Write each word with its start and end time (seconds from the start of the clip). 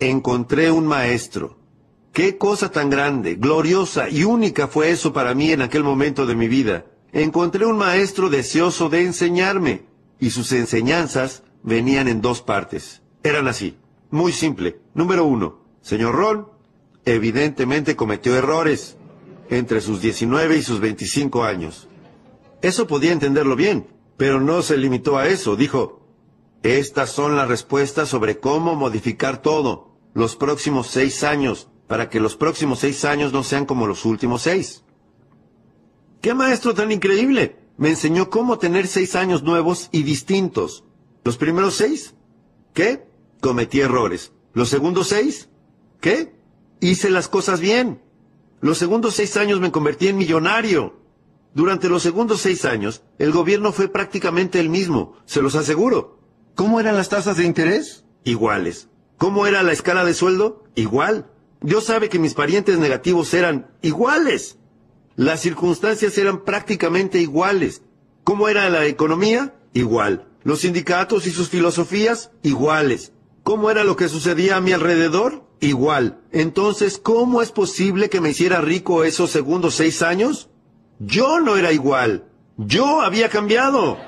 encontré 0.00 0.70
un 0.70 0.86
maestro. 0.86 1.58
Qué 2.12 2.38
cosa 2.38 2.70
tan 2.70 2.88
grande, 2.88 3.34
gloriosa 3.34 4.08
y 4.08 4.24
única 4.24 4.68
fue 4.68 4.90
eso 4.90 5.12
para 5.12 5.34
mí 5.34 5.52
en 5.52 5.62
aquel 5.62 5.84
momento 5.84 6.26
de 6.26 6.34
mi 6.34 6.48
vida. 6.48 6.86
Encontré 7.12 7.66
un 7.66 7.78
maestro 7.78 8.28
deseoso 8.28 8.88
de 8.88 9.02
enseñarme, 9.02 9.84
y 10.18 10.30
sus 10.30 10.52
enseñanzas 10.52 11.42
venían 11.62 12.08
en 12.08 12.20
dos 12.20 12.42
partes. 12.42 13.02
Eran 13.22 13.48
así. 13.48 13.76
Muy 14.10 14.32
simple. 14.32 14.78
Número 14.94 15.24
uno. 15.24 15.58
Señor 15.82 16.14
Ron, 16.14 16.48
evidentemente 17.04 17.96
cometió 17.96 18.36
errores 18.36 18.96
entre 19.50 19.80
sus 19.80 20.00
19 20.00 20.56
y 20.56 20.62
sus 20.62 20.80
25 20.80 21.44
años. 21.44 21.88
Eso 22.62 22.86
podía 22.86 23.12
entenderlo 23.12 23.56
bien, 23.56 23.86
pero 24.16 24.40
no 24.40 24.62
se 24.62 24.76
limitó 24.76 25.18
a 25.18 25.28
eso. 25.28 25.56
Dijo, 25.56 25.95
estas 26.66 27.10
son 27.10 27.36
las 27.36 27.48
respuestas 27.48 28.08
sobre 28.08 28.38
cómo 28.38 28.74
modificar 28.74 29.42
todo 29.42 29.96
los 30.14 30.36
próximos 30.36 30.88
seis 30.88 31.22
años 31.22 31.68
para 31.86 32.08
que 32.10 32.20
los 32.20 32.36
próximos 32.36 32.80
seis 32.80 33.04
años 33.04 33.32
no 33.32 33.42
sean 33.42 33.66
como 33.66 33.86
los 33.86 34.04
últimos 34.04 34.42
seis. 34.42 34.82
¡Qué 36.20 36.34
maestro 36.34 36.74
tan 36.74 36.90
increíble! 36.90 37.58
Me 37.76 37.90
enseñó 37.90 38.30
cómo 38.30 38.58
tener 38.58 38.86
seis 38.86 39.14
años 39.14 39.42
nuevos 39.42 39.88
y 39.92 40.02
distintos. 40.02 40.84
¿Los 41.24 41.36
primeros 41.36 41.74
seis? 41.74 42.14
¿Qué? 42.72 43.06
Cometí 43.40 43.80
errores. 43.80 44.32
¿Los 44.54 44.70
segundos 44.70 45.08
seis? 45.08 45.50
¿Qué? 46.00 46.34
Hice 46.80 47.10
las 47.10 47.28
cosas 47.28 47.60
bien. 47.60 48.02
Los 48.60 48.78
segundos 48.78 49.14
seis 49.14 49.36
años 49.36 49.60
me 49.60 49.70
convertí 49.70 50.08
en 50.08 50.16
millonario. 50.16 50.98
Durante 51.54 51.88
los 51.88 52.02
segundos 52.02 52.40
seis 52.40 52.64
años, 52.64 53.02
el 53.18 53.32
gobierno 53.32 53.72
fue 53.72 53.88
prácticamente 53.88 54.58
el 54.58 54.68
mismo, 54.68 55.16
se 55.26 55.42
los 55.42 55.54
aseguro. 55.54 56.15
¿Cómo 56.56 56.80
eran 56.80 56.96
las 56.96 57.10
tasas 57.10 57.36
de 57.36 57.44
interés? 57.44 58.04
Iguales. 58.24 58.88
¿Cómo 59.18 59.46
era 59.46 59.62
la 59.62 59.72
escala 59.72 60.06
de 60.06 60.14
sueldo? 60.14 60.64
Igual. 60.74 61.30
Dios 61.60 61.84
sabe 61.84 62.08
que 62.08 62.18
mis 62.18 62.32
parientes 62.32 62.78
negativos 62.78 63.34
eran 63.34 63.70
iguales. 63.82 64.56
Las 65.16 65.40
circunstancias 65.40 66.16
eran 66.16 66.44
prácticamente 66.44 67.20
iguales. 67.20 67.82
¿Cómo 68.24 68.48
era 68.48 68.70
la 68.70 68.86
economía? 68.86 69.54
Igual. 69.74 70.28
Los 70.44 70.60
sindicatos 70.60 71.26
y 71.26 71.30
sus 71.30 71.50
filosofías? 71.50 72.30
Iguales. 72.42 73.12
¿Cómo 73.42 73.70
era 73.70 73.84
lo 73.84 73.96
que 73.96 74.08
sucedía 74.08 74.56
a 74.56 74.62
mi 74.62 74.72
alrededor? 74.72 75.44
Igual. 75.60 76.22
Entonces, 76.32 76.98
¿cómo 76.98 77.42
es 77.42 77.52
posible 77.52 78.08
que 78.08 78.22
me 78.22 78.30
hiciera 78.30 78.62
rico 78.62 79.04
esos 79.04 79.30
segundos 79.30 79.74
seis 79.74 80.00
años? 80.00 80.48
Yo 81.00 81.38
no 81.38 81.58
era 81.58 81.72
igual. 81.72 82.24
Yo 82.56 83.02
había 83.02 83.28
cambiado. 83.28 83.98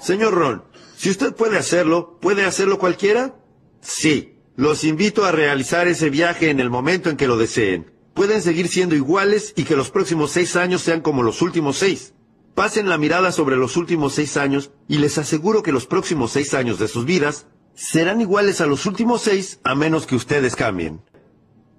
Señor 0.00 0.34
Ron, 0.34 0.64
si 1.00 1.08
usted 1.08 1.34
puede 1.34 1.56
hacerlo, 1.56 2.18
¿puede 2.20 2.44
hacerlo 2.44 2.78
cualquiera? 2.78 3.34
Sí. 3.80 4.36
Los 4.54 4.84
invito 4.84 5.24
a 5.24 5.32
realizar 5.32 5.88
ese 5.88 6.10
viaje 6.10 6.50
en 6.50 6.60
el 6.60 6.68
momento 6.68 7.08
en 7.08 7.16
que 7.16 7.26
lo 7.26 7.38
deseen. 7.38 7.90
Pueden 8.12 8.42
seguir 8.42 8.68
siendo 8.68 8.94
iguales 8.94 9.54
y 9.56 9.64
que 9.64 9.76
los 9.76 9.90
próximos 9.90 10.30
seis 10.30 10.56
años 10.56 10.82
sean 10.82 11.00
como 11.00 11.22
los 11.22 11.40
últimos 11.40 11.78
seis. 11.78 12.12
Pasen 12.54 12.90
la 12.90 12.98
mirada 12.98 13.32
sobre 13.32 13.56
los 13.56 13.78
últimos 13.78 14.12
seis 14.12 14.36
años 14.36 14.72
y 14.88 14.98
les 14.98 15.16
aseguro 15.16 15.62
que 15.62 15.72
los 15.72 15.86
próximos 15.86 16.32
seis 16.32 16.52
años 16.52 16.78
de 16.78 16.86
sus 16.86 17.06
vidas 17.06 17.46
serán 17.74 18.20
iguales 18.20 18.60
a 18.60 18.66
los 18.66 18.84
últimos 18.84 19.22
seis 19.22 19.58
a 19.64 19.74
menos 19.74 20.06
que 20.06 20.16
ustedes 20.16 20.54
cambien. 20.54 21.00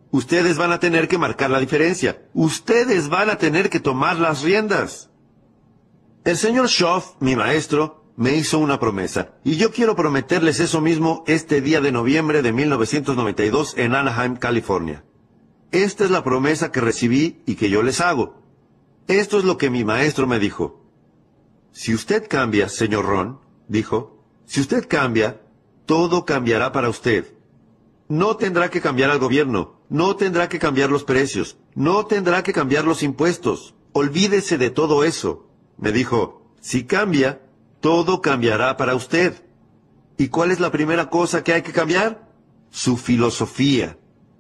Ustedes 0.10 0.58
van 0.58 0.72
a 0.72 0.80
tener 0.80 1.08
que 1.08 1.20
marcar 1.20 1.52
la 1.52 1.60
diferencia. 1.60 2.28
Ustedes 2.34 3.08
van 3.08 3.30
a 3.30 3.38
tener 3.38 3.70
que 3.70 3.80
tomar 3.80 4.18
las 4.18 4.42
riendas. 4.42 5.12
El 6.24 6.38
señor 6.38 6.70
Schoff, 6.70 7.14
mi 7.20 7.36
maestro, 7.36 8.01
me 8.16 8.36
hizo 8.36 8.60
una 8.60 8.80
promesa, 8.80 9.36
y 9.44 9.56
yo 9.58 9.72
quiero 9.72 9.96
prometerles 9.96 10.60
eso 10.60 10.82
mismo 10.82 11.24
este 11.28 11.62
día 11.62 11.82
de 11.82 11.92
noviembre 11.92 12.42
de 12.42 12.52
1992 12.52 13.76
en 13.78 13.96
Anaheim, 13.96 14.36
California. 14.36 15.04
Esta 15.72 16.04
es 16.04 16.12
la 16.12 16.24
promesa 16.24 16.72
que 16.72 16.82
recibí 16.82 17.42
y 17.46 17.56
que 17.56 17.70
yo 17.70 17.82
les 17.82 18.02
hago. 18.02 18.42
Esto 19.08 19.40
es 19.40 19.46
lo 19.46 19.58
que 19.58 19.70
mi 19.70 19.84
maestro 19.84 20.28
me 20.28 20.40
dijo. 20.40 20.86
Si 21.72 21.94
usted 21.94 22.28
cambia, 22.28 22.68
señor 22.68 23.06
Ron, 23.06 23.40
dijo, 23.68 24.26
si 24.46 24.60
usted 24.60 24.88
cambia, 24.88 25.42
todo 25.86 26.26
cambiará 26.26 26.74
para 26.74 26.90
usted. 26.90 27.34
No 28.10 28.36
tendrá 28.36 28.70
que 28.70 28.82
cambiar 28.82 29.10
al 29.10 29.20
gobierno, 29.20 29.80
no 29.88 30.18
tendrá 30.18 30.50
que 30.50 30.60
cambiar 30.60 30.90
los 30.90 31.06
precios, 31.06 31.58
no 31.76 32.06
tendrá 32.06 32.44
que 32.44 32.52
cambiar 32.52 32.84
los 32.84 33.04
impuestos. 33.04 33.74
Olvídese 33.94 34.58
de 34.58 34.70
todo 34.70 35.06
eso. 35.06 35.48
Me 35.78 35.94
dijo, 35.94 36.42
si 36.60 36.84
cambia, 36.84 37.42
todo 37.82 38.22
cambiará 38.22 38.78
para 38.78 38.96
usted. 38.96 39.44
¿Y 40.18 40.30
cuál 40.30 40.52
es 40.52 40.60
la 40.60 40.72
primera 40.72 41.10
cosa 41.10 41.44
que 41.44 41.54
hay 41.54 41.64
que 41.64 41.74
cambiar? 41.74 42.30
Su 42.70 42.96
filosofía. 42.96 43.98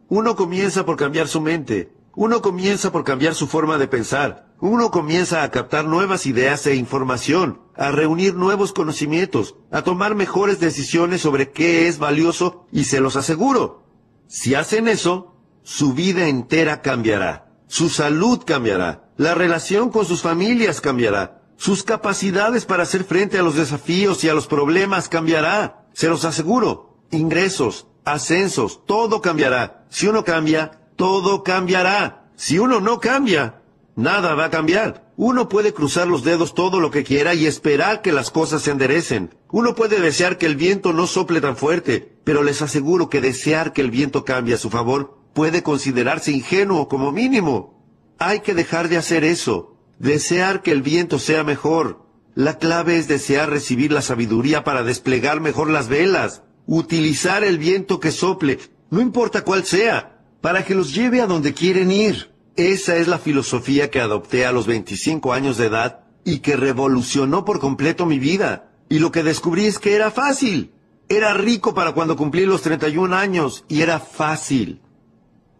Uno 0.07 0.35
comienza 0.35 0.85
por 0.85 0.95
cambiar 0.95 1.27
su 1.27 1.41
mente. 1.41 1.91
Uno 2.15 2.41
comienza 2.41 2.91
por 2.91 3.03
cambiar 3.03 3.35
su 3.35 3.47
forma 3.47 3.77
de 3.77 3.87
pensar. 3.87 4.47
Uno 4.59 4.91
comienza 4.91 5.41
a 5.41 5.49
captar 5.49 5.85
nuevas 5.85 6.27
ideas 6.27 6.67
e 6.67 6.75
información, 6.75 7.61
a 7.75 7.89
reunir 7.89 8.35
nuevos 8.35 8.73
conocimientos, 8.73 9.55
a 9.71 9.81
tomar 9.81 10.13
mejores 10.13 10.59
decisiones 10.59 11.21
sobre 11.21 11.49
qué 11.49 11.87
es 11.87 11.97
valioso 11.97 12.67
y 12.71 12.83
se 12.83 12.99
los 12.99 13.15
aseguro. 13.15 13.83
Si 14.27 14.53
hacen 14.53 14.87
eso, 14.87 15.35
su 15.63 15.93
vida 15.93 16.27
entera 16.27 16.81
cambiará. 16.81 17.51
Su 17.67 17.89
salud 17.89 18.43
cambiará. 18.45 19.09
La 19.17 19.33
relación 19.33 19.89
con 19.89 20.05
sus 20.05 20.21
familias 20.21 20.79
cambiará. 20.79 21.40
Sus 21.61 21.83
capacidades 21.83 22.65
para 22.65 22.81
hacer 22.81 23.03
frente 23.03 23.37
a 23.37 23.43
los 23.43 23.53
desafíos 23.53 24.23
y 24.23 24.29
a 24.29 24.33
los 24.33 24.47
problemas 24.47 25.07
cambiará. 25.07 25.85
Se 25.93 26.09
los 26.09 26.25
aseguro. 26.25 26.97
Ingresos, 27.11 27.85
ascensos, 28.03 28.83
todo 28.87 29.21
cambiará. 29.21 29.85
Si 29.91 30.07
uno 30.07 30.23
cambia, 30.23 30.81
todo 30.95 31.43
cambiará. 31.43 32.31
Si 32.35 32.57
uno 32.57 32.81
no 32.81 32.99
cambia, 32.99 33.61
nada 33.95 34.33
va 34.33 34.45
a 34.45 34.49
cambiar. 34.49 35.11
Uno 35.17 35.49
puede 35.49 35.71
cruzar 35.71 36.07
los 36.07 36.23
dedos 36.23 36.55
todo 36.55 36.79
lo 36.79 36.89
que 36.89 37.03
quiera 37.03 37.35
y 37.35 37.45
esperar 37.45 38.01
que 38.01 38.11
las 38.11 38.31
cosas 38.31 38.63
se 38.63 38.71
enderecen. 38.71 39.29
Uno 39.51 39.75
puede 39.75 40.01
desear 40.01 40.39
que 40.39 40.47
el 40.47 40.55
viento 40.55 40.93
no 40.93 41.05
sople 41.05 41.41
tan 41.41 41.57
fuerte, 41.57 42.17
pero 42.23 42.41
les 42.41 42.63
aseguro 42.63 43.07
que 43.07 43.21
desear 43.21 43.71
que 43.71 43.81
el 43.81 43.91
viento 43.91 44.25
cambie 44.25 44.55
a 44.55 44.57
su 44.57 44.71
favor 44.71 45.15
puede 45.35 45.61
considerarse 45.61 46.31
ingenuo 46.31 46.87
como 46.87 47.11
mínimo. 47.11 47.85
Hay 48.17 48.39
que 48.39 48.55
dejar 48.55 48.89
de 48.89 48.97
hacer 48.97 49.23
eso. 49.23 49.70
Desear 50.01 50.63
que 50.63 50.71
el 50.71 50.81
viento 50.81 51.19
sea 51.19 51.43
mejor. 51.43 52.07
La 52.33 52.57
clave 52.57 52.97
es 52.97 53.07
desear 53.07 53.51
recibir 53.51 53.91
la 53.91 54.01
sabiduría 54.01 54.63
para 54.63 54.81
desplegar 54.81 55.41
mejor 55.41 55.69
las 55.69 55.89
velas. 55.89 56.41
Utilizar 56.65 57.43
el 57.43 57.59
viento 57.59 57.99
que 57.99 58.09
sople, 58.09 58.57
no 58.89 58.99
importa 58.99 59.43
cuál 59.43 59.63
sea, 59.63 60.23
para 60.41 60.65
que 60.65 60.73
los 60.73 60.95
lleve 60.95 61.21
a 61.21 61.27
donde 61.27 61.53
quieren 61.53 61.91
ir. 61.91 62.31
Esa 62.55 62.95
es 62.95 63.07
la 63.07 63.19
filosofía 63.19 63.91
que 63.91 64.01
adopté 64.01 64.47
a 64.47 64.51
los 64.51 64.65
25 64.65 65.33
años 65.33 65.57
de 65.57 65.67
edad 65.67 65.99
y 66.23 66.39
que 66.39 66.55
revolucionó 66.55 67.45
por 67.45 67.59
completo 67.59 68.07
mi 68.07 68.17
vida. 68.17 68.71
Y 68.89 68.97
lo 68.97 69.11
que 69.11 69.21
descubrí 69.21 69.67
es 69.67 69.77
que 69.77 69.93
era 69.93 70.09
fácil. 70.09 70.71
Era 71.09 71.35
rico 71.35 71.75
para 71.75 71.91
cuando 71.91 72.15
cumplí 72.15 72.47
los 72.47 72.63
31 72.63 73.15
años 73.15 73.65
y 73.67 73.81
era 73.81 73.99
fácil. 73.99 74.81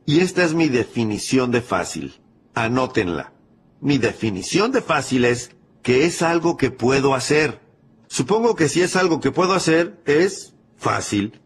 Y 0.08 0.22
esta 0.22 0.44
es 0.44 0.56
mi 0.56 0.68
definición 0.68 1.52
de 1.52 1.62
fácil. 1.62 2.16
Anótenla. 2.56 3.34
Mi 3.82 3.98
definición 3.98 4.72
de 4.72 4.82
fácil 4.82 5.26
es 5.26 5.52
que 5.82 6.06
es 6.06 6.22
algo 6.22 6.56
que 6.56 6.70
puedo 6.70 7.16
hacer. 7.16 7.62
Supongo 8.08 8.56
que 8.56 8.70
si 8.70 8.82
es 8.82 8.96
algo 8.96 9.20
que 9.20 9.32
puedo 9.32 9.54
hacer, 9.54 10.00
es 10.06 10.54
fácil. 10.78 11.42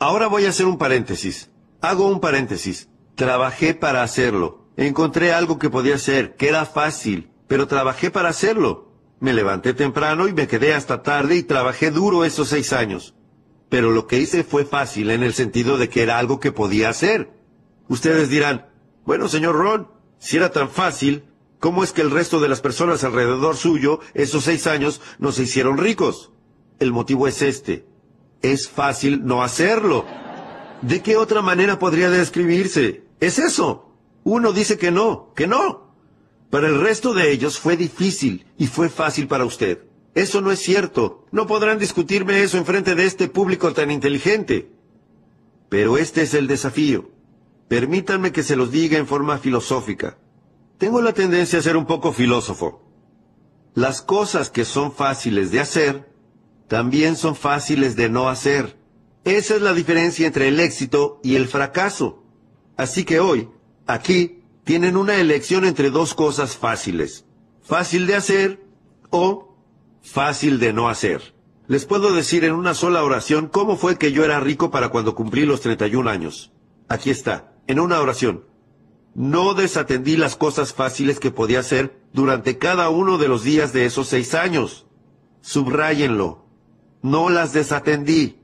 Ahora 0.00 0.26
voy 0.26 0.46
a 0.46 0.48
hacer 0.48 0.66
un 0.66 0.76
paréntesis. 0.76 1.48
Hago 1.80 2.08
un 2.08 2.18
paréntesis. 2.18 2.88
Trabajé 3.14 3.74
para 3.74 4.02
hacerlo. 4.02 4.66
Encontré 4.76 5.32
algo 5.32 5.58
que 5.60 5.70
podía 5.70 5.94
hacer, 5.94 6.34
que 6.34 6.48
era 6.48 6.66
fácil, 6.66 7.30
pero 7.46 7.68
trabajé 7.68 8.10
para 8.10 8.28
hacerlo. 8.28 8.92
Me 9.20 9.32
levanté 9.32 9.72
temprano 9.72 10.26
y 10.26 10.32
me 10.32 10.48
quedé 10.48 10.74
hasta 10.74 11.04
tarde 11.04 11.36
y 11.36 11.44
trabajé 11.44 11.92
duro 11.92 12.24
esos 12.24 12.48
seis 12.48 12.72
años. 12.72 13.14
Pero 13.68 13.92
lo 13.92 14.08
que 14.08 14.18
hice 14.18 14.42
fue 14.42 14.64
fácil 14.64 15.10
en 15.10 15.22
el 15.22 15.32
sentido 15.32 15.78
de 15.78 15.88
que 15.88 16.02
era 16.02 16.18
algo 16.18 16.40
que 16.40 16.50
podía 16.50 16.88
hacer. 16.88 17.30
Ustedes 17.88 18.28
dirán, 18.28 18.66
bueno, 19.04 19.28
señor 19.28 19.54
Ron, 19.54 19.88
si 20.18 20.36
era 20.36 20.50
tan 20.50 20.68
fácil, 20.68 21.24
¿Cómo 21.66 21.82
es 21.82 21.92
que 21.92 22.00
el 22.00 22.12
resto 22.12 22.38
de 22.38 22.48
las 22.48 22.60
personas 22.60 23.02
alrededor 23.02 23.56
suyo, 23.56 23.98
esos 24.14 24.44
seis 24.44 24.68
años, 24.68 25.00
no 25.18 25.32
se 25.32 25.42
hicieron 25.42 25.78
ricos? 25.78 26.30
El 26.78 26.92
motivo 26.92 27.26
es 27.26 27.42
este. 27.42 27.84
Es 28.40 28.68
fácil 28.68 29.26
no 29.26 29.42
hacerlo. 29.42 30.06
¿De 30.80 31.02
qué 31.02 31.16
otra 31.16 31.42
manera 31.42 31.80
podría 31.80 32.08
describirse? 32.08 33.02
Es 33.18 33.40
eso. 33.40 33.90
Uno 34.22 34.52
dice 34.52 34.78
que 34.78 34.92
no, 34.92 35.32
que 35.34 35.48
no. 35.48 35.92
Para 36.50 36.68
el 36.68 36.80
resto 36.80 37.14
de 37.14 37.32
ellos 37.32 37.58
fue 37.58 37.76
difícil 37.76 38.46
y 38.56 38.68
fue 38.68 38.88
fácil 38.88 39.26
para 39.26 39.44
usted. 39.44 39.82
Eso 40.14 40.40
no 40.42 40.52
es 40.52 40.60
cierto. 40.60 41.26
No 41.32 41.48
podrán 41.48 41.80
discutirme 41.80 42.44
eso 42.44 42.58
en 42.58 42.64
frente 42.64 42.94
de 42.94 43.06
este 43.06 43.26
público 43.26 43.72
tan 43.72 43.90
inteligente. 43.90 44.70
Pero 45.68 45.98
este 45.98 46.22
es 46.22 46.34
el 46.34 46.46
desafío. 46.46 47.10
Permítanme 47.66 48.30
que 48.30 48.44
se 48.44 48.54
los 48.54 48.70
diga 48.70 48.98
en 48.98 49.08
forma 49.08 49.38
filosófica. 49.38 50.16
Tengo 50.78 51.00
la 51.00 51.12
tendencia 51.12 51.58
a 51.58 51.62
ser 51.62 51.76
un 51.76 51.86
poco 51.86 52.12
filósofo. 52.12 52.82
Las 53.74 54.02
cosas 54.02 54.50
que 54.50 54.64
son 54.64 54.92
fáciles 54.92 55.50
de 55.50 55.60
hacer, 55.60 56.12
también 56.68 57.16
son 57.16 57.34
fáciles 57.34 57.96
de 57.96 58.08
no 58.08 58.28
hacer. 58.28 58.78
Esa 59.24 59.56
es 59.56 59.62
la 59.62 59.72
diferencia 59.72 60.26
entre 60.26 60.48
el 60.48 60.60
éxito 60.60 61.20
y 61.22 61.36
el 61.36 61.48
fracaso. 61.48 62.24
Así 62.76 63.04
que 63.04 63.20
hoy, 63.20 63.48
aquí, 63.86 64.42
tienen 64.64 64.96
una 64.96 65.16
elección 65.16 65.64
entre 65.64 65.90
dos 65.90 66.14
cosas 66.14 66.56
fáciles. 66.56 67.24
Fácil 67.62 68.06
de 68.06 68.16
hacer 68.16 68.66
o 69.10 69.56
fácil 70.02 70.58
de 70.58 70.72
no 70.72 70.88
hacer. 70.88 71.34
Les 71.68 71.86
puedo 71.86 72.12
decir 72.12 72.44
en 72.44 72.52
una 72.52 72.74
sola 72.74 73.02
oración 73.02 73.48
cómo 73.48 73.76
fue 73.76 73.98
que 73.98 74.12
yo 74.12 74.24
era 74.24 74.40
rico 74.40 74.70
para 74.70 74.90
cuando 74.90 75.14
cumplí 75.14 75.46
los 75.46 75.62
31 75.62 76.08
años. 76.10 76.52
Aquí 76.88 77.10
está, 77.10 77.54
en 77.66 77.80
una 77.80 78.00
oración. 78.00 78.44
No 79.18 79.54
desatendí 79.54 80.18
las 80.18 80.36
cosas 80.36 80.74
fáciles 80.74 81.18
que 81.20 81.30
podía 81.30 81.60
hacer 81.60 81.98
durante 82.12 82.58
cada 82.58 82.90
uno 82.90 83.16
de 83.16 83.28
los 83.28 83.42
días 83.42 83.72
de 83.72 83.86
esos 83.86 84.08
seis 84.08 84.34
años. 84.34 84.84
Subráyenlo. 85.40 86.44
No 87.00 87.30
las 87.30 87.54
desatendí. 87.54 88.38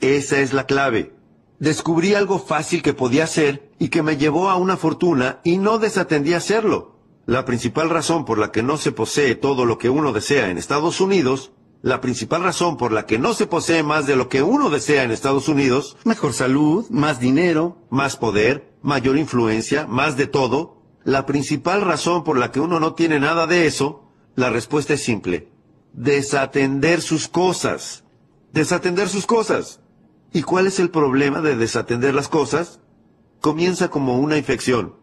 Esa 0.00 0.38
es 0.38 0.54
la 0.54 0.64
clave. 0.64 1.14
Descubrí 1.58 2.14
algo 2.14 2.38
fácil 2.38 2.80
que 2.80 2.94
podía 2.94 3.24
hacer 3.24 3.70
y 3.78 3.88
que 3.88 4.02
me 4.02 4.16
llevó 4.16 4.48
a 4.48 4.56
una 4.56 4.78
fortuna 4.78 5.40
y 5.44 5.58
no 5.58 5.78
desatendí 5.78 6.32
hacerlo. 6.32 6.96
La 7.26 7.44
principal 7.44 7.90
razón 7.90 8.24
por 8.24 8.38
la 8.38 8.50
que 8.50 8.62
no 8.62 8.78
se 8.78 8.92
posee 8.92 9.34
todo 9.34 9.66
lo 9.66 9.76
que 9.76 9.90
uno 9.90 10.14
desea 10.14 10.48
en 10.48 10.56
Estados 10.56 11.02
Unidos 11.02 11.52
la 11.84 12.00
principal 12.00 12.42
razón 12.42 12.78
por 12.78 12.92
la 12.92 13.04
que 13.04 13.18
no 13.18 13.34
se 13.34 13.46
posee 13.46 13.82
más 13.82 14.06
de 14.06 14.16
lo 14.16 14.30
que 14.30 14.42
uno 14.42 14.70
desea 14.70 15.02
en 15.02 15.10
Estados 15.10 15.48
Unidos, 15.48 15.98
mejor 16.04 16.32
salud, 16.32 16.86
más 16.88 17.20
dinero, 17.20 17.76
más 17.90 18.16
poder, 18.16 18.72
mayor 18.80 19.18
influencia, 19.18 19.86
más 19.86 20.16
de 20.16 20.26
todo, 20.26 20.80
la 21.04 21.26
principal 21.26 21.82
razón 21.82 22.24
por 22.24 22.38
la 22.38 22.50
que 22.52 22.60
uno 22.60 22.80
no 22.80 22.94
tiene 22.94 23.20
nada 23.20 23.46
de 23.46 23.66
eso, 23.66 24.08
la 24.34 24.48
respuesta 24.48 24.94
es 24.94 25.02
simple. 25.02 25.50
Desatender 25.92 27.02
sus 27.02 27.28
cosas. 27.28 28.04
Desatender 28.50 29.10
sus 29.10 29.26
cosas. 29.26 29.80
¿Y 30.32 30.40
cuál 30.40 30.66
es 30.66 30.80
el 30.80 30.88
problema 30.88 31.42
de 31.42 31.54
desatender 31.54 32.14
las 32.14 32.28
cosas? 32.28 32.80
Comienza 33.42 33.90
como 33.90 34.18
una 34.18 34.38
infección. 34.38 34.94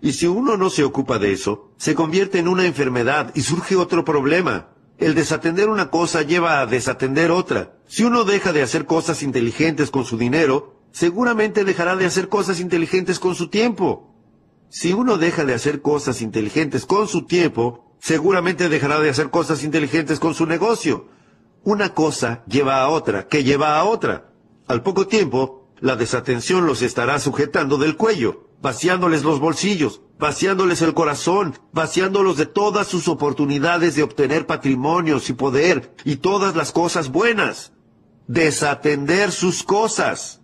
Y 0.00 0.12
si 0.12 0.28
uno 0.28 0.56
no 0.56 0.70
se 0.70 0.84
ocupa 0.84 1.18
de 1.18 1.32
eso, 1.32 1.72
se 1.78 1.96
convierte 1.96 2.38
en 2.38 2.46
una 2.46 2.64
enfermedad 2.64 3.32
y 3.34 3.40
surge 3.40 3.74
otro 3.74 4.04
problema. 4.04 4.68
El 4.98 5.14
desatender 5.14 5.68
una 5.68 5.90
cosa 5.90 6.22
lleva 6.22 6.60
a 6.60 6.66
desatender 6.66 7.30
otra. 7.30 7.76
Si 7.86 8.02
uno 8.02 8.24
deja 8.24 8.52
de 8.52 8.62
hacer 8.62 8.84
cosas 8.84 9.22
inteligentes 9.22 9.92
con 9.92 10.04
su 10.04 10.18
dinero, 10.18 10.82
seguramente 10.90 11.64
dejará 11.64 11.94
de 11.94 12.04
hacer 12.04 12.28
cosas 12.28 12.58
inteligentes 12.58 13.20
con 13.20 13.36
su 13.36 13.48
tiempo. 13.48 14.12
Si 14.68 14.92
uno 14.92 15.16
deja 15.16 15.44
de 15.44 15.54
hacer 15.54 15.82
cosas 15.82 16.20
inteligentes 16.20 16.84
con 16.84 17.06
su 17.06 17.26
tiempo, 17.26 17.94
seguramente 18.00 18.68
dejará 18.68 18.98
de 18.98 19.10
hacer 19.10 19.30
cosas 19.30 19.62
inteligentes 19.62 20.18
con 20.18 20.34
su 20.34 20.46
negocio. 20.46 21.06
Una 21.62 21.94
cosa 21.94 22.42
lleva 22.46 22.80
a 22.82 22.88
otra, 22.88 23.28
que 23.28 23.44
lleva 23.44 23.78
a 23.78 23.84
otra. 23.84 24.32
Al 24.66 24.82
poco 24.82 25.06
tiempo, 25.06 25.68
la 25.78 25.94
desatención 25.94 26.66
los 26.66 26.82
estará 26.82 27.20
sujetando 27.20 27.78
del 27.78 27.96
cuello, 27.96 28.47
vaciándoles 28.60 29.22
los 29.22 29.40
bolsillos, 29.40 30.02
vaciándoles 30.18 30.82
el 30.82 30.94
corazón, 30.94 31.58
vaciándolos 31.72 32.36
de 32.36 32.46
todas 32.46 32.86
sus 32.88 33.08
oportunidades 33.08 33.94
de 33.94 34.02
obtener 34.02 34.46
patrimonios 34.46 35.30
y 35.30 35.32
poder 35.34 35.94
y 36.04 36.16
todas 36.16 36.56
las 36.56 36.72
cosas 36.72 37.10
buenas. 37.10 37.72
Desatender 38.26 39.32
sus 39.32 39.62
cosas. 39.62 40.42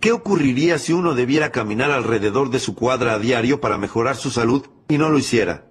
¿Qué 0.00 0.12
ocurriría 0.12 0.78
si 0.78 0.92
uno 0.92 1.14
debiera 1.14 1.50
caminar 1.50 1.90
alrededor 1.90 2.50
de 2.50 2.60
su 2.60 2.74
cuadra 2.74 3.14
a 3.14 3.18
diario 3.18 3.60
para 3.60 3.78
mejorar 3.78 4.16
su 4.16 4.30
salud 4.30 4.66
y 4.88 4.98
no 4.98 5.08
lo 5.08 5.18
hiciera? 5.18 5.66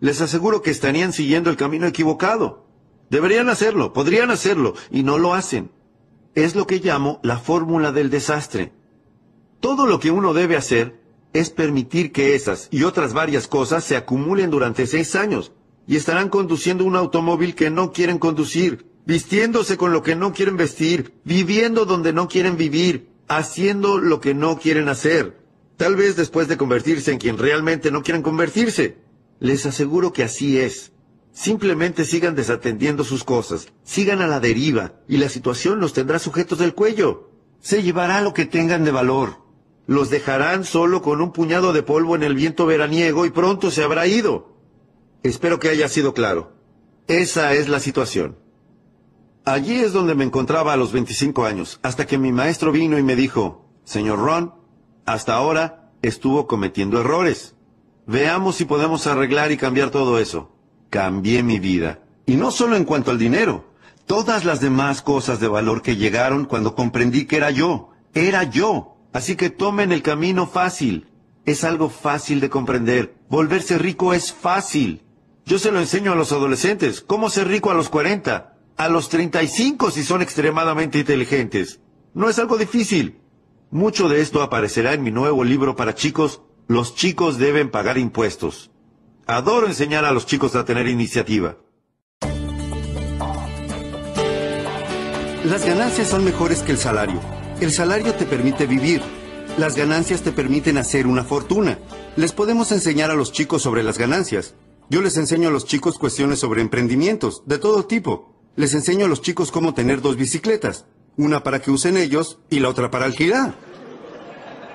Les 0.00 0.20
aseguro 0.20 0.62
que 0.62 0.70
estarían 0.70 1.12
siguiendo 1.12 1.50
el 1.50 1.56
camino 1.56 1.86
equivocado. 1.86 2.66
Deberían 3.10 3.48
hacerlo, 3.48 3.92
podrían 3.92 4.30
hacerlo, 4.30 4.74
y 4.90 5.02
no 5.02 5.18
lo 5.18 5.34
hacen. 5.34 5.70
Es 6.34 6.54
lo 6.54 6.66
que 6.66 6.80
llamo 6.80 7.20
la 7.22 7.38
fórmula 7.38 7.92
del 7.92 8.10
desastre. 8.10 8.72
Todo 9.60 9.86
lo 9.86 10.00
que 10.00 10.10
uno 10.10 10.34
debe 10.34 10.56
hacer 10.56 11.00
es 11.32 11.50
permitir 11.50 12.12
que 12.12 12.34
esas 12.34 12.68
y 12.70 12.84
otras 12.84 13.12
varias 13.12 13.48
cosas 13.48 13.84
se 13.84 13.96
acumulen 13.96 14.50
durante 14.50 14.86
seis 14.86 15.14
años 15.14 15.52
y 15.86 15.96
estarán 15.96 16.28
conduciendo 16.28 16.84
un 16.84 16.96
automóvil 16.96 17.54
que 17.54 17.70
no 17.70 17.92
quieren 17.92 18.18
conducir, 18.18 18.86
vistiéndose 19.04 19.76
con 19.76 19.92
lo 19.92 20.02
que 20.02 20.16
no 20.16 20.32
quieren 20.32 20.56
vestir, 20.56 21.14
viviendo 21.24 21.84
donde 21.84 22.12
no 22.12 22.28
quieren 22.28 22.56
vivir, 22.56 23.08
haciendo 23.28 23.98
lo 23.98 24.20
que 24.20 24.34
no 24.34 24.58
quieren 24.58 24.88
hacer. 24.88 25.38
Tal 25.76 25.94
vez 25.94 26.16
después 26.16 26.48
de 26.48 26.56
convertirse 26.56 27.12
en 27.12 27.18
quien 27.18 27.38
realmente 27.38 27.90
no 27.90 28.02
quieren 28.02 28.22
convertirse. 28.22 28.96
Les 29.38 29.66
aseguro 29.66 30.12
que 30.12 30.24
así 30.24 30.58
es. 30.58 30.92
Simplemente 31.32 32.06
sigan 32.06 32.34
desatendiendo 32.34 33.04
sus 33.04 33.22
cosas, 33.22 33.68
sigan 33.84 34.22
a 34.22 34.26
la 34.26 34.40
deriva, 34.40 34.94
y 35.06 35.18
la 35.18 35.28
situación 35.28 35.80
los 35.80 35.92
tendrá 35.92 36.18
sujetos 36.18 36.58
del 36.58 36.74
cuello. 36.74 37.30
Se 37.60 37.82
llevará 37.82 38.22
lo 38.22 38.32
que 38.32 38.46
tengan 38.46 38.84
de 38.84 38.90
valor. 38.90 39.45
Los 39.86 40.10
dejarán 40.10 40.64
solo 40.64 41.02
con 41.02 41.20
un 41.20 41.32
puñado 41.32 41.72
de 41.72 41.82
polvo 41.82 42.16
en 42.16 42.22
el 42.22 42.34
viento 42.34 42.66
veraniego 42.66 43.24
y 43.24 43.30
pronto 43.30 43.70
se 43.70 43.84
habrá 43.84 44.06
ido. 44.06 44.56
Espero 45.22 45.58
que 45.60 45.68
haya 45.68 45.88
sido 45.88 46.12
claro. 46.14 46.52
Esa 47.06 47.54
es 47.54 47.68
la 47.68 47.78
situación. 47.78 48.36
Allí 49.44 49.76
es 49.76 49.92
donde 49.92 50.16
me 50.16 50.24
encontraba 50.24 50.72
a 50.72 50.76
los 50.76 50.92
25 50.92 51.44
años, 51.44 51.78
hasta 51.82 52.04
que 52.04 52.18
mi 52.18 52.32
maestro 52.32 52.72
vino 52.72 52.98
y 52.98 53.04
me 53.04 53.14
dijo, 53.14 53.64
Señor 53.84 54.18
Ron, 54.18 54.54
hasta 55.04 55.34
ahora 55.34 55.92
estuvo 56.02 56.48
cometiendo 56.48 57.00
errores. 57.00 57.54
Veamos 58.06 58.56
si 58.56 58.64
podemos 58.64 59.06
arreglar 59.06 59.52
y 59.52 59.56
cambiar 59.56 59.90
todo 59.90 60.18
eso. 60.18 60.50
Cambié 60.90 61.44
mi 61.44 61.60
vida. 61.60 62.00
Y 62.26 62.34
no 62.34 62.50
solo 62.50 62.74
en 62.74 62.84
cuanto 62.84 63.12
al 63.12 63.18
dinero, 63.18 63.66
todas 64.04 64.44
las 64.44 64.60
demás 64.60 65.00
cosas 65.00 65.38
de 65.38 65.46
valor 65.46 65.80
que 65.80 65.96
llegaron 65.96 66.44
cuando 66.44 66.74
comprendí 66.74 67.26
que 67.26 67.36
era 67.36 67.52
yo. 67.52 67.90
Era 68.14 68.42
yo. 68.42 68.95
Así 69.12 69.36
que 69.36 69.50
tomen 69.50 69.92
el 69.92 70.02
camino 70.02 70.46
fácil. 70.46 71.08
Es 71.44 71.64
algo 71.64 71.88
fácil 71.88 72.40
de 72.40 72.50
comprender. 72.50 73.14
Volverse 73.28 73.78
rico 73.78 74.12
es 74.12 74.32
fácil. 74.32 75.02
Yo 75.44 75.58
se 75.58 75.70
lo 75.70 75.78
enseño 75.78 76.12
a 76.12 76.16
los 76.16 76.32
adolescentes. 76.32 77.00
¿Cómo 77.00 77.30
ser 77.30 77.48
rico 77.48 77.70
a 77.70 77.74
los 77.74 77.88
40? 77.88 78.56
A 78.76 78.88
los 78.88 79.08
35 79.08 79.90
si 79.90 80.02
son 80.02 80.22
extremadamente 80.22 80.98
inteligentes. 80.98 81.80
No 82.14 82.28
es 82.28 82.38
algo 82.38 82.58
difícil. 82.58 83.20
Mucho 83.70 84.08
de 84.08 84.20
esto 84.20 84.42
aparecerá 84.42 84.92
en 84.92 85.02
mi 85.02 85.10
nuevo 85.10 85.44
libro 85.44 85.76
para 85.76 85.94
chicos. 85.94 86.42
Los 86.66 86.94
chicos 86.94 87.38
deben 87.38 87.70
pagar 87.70 87.98
impuestos. 87.98 88.70
Adoro 89.26 89.66
enseñar 89.66 90.04
a 90.04 90.12
los 90.12 90.26
chicos 90.26 90.56
a 90.56 90.64
tener 90.64 90.88
iniciativa. 90.88 91.56
Las 95.44 95.64
ganancias 95.64 96.08
son 96.08 96.24
mejores 96.24 96.62
que 96.62 96.72
el 96.72 96.78
salario. 96.78 97.20
El 97.58 97.72
salario 97.72 98.14
te 98.14 98.26
permite 98.26 98.66
vivir. 98.66 99.00
Las 99.56 99.76
ganancias 99.76 100.20
te 100.20 100.30
permiten 100.30 100.76
hacer 100.76 101.06
una 101.06 101.24
fortuna. 101.24 101.78
Les 102.14 102.32
podemos 102.32 102.70
enseñar 102.70 103.10
a 103.10 103.14
los 103.14 103.32
chicos 103.32 103.62
sobre 103.62 103.82
las 103.82 103.96
ganancias. 103.96 104.54
Yo 104.90 105.00
les 105.00 105.16
enseño 105.16 105.48
a 105.48 105.50
los 105.50 105.64
chicos 105.64 105.98
cuestiones 105.98 106.38
sobre 106.38 106.60
emprendimientos, 106.60 107.42
de 107.46 107.56
todo 107.56 107.86
tipo. 107.86 108.34
Les 108.56 108.74
enseño 108.74 109.06
a 109.06 109.08
los 109.08 109.22
chicos 109.22 109.50
cómo 109.50 109.72
tener 109.72 110.02
dos 110.02 110.16
bicicletas, 110.16 110.84
una 111.16 111.42
para 111.42 111.62
que 111.62 111.70
usen 111.70 111.96
ellos 111.96 112.38
y 112.50 112.60
la 112.60 112.68
otra 112.68 112.90
para 112.90 113.06
alquilar. 113.06 113.56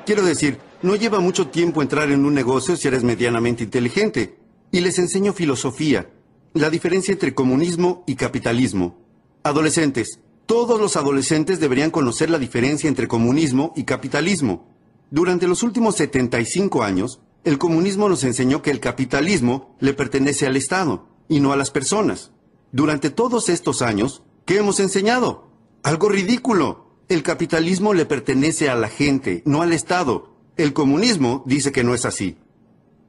Quiero 0.08 0.24
decir, 0.24 0.58
no 0.82 0.96
lleva 0.96 1.20
mucho 1.20 1.48
tiempo 1.48 1.84
entrar 1.84 2.10
en 2.10 2.26
un 2.26 2.34
negocio 2.34 2.76
si 2.76 2.88
eres 2.88 3.04
medianamente 3.04 3.64
inteligente. 3.64 4.40
Y 4.72 4.80
les 4.80 4.98
enseño 4.98 5.34
filosofía, 5.34 6.10
la 6.56 6.72
diferencia 6.72 7.12
entre 7.12 7.36
comunismo 7.36 8.04
y 8.08 8.16
capitalismo. 8.16 8.98
Adolescentes, 9.44 10.20
todos 10.46 10.80
los 10.80 10.96
adolescentes 10.96 11.60
deberían 11.60 11.92
conocer 11.92 12.30
la 12.30 12.40
diferencia 12.40 12.88
entre 12.88 13.08
comunismo 13.08 13.74
y 13.76 13.84
capitalismo. 13.84 14.68
Durante 15.10 15.48
los 15.48 15.64
últimos 15.64 15.96
75 15.96 16.84
años, 16.84 17.22
el 17.44 17.58
comunismo 17.58 18.08
nos 18.08 18.24
enseñó 18.24 18.62
que 18.62 18.72
el 18.72 18.80
capitalismo 18.80 19.76
le 19.80 19.94
pertenece 19.94 20.46
al 20.46 20.56
Estado 20.56 21.08
y 21.28 21.40
no 21.40 21.54
a 21.54 21.58
las 21.58 21.72
personas. 21.72 22.32
Durante 22.72 23.10
todos 23.10 23.50
estos 23.50 23.82
años, 23.82 24.24
¿qué 24.46 24.58
hemos 24.58 24.80
enseñado? 24.80 25.48
Algo 25.84 26.10
ridículo. 26.10 26.86
El 27.10 27.24
capitalismo 27.24 27.94
le 27.94 28.06
pertenece 28.06 28.70
a 28.70 28.76
la 28.76 28.88
gente, 28.88 29.42
no 29.46 29.62
al 29.62 29.74
Estado. 29.74 30.36
El 30.56 30.74
comunismo 30.74 31.44
dice 31.46 31.72
que 31.72 31.84
no 31.84 31.96
es 31.96 32.06
así. 32.06 32.38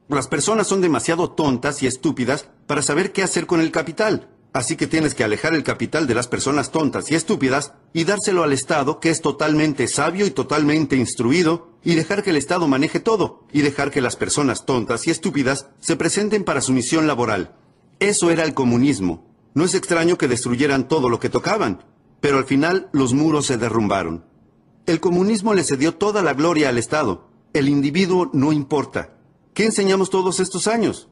Las 0.09 0.27
personas 0.27 0.67
son 0.67 0.81
demasiado 0.81 1.31
tontas 1.31 1.81
y 1.81 1.87
estúpidas 1.87 2.49
para 2.67 2.81
saber 2.81 3.13
qué 3.13 3.23
hacer 3.23 3.45
con 3.45 3.61
el 3.61 3.71
capital. 3.71 4.29
Así 4.53 4.75
que 4.75 4.85
tienes 4.85 5.15
que 5.15 5.23
alejar 5.23 5.55
el 5.55 5.63
capital 5.63 6.05
de 6.05 6.13
las 6.13 6.27
personas 6.27 6.69
tontas 6.69 7.11
y 7.11 7.15
estúpidas 7.15 7.73
y 7.91 8.03
dárselo 8.03 8.43
al 8.43 8.53
Estado, 8.53 8.99
que 8.99 9.09
es 9.09 9.21
totalmente 9.21 9.87
sabio 9.87 10.27
y 10.27 10.31
totalmente 10.31 10.95
instruido, 10.95 11.71
y 11.83 11.95
dejar 11.95 12.21
que 12.21 12.29
el 12.29 12.35
Estado 12.37 12.67
maneje 12.67 12.99
todo, 12.99 13.47
y 13.51 13.61
dejar 13.61 13.89
que 13.89 13.99
las 13.99 14.15
personas 14.15 14.65
tontas 14.65 15.07
y 15.07 15.11
estúpidas 15.11 15.67
se 15.79 15.95
presenten 15.95 16.43
para 16.43 16.61
su 16.61 16.71
misión 16.71 17.07
laboral. 17.07 17.55
Eso 17.99 18.29
era 18.29 18.43
el 18.43 18.53
comunismo. 18.53 19.25
No 19.55 19.65
es 19.65 19.73
extraño 19.73 20.19
que 20.19 20.27
destruyeran 20.27 20.87
todo 20.87 21.09
lo 21.09 21.19
que 21.19 21.29
tocaban, 21.29 21.83
pero 22.21 22.37
al 22.37 22.45
final 22.45 22.89
los 22.93 23.13
muros 23.13 23.47
se 23.47 23.57
derrumbaron. 23.57 24.23
El 24.85 24.99
comunismo 24.99 25.55
le 25.55 25.63
cedió 25.63 25.95
toda 25.95 26.21
la 26.21 26.33
gloria 26.33 26.69
al 26.69 26.77
Estado. 26.77 27.27
El 27.53 27.69
individuo 27.69 28.29
no 28.33 28.51
importa. 28.51 29.17
¿Qué 29.53 29.65
enseñamos 29.65 30.09
todos 30.11 30.39
estos 30.39 30.67
años? 30.67 31.09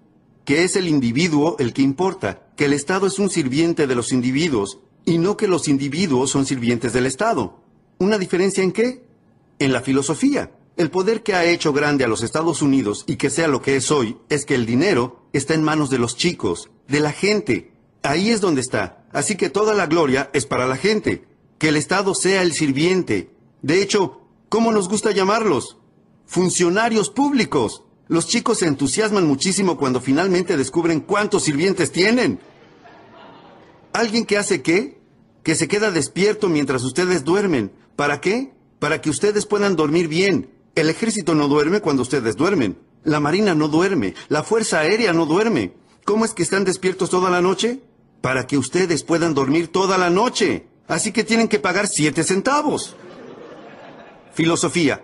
Que 0.51 0.65
es 0.65 0.75
el 0.75 0.89
individuo 0.89 1.55
el 1.59 1.71
que 1.71 1.81
importa, 1.81 2.45
que 2.57 2.65
el 2.65 2.73
Estado 2.73 3.07
es 3.07 3.19
un 3.19 3.29
sirviente 3.29 3.87
de 3.87 3.95
los 3.95 4.11
individuos 4.11 4.79
y 5.05 5.17
no 5.17 5.37
que 5.37 5.47
los 5.47 5.69
individuos 5.69 6.29
son 6.29 6.45
sirvientes 6.45 6.91
del 6.91 7.05
Estado. 7.05 7.63
¿Una 7.99 8.17
diferencia 8.17 8.61
en 8.61 8.73
qué? 8.73 9.01
En 9.59 9.71
la 9.71 9.79
filosofía. 9.79 10.51
El 10.75 10.91
poder 10.91 11.23
que 11.23 11.35
ha 11.35 11.45
hecho 11.45 11.71
grande 11.71 12.03
a 12.03 12.09
los 12.09 12.21
Estados 12.21 12.61
Unidos 12.61 13.05
y 13.07 13.15
que 13.15 13.29
sea 13.29 13.47
lo 13.47 13.61
que 13.61 13.77
es 13.77 13.91
hoy 13.91 14.17
es 14.27 14.43
que 14.43 14.55
el 14.55 14.65
dinero 14.65 15.25
está 15.31 15.53
en 15.53 15.63
manos 15.63 15.89
de 15.89 15.99
los 15.99 16.17
chicos, 16.17 16.69
de 16.89 16.99
la 16.99 17.13
gente. 17.13 17.71
Ahí 18.03 18.29
es 18.29 18.41
donde 18.41 18.59
está. 18.59 19.05
Así 19.13 19.37
que 19.37 19.49
toda 19.49 19.73
la 19.73 19.87
gloria 19.87 20.31
es 20.33 20.45
para 20.45 20.67
la 20.67 20.75
gente. 20.75 21.23
Que 21.59 21.69
el 21.69 21.77
Estado 21.77 22.13
sea 22.13 22.41
el 22.41 22.51
sirviente. 22.51 23.31
De 23.61 23.81
hecho, 23.81 24.19
¿cómo 24.49 24.73
nos 24.73 24.89
gusta 24.89 25.11
llamarlos? 25.11 25.77
Funcionarios 26.25 27.09
públicos. 27.09 27.85
Los 28.11 28.27
chicos 28.27 28.57
se 28.57 28.67
entusiasman 28.67 29.25
muchísimo 29.25 29.77
cuando 29.77 30.01
finalmente 30.01 30.57
descubren 30.57 30.99
cuántos 30.99 31.43
sirvientes 31.43 31.93
tienen. 31.93 32.41
¿Alguien 33.93 34.25
que 34.25 34.37
hace 34.37 34.61
qué? 34.61 34.99
Que 35.43 35.55
se 35.55 35.69
queda 35.69 35.91
despierto 35.91 36.49
mientras 36.49 36.83
ustedes 36.83 37.23
duermen. 37.23 37.71
¿Para 37.95 38.19
qué? 38.19 38.51
Para 38.79 38.99
que 38.99 39.09
ustedes 39.09 39.45
puedan 39.45 39.77
dormir 39.77 40.09
bien. 40.09 40.49
El 40.75 40.89
ejército 40.89 41.35
no 41.35 41.47
duerme 41.47 41.79
cuando 41.79 42.01
ustedes 42.01 42.35
duermen. 42.35 42.77
La 43.05 43.21
marina 43.21 43.55
no 43.55 43.69
duerme. 43.69 44.13
La 44.27 44.43
fuerza 44.43 44.79
aérea 44.79 45.13
no 45.13 45.25
duerme. 45.25 45.71
¿Cómo 46.03 46.25
es 46.25 46.33
que 46.33 46.43
están 46.43 46.65
despiertos 46.65 47.09
toda 47.09 47.29
la 47.29 47.39
noche? 47.39 47.79
Para 48.19 48.45
que 48.45 48.57
ustedes 48.57 49.03
puedan 49.03 49.33
dormir 49.33 49.69
toda 49.69 49.97
la 49.97 50.09
noche. 50.09 50.67
Así 50.89 51.13
que 51.13 51.23
tienen 51.23 51.47
que 51.47 51.59
pagar 51.59 51.87
siete 51.87 52.25
centavos. 52.25 52.93
Filosofía. 54.33 55.01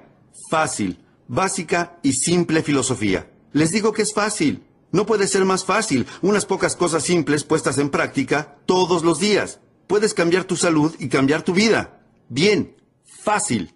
Fácil. 0.51 1.06
Básica 1.27 1.99
y 2.03 2.13
simple 2.13 2.63
filosofía. 2.63 3.31
Les 3.51 3.71
digo 3.71 3.91
que 3.91 4.01
es 4.01 4.13
fácil. 4.13 4.63
No 4.91 5.05
puede 5.05 5.27
ser 5.27 5.45
más 5.45 5.65
fácil. 5.65 6.07
Unas 6.21 6.45
pocas 6.45 6.75
cosas 6.75 7.03
simples 7.03 7.43
puestas 7.43 7.77
en 7.77 7.89
práctica 7.89 8.57
todos 8.65 9.03
los 9.03 9.19
días. 9.19 9.59
Puedes 9.87 10.13
cambiar 10.13 10.45
tu 10.45 10.55
salud 10.55 10.95
y 10.99 11.09
cambiar 11.09 11.43
tu 11.43 11.53
vida. 11.53 12.01
Bien. 12.29 12.75
Fácil. 13.03 13.73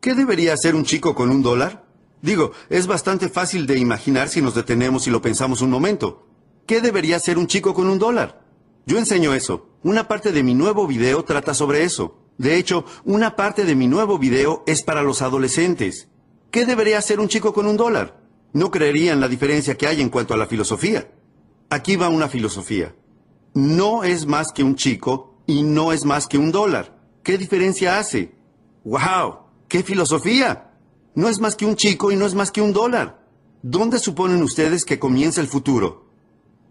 ¿Qué 0.00 0.14
debería 0.14 0.54
hacer 0.54 0.76
un 0.76 0.84
chico 0.84 1.16
con 1.16 1.30
un 1.30 1.42
dólar? 1.42 1.84
Digo, 2.22 2.52
es 2.70 2.86
bastante 2.86 3.28
fácil 3.28 3.66
de 3.66 3.76
imaginar 3.78 4.28
si 4.28 4.40
nos 4.40 4.54
detenemos 4.54 5.06
y 5.06 5.10
lo 5.10 5.20
pensamos 5.20 5.62
un 5.62 5.70
momento. 5.70 6.28
¿Qué 6.66 6.80
debería 6.80 7.16
hacer 7.16 7.38
un 7.38 7.48
chico 7.48 7.74
con 7.74 7.88
un 7.88 7.98
dólar? 7.98 8.44
Yo 8.86 8.98
enseño 8.98 9.34
eso. 9.34 9.68
Una 9.86 10.08
parte 10.08 10.32
de 10.32 10.42
mi 10.42 10.52
nuevo 10.52 10.88
video 10.88 11.22
trata 11.22 11.54
sobre 11.54 11.84
eso. 11.84 12.18
De 12.38 12.56
hecho, 12.56 12.84
una 13.04 13.36
parte 13.36 13.64
de 13.64 13.76
mi 13.76 13.86
nuevo 13.86 14.18
video 14.18 14.64
es 14.66 14.82
para 14.82 15.00
los 15.04 15.22
adolescentes. 15.22 16.08
¿Qué 16.50 16.66
debería 16.66 16.98
hacer 16.98 17.20
un 17.20 17.28
chico 17.28 17.54
con 17.54 17.66
un 17.66 17.76
dólar? 17.76 18.20
No 18.52 18.72
creerían 18.72 19.20
la 19.20 19.28
diferencia 19.28 19.76
que 19.76 19.86
hay 19.86 20.00
en 20.00 20.08
cuanto 20.08 20.34
a 20.34 20.36
la 20.36 20.48
filosofía. 20.48 21.08
Aquí 21.70 21.94
va 21.94 22.08
una 22.08 22.26
filosofía. 22.26 22.96
No 23.54 24.02
es 24.02 24.26
más 24.26 24.50
que 24.52 24.64
un 24.64 24.74
chico 24.74 25.38
y 25.46 25.62
no 25.62 25.92
es 25.92 26.04
más 26.04 26.26
que 26.26 26.36
un 26.36 26.50
dólar. 26.50 26.98
¿Qué 27.22 27.38
diferencia 27.38 28.00
hace? 28.00 28.34
¡Wow! 28.82 29.36
¡Qué 29.68 29.84
filosofía! 29.84 30.72
No 31.14 31.28
es 31.28 31.38
más 31.38 31.54
que 31.54 31.64
un 31.64 31.76
chico 31.76 32.10
y 32.10 32.16
no 32.16 32.26
es 32.26 32.34
más 32.34 32.50
que 32.50 32.60
un 32.60 32.72
dólar. 32.72 33.24
¿Dónde 33.62 34.00
suponen 34.00 34.42
ustedes 34.42 34.84
que 34.84 34.98
comienza 34.98 35.40
el 35.40 35.46
futuro? 35.46 36.06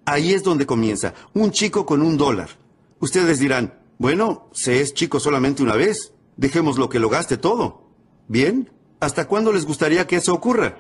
Ahí 0.04 0.34
es 0.34 0.44
donde 0.44 0.66
comienza, 0.66 1.14
un 1.34 1.52
chico 1.52 1.86
con 1.86 2.02
un 2.02 2.18
dólar. 2.18 2.65
Ustedes 3.00 3.40
dirán, 3.40 3.80
bueno, 3.98 4.50
se 4.54 4.82
es 4.82 4.94
chico 4.94 5.20
solamente 5.20 5.64
una 5.64 5.76
vez, 5.76 6.14
dejémoslo 6.38 6.90
que 6.90 7.00
lo 7.00 7.10
gaste 7.10 7.38
todo. 7.38 7.90
Bien, 8.28 8.72
¿hasta 9.00 9.28
cuándo 9.28 9.54
les 9.54 9.66
gustaría 9.66 10.08
que 10.08 10.18
eso 10.18 10.34
ocurra? 10.34 10.78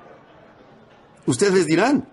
Ustedes 1.25 1.65
dirán, 1.65 2.09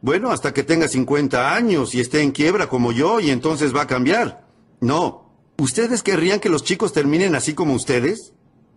bueno, 0.00 0.30
hasta 0.30 0.54
que 0.54 0.62
tenga 0.62 0.88
50 0.88 1.54
años 1.54 1.94
y 1.94 2.00
esté 2.00 2.22
en 2.22 2.32
quiebra 2.32 2.68
como 2.68 2.92
yo 2.92 3.20
y 3.20 3.30
entonces 3.30 3.74
va 3.74 3.82
a 3.82 3.86
cambiar. 3.86 4.46
No, 4.80 5.32
¿ustedes 5.58 6.02
querrían 6.02 6.40
que 6.40 6.48
los 6.48 6.62
chicos 6.62 6.92
terminen 6.92 7.34
así 7.34 7.54
como 7.54 7.74
ustedes? 7.74 8.32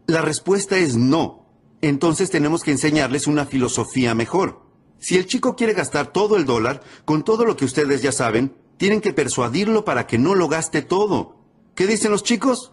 La 0.08 0.22
respuesta 0.22 0.78
es 0.78 0.96
no. 0.96 1.46
Entonces 1.82 2.30
tenemos 2.30 2.64
que 2.64 2.72
enseñarles 2.72 3.28
una 3.28 3.46
filosofía 3.46 4.14
mejor. 4.16 4.62
Si 5.00 5.18
el 5.18 5.26
chico 5.26 5.56
quiere 5.56 5.74
gastar 5.74 6.14
todo 6.14 6.38
el 6.38 6.46
dólar, 6.46 6.82
con 7.06 7.24
todo 7.24 7.46
lo 7.46 7.56
que 7.56 7.66
ustedes 7.66 8.02
ya 8.02 8.12
saben, 8.12 8.56
tienen 8.82 9.00
que 9.00 9.14
persuadirlo 9.14 9.86
para 9.86 10.08
que 10.08 10.18
no 10.18 10.34
lo 10.34 10.48
gaste 10.48 10.82
todo. 10.82 11.36
¿Qué 11.76 11.86
dicen 11.86 12.10
los 12.10 12.24
chicos? 12.24 12.72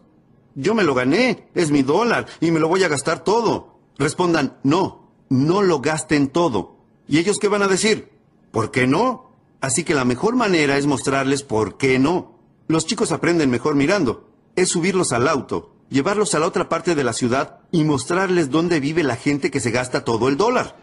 Yo 0.54 0.74
me 0.74 0.82
lo 0.82 0.94
gané, 0.94 1.50
es 1.54 1.70
mi 1.70 1.82
dólar 1.82 2.24
y 2.40 2.50
me 2.50 2.60
lo 2.60 2.68
voy 2.68 2.82
a 2.82 2.88
gastar 2.88 3.22
todo. 3.24 3.78
Respondan, 3.98 4.56
no, 4.62 5.12
no 5.28 5.60
lo 5.60 5.80
gasten 5.80 6.28
todo. 6.28 6.76
¿Y 7.08 7.18
ellos 7.18 7.38
qué 7.38 7.48
van 7.48 7.60
a 7.60 7.68
decir? 7.68 8.08
¿Por 8.52 8.70
qué 8.70 8.86
no? 8.86 9.32
Así 9.60 9.84
que 9.84 9.92
la 9.92 10.06
mejor 10.06 10.34
manera 10.34 10.78
es 10.78 10.86
mostrarles 10.86 11.42
por 11.42 11.76
qué 11.76 11.98
no. 11.98 12.38
Los 12.68 12.86
chicos 12.86 13.12
aprenden 13.12 13.50
mejor 13.50 13.74
mirando. 13.74 14.30
Es 14.56 14.70
subirlos 14.70 15.12
al 15.12 15.28
auto, 15.28 15.74
llevarlos 15.90 16.34
a 16.34 16.38
la 16.38 16.46
otra 16.46 16.70
parte 16.70 16.94
de 16.94 17.04
la 17.04 17.12
ciudad 17.12 17.60
y 17.70 17.84
mostrarles 17.84 18.48
dónde 18.48 18.80
vive 18.80 19.02
la 19.02 19.16
gente 19.16 19.50
que 19.50 19.60
se 19.60 19.72
gasta 19.72 20.04
todo 20.04 20.28
el 20.28 20.38
dólar. 20.38 20.74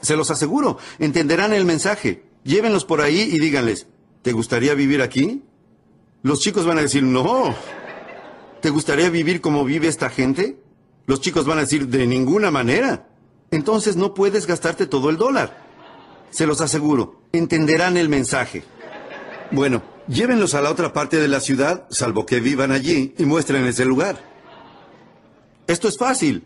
Se 0.00 0.16
los 0.16 0.30
aseguro, 0.30 0.78
entenderán 0.98 1.52
el 1.52 1.66
mensaje. 1.66 2.24
Llévenlos 2.42 2.86
por 2.86 3.02
ahí 3.02 3.20
y 3.20 3.38
díganles, 3.38 3.86
¿te 4.22 4.32
gustaría 4.32 4.74
vivir 4.74 5.02
aquí? 5.02 5.42
Los 6.22 6.40
chicos 6.40 6.66
van 6.66 6.78
a 6.78 6.82
decir, 6.82 7.02
no. 7.02 7.54
¿Te 8.60 8.70
gustaría 8.70 9.08
vivir 9.10 9.40
como 9.40 9.64
vive 9.64 9.88
esta 9.88 10.10
gente? 10.10 10.58
Los 11.06 11.20
chicos 11.20 11.46
van 11.46 11.58
a 11.58 11.62
decir, 11.62 11.88
de 11.88 12.06
ninguna 12.06 12.50
manera. 12.50 13.08
Entonces 13.50 13.96
no 13.96 14.14
puedes 14.14 14.46
gastarte 14.46 14.86
todo 14.86 15.10
el 15.10 15.16
dólar. 15.16 15.66
Se 16.30 16.46
los 16.46 16.60
aseguro, 16.60 17.22
entenderán 17.32 17.96
el 17.96 18.08
mensaje. 18.08 18.64
Bueno, 19.50 19.82
llévenlos 20.06 20.54
a 20.54 20.60
la 20.60 20.70
otra 20.70 20.92
parte 20.92 21.16
de 21.16 21.28
la 21.28 21.40
ciudad, 21.40 21.86
salvo 21.90 22.26
que 22.26 22.40
vivan 22.40 22.72
allí, 22.72 23.14
y 23.16 23.24
muestren 23.24 23.64
ese 23.64 23.86
lugar. 23.86 24.22
Esto 25.66 25.88
es 25.88 25.96
fácil. 25.96 26.44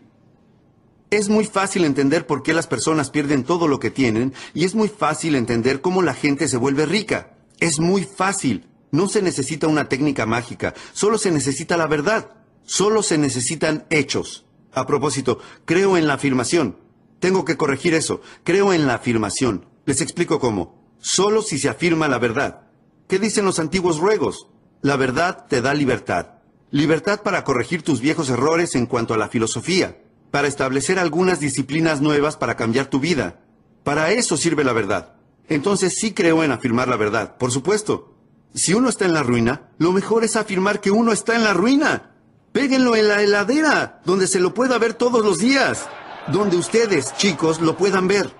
Es 1.09 1.29
muy 1.29 1.45
fácil 1.45 1.83
entender 1.85 2.25
por 2.25 2.43
qué 2.43 2.53
las 2.53 2.67
personas 2.67 3.09
pierden 3.09 3.43
todo 3.43 3.67
lo 3.67 3.79
que 3.79 3.91
tienen 3.91 4.33
y 4.53 4.65
es 4.65 4.73
muy 4.73 4.87
fácil 4.87 5.35
entender 5.35 5.79
cómo 5.79 6.01
la 6.01 6.13
gente 6.13 6.47
se 6.47 6.57
vuelve 6.57 6.85
rica. 6.85 7.32
Es 7.63 7.79
muy 7.79 8.03
fácil. 8.03 8.67
No 8.91 9.07
se 9.07 9.21
necesita 9.21 9.67
una 9.67 9.87
técnica 9.87 10.25
mágica, 10.25 10.73
solo 10.91 11.17
se 11.17 11.31
necesita 11.31 11.77
la 11.77 11.87
verdad. 11.87 12.31
Solo 12.65 13.01
se 13.03 13.17
necesitan 13.17 13.85
hechos. 13.89 14.45
A 14.73 14.85
propósito, 14.85 15.39
creo 15.63 15.95
en 15.95 16.05
la 16.05 16.15
afirmación. 16.15 16.77
Tengo 17.21 17.45
que 17.45 17.55
corregir 17.55 17.93
eso. 17.93 18.19
Creo 18.43 18.73
en 18.73 18.85
la 18.85 18.95
afirmación. 18.95 19.65
Les 19.85 20.01
explico 20.01 20.41
cómo. 20.41 20.83
Solo 20.99 21.41
si 21.41 21.57
se 21.57 21.69
afirma 21.69 22.09
la 22.09 22.19
verdad. 22.19 22.67
¿Qué 23.07 23.17
dicen 23.17 23.45
los 23.45 23.59
antiguos 23.59 23.97
ruegos? 23.97 24.47
La 24.81 24.97
verdad 24.97 25.45
te 25.47 25.61
da 25.61 25.73
libertad. 25.73 26.39
Libertad 26.69 27.21
para 27.21 27.45
corregir 27.45 27.81
tus 27.81 28.01
viejos 28.01 28.29
errores 28.29 28.75
en 28.75 28.87
cuanto 28.87 29.13
a 29.13 29.17
la 29.17 29.29
filosofía, 29.29 30.01
para 30.31 30.49
establecer 30.49 30.99
algunas 30.99 31.39
disciplinas 31.39 32.01
nuevas 32.01 32.35
para 32.35 32.57
cambiar 32.57 32.87
tu 32.87 32.99
vida. 32.99 33.39
Para 33.85 34.11
eso 34.11 34.35
sirve 34.35 34.65
la 34.65 34.73
verdad. 34.73 35.22
Entonces 35.47 35.95
sí 35.99 36.13
creo 36.13 36.43
en 36.43 36.51
afirmar 36.51 36.87
la 36.87 36.97
verdad, 36.97 37.37
por 37.37 37.51
supuesto. 37.51 38.13
Si 38.53 38.73
uno 38.73 38.89
está 38.89 39.05
en 39.05 39.13
la 39.13 39.23
ruina, 39.23 39.69
lo 39.77 39.91
mejor 39.91 40.23
es 40.23 40.35
afirmar 40.35 40.79
que 40.79 40.91
uno 40.91 41.11
está 41.11 41.35
en 41.35 41.43
la 41.43 41.53
ruina. 41.53 42.11
Péguenlo 42.51 42.95
en 42.95 43.07
la 43.07 43.21
heladera, 43.21 44.01
donde 44.05 44.27
se 44.27 44.39
lo 44.39 44.53
pueda 44.53 44.77
ver 44.77 44.93
todos 44.93 45.25
los 45.25 45.39
días 45.39 45.87
donde 46.27 46.57
ustedes, 46.57 47.15
chicos, 47.17 47.61
lo 47.61 47.77
puedan 47.77 48.07
ver. 48.07 48.33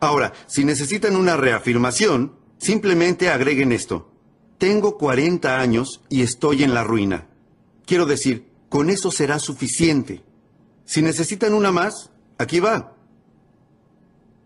Ahora, 0.00 0.32
si 0.46 0.64
necesitan 0.64 1.16
una 1.16 1.36
reafirmación, 1.36 2.36
simplemente 2.58 3.30
agreguen 3.30 3.72
esto. 3.72 4.12
Tengo 4.58 4.98
40 4.98 5.58
años 5.58 6.02
y 6.08 6.22
estoy 6.22 6.64
en 6.64 6.74
la 6.74 6.84
ruina. 6.84 7.28
Quiero 7.86 8.06
decir, 8.06 8.50
con 8.68 8.90
eso 8.90 9.10
será 9.10 9.38
suficiente. 9.38 10.22
Si 10.84 11.02
necesitan 11.02 11.54
una 11.54 11.72
más, 11.72 12.10
aquí 12.38 12.60
va. 12.60 12.94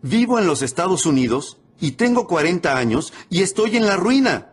Vivo 0.03 0.39
en 0.39 0.47
los 0.47 0.62
Estados 0.62 1.07
Unidos 1.07 1.59
y 1.83 1.93
tengo 1.93 2.29
40 2.29 2.79
años 2.79 3.12
y 3.29 3.43
estoy 3.43 3.77
en 3.77 3.87
la 3.87 3.97
ruina. 3.97 4.53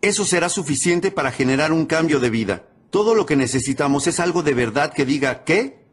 Eso 0.00 0.24
será 0.24 0.48
suficiente 0.48 1.10
para 1.10 1.32
generar 1.32 1.72
un 1.72 1.86
cambio 1.86 2.20
de 2.20 2.30
vida. 2.30 2.68
Todo 2.90 3.16
lo 3.16 3.26
que 3.26 3.34
necesitamos 3.34 4.06
es 4.06 4.20
algo 4.20 4.44
de 4.44 4.54
verdad 4.54 4.92
que 4.94 5.04
diga, 5.04 5.42
¿qué? 5.42 5.84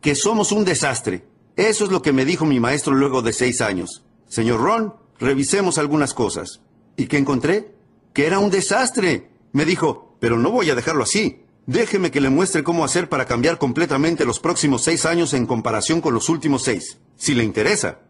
que 0.00 0.16
somos 0.16 0.50
un 0.50 0.64
desastre. 0.64 1.24
Eso 1.54 1.84
es 1.84 1.92
lo 1.92 2.02
que 2.02 2.12
me 2.12 2.24
dijo 2.24 2.44
mi 2.44 2.58
maestro 2.58 2.92
luego 2.92 3.22
de 3.22 3.32
seis 3.32 3.60
años. 3.60 4.02
Señor 4.26 4.60
Ron, 4.60 4.94
revisemos 5.20 5.78
algunas 5.78 6.12
cosas. 6.12 6.60
¿Y 6.96 7.06
qué 7.06 7.18
encontré? 7.18 7.72
Que 8.12 8.26
era 8.26 8.40
un 8.40 8.50
desastre. 8.50 9.30
Me 9.52 9.64
dijo, 9.64 10.16
pero 10.18 10.38
no 10.38 10.50
voy 10.50 10.70
a 10.70 10.74
dejarlo 10.74 11.04
así. 11.04 11.44
Déjeme 11.66 12.10
que 12.10 12.20
le 12.20 12.30
muestre 12.30 12.64
cómo 12.64 12.84
hacer 12.84 13.08
para 13.08 13.26
cambiar 13.26 13.58
completamente 13.58 14.24
los 14.24 14.40
próximos 14.40 14.82
seis 14.82 15.06
años 15.06 15.34
en 15.34 15.46
comparación 15.46 16.00
con 16.00 16.14
los 16.14 16.28
últimos 16.28 16.64
seis. 16.64 16.98
Si 17.16 17.32
le 17.32 17.44
interesa. 17.44 18.00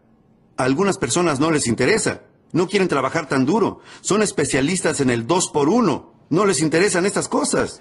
A 0.57 0.65
algunas 0.65 0.99
personas 0.99 1.41
no 1.41 1.51
les 1.51 1.67
interesa. 1.67 2.23
No 2.53 2.69
quieren 2.69 2.89
trabajar 2.89 3.29
tan 3.29 3.47
duro. 3.47 3.81
Son 4.03 4.23
especialistas 4.23 5.01
en 5.01 5.11
el 5.11 5.27
dos 5.27 5.49
por 5.49 5.69
uno. 5.69 6.13
No 6.29 6.45
les 6.45 6.61
interesan 6.61 7.07
estas 7.07 7.29
cosas. 7.29 7.81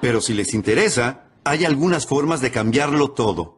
Pero 0.00 0.20
si 0.20 0.34
les 0.34 0.54
interesa, 0.54 1.24
hay 1.44 1.64
algunas 1.64 2.06
formas 2.06 2.40
de 2.40 2.50
cambiarlo 2.50 3.12
todo. 3.12 3.56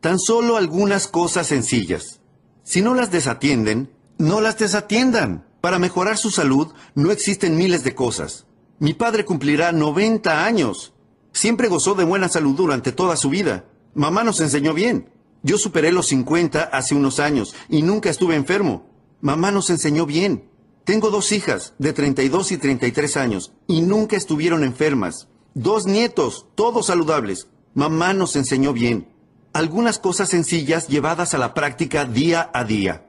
Tan 0.00 0.18
solo 0.18 0.56
algunas 0.56 1.06
cosas 1.06 1.46
sencillas. 1.46 2.20
Si 2.64 2.82
no 2.82 2.94
las 2.94 3.12
desatienden, 3.12 3.92
no 4.18 4.40
las 4.40 4.58
desatiendan. 4.58 5.46
Para 5.60 5.78
mejorar 5.78 6.18
su 6.18 6.30
salud 6.30 6.72
no 6.96 7.12
existen 7.12 7.56
miles 7.56 7.84
de 7.84 7.94
cosas. 7.94 8.46
Mi 8.80 8.94
padre 8.94 9.24
cumplirá 9.24 9.70
90 9.70 10.44
años. 10.44 10.91
Siempre 11.32 11.68
gozó 11.68 11.94
de 11.94 12.04
buena 12.04 12.28
salud 12.28 12.54
durante 12.54 12.92
toda 12.92 13.16
su 13.16 13.30
vida. 13.30 13.64
Mamá 13.94 14.24
nos 14.24 14.40
enseñó 14.40 14.74
bien. 14.74 15.10
Yo 15.42 15.58
superé 15.58 15.90
los 15.90 16.06
50 16.06 16.62
hace 16.62 16.94
unos 16.94 17.18
años 17.18 17.54
y 17.68 17.82
nunca 17.82 18.10
estuve 18.10 18.36
enfermo. 18.36 18.86
Mamá 19.20 19.50
nos 19.50 19.70
enseñó 19.70 20.06
bien. 20.06 20.48
Tengo 20.84 21.10
dos 21.10 21.32
hijas 21.32 21.74
de 21.78 21.92
32 21.92 22.52
y 22.52 22.58
33 22.58 23.16
años 23.16 23.52
y 23.66 23.82
nunca 23.82 24.16
estuvieron 24.16 24.64
enfermas. 24.64 25.28
Dos 25.54 25.86
nietos, 25.86 26.46
todos 26.54 26.86
saludables. 26.86 27.48
Mamá 27.74 28.12
nos 28.14 28.36
enseñó 28.36 28.72
bien. 28.72 29.08
Algunas 29.52 29.98
cosas 29.98 30.28
sencillas 30.28 30.88
llevadas 30.88 31.34
a 31.34 31.38
la 31.38 31.54
práctica 31.54 32.04
día 32.04 32.50
a 32.52 32.64
día. 32.64 33.06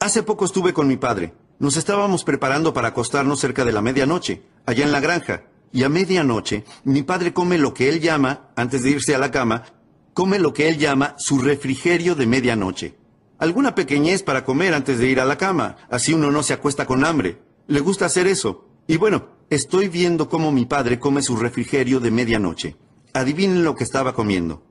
Hace 0.00 0.22
poco 0.22 0.44
estuve 0.44 0.72
con 0.72 0.86
mi 0.86 0.96
padre. 0.96 1.34
Nos 1.58 1.76
estábamos 1.76 2.24
preparando 2.24 2.74
para 2.74 2.88
acostarnos 2.88 3.40
cerca 3.40 3.64
de 3.64 3.72
la 3.72 3.80
medianoche, 3.80 4.42
allá 4.66 4.84
en 4.84 4.92
la 4.92 5.00
granja. 5.00 5.44
Y 5.74 5.82
a 5.82 5.88
medianoche, 5.88 6.64
mi 6.84 7.02
padre 7.02 7.32
come 7.32 7.58
lo 7.58 7.74
que 7.74 7.88
él 7.88 7.98
llama, 7.98 8.48
antes 8.54 8.84
de 8.84 8.90
irse 8.90 9.12
a 9.12 9.18
la 9.18 9.32
cama, 9.32 9.64
come 10.12 10.38
lo 10.38 10.54
que 10.54 10.68
él 10.68 10.78
llama 10.78 11.16
su 11.18 11.40
refrigerio 11.40 12.14
de 12.14 12.28
medianoche. 12.28 12.94
Alguna 13.38 13.74
pequeñez 13.74 14.22
para 14.22 14.44
comer 14.44 14.72
antes 14.72 15.00
de 15.00 15.08
ir 15.08 15.18
a 15.18 15.24
la 15.24 15.36
cama, 15.36 15.76
así 15.90 16.14
uno 16.14 16.30
no 16.30 16.44
se 16.44 16.52
acuesta 16.52 16.86
con 16.86 17.04
hambre. 17.04 17.42
Le 17.66 17.80
gusta 17.80 18.06
hacer 18.06 18.28
eso. 18.28 18.68
Y 18.86 18.98
bueno, 18.98 19.30
estoy 19.50 19.88
viendo 19.88 20.28
cómo 20.28 20.52
mi 20.52 20.64
padre 20.64 21.00
come 21.00 21.22
su 21.22 21.34
refrigerio 21.34 21.98
de 21.98 22.12
medianoche. 22.12 22.76
Adivinen 23.12 23.64
lo 23.64 23.74
que 23.74 23.82
estaba 23.82 24.14
comiendo. 24.14 24.62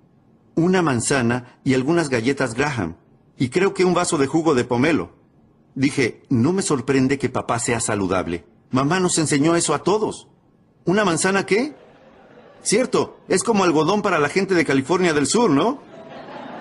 Una 0.55 0.81
manzana 0.81 1.59
y 1.65 1.73
algunas 1.73 2.07
galletas 2.07 2.53
Graham. 2.53 2.95
Y 3.37 3.49
creo 3.49 3.73
que 3.73 3.83
un 3.83 3.93
vaso 3.93 4.17
de 4.17 4.27
jugo 4.27 4.55
de 4.55 4.63
pomelo. 4.63 5.17
Dije, 5.75 6.23
no 6.29 6.53
me 6.53 6.61
sorprende 6.61 7.19
que 7.19 7.27
papá 7.27 7.59
sea 7.59 7.81
saludable. 7.81 8.45
Mamá 8.71 9.01
nos 9.01 9.17
enseñó 9.17 9.57
eso 9.57 9.73
a 9.73 9.83
todos. 9.83 10.29
¿Una 10.85 11.05
manzana 11.05 11.45
qué? 11.45 11.73
Cierto, 12.61 13.19
es 13.27 13.43
como 13.43 13.63
algodón 13.63 14.01
para 14.01 14.19
la 14.19 14.29
gente 14.29 14.53
de 14.53 14.65
California 14.65 15.13
del 15.13 15.27
Sur, 15.27 15.49
¿no? 15.49 15.81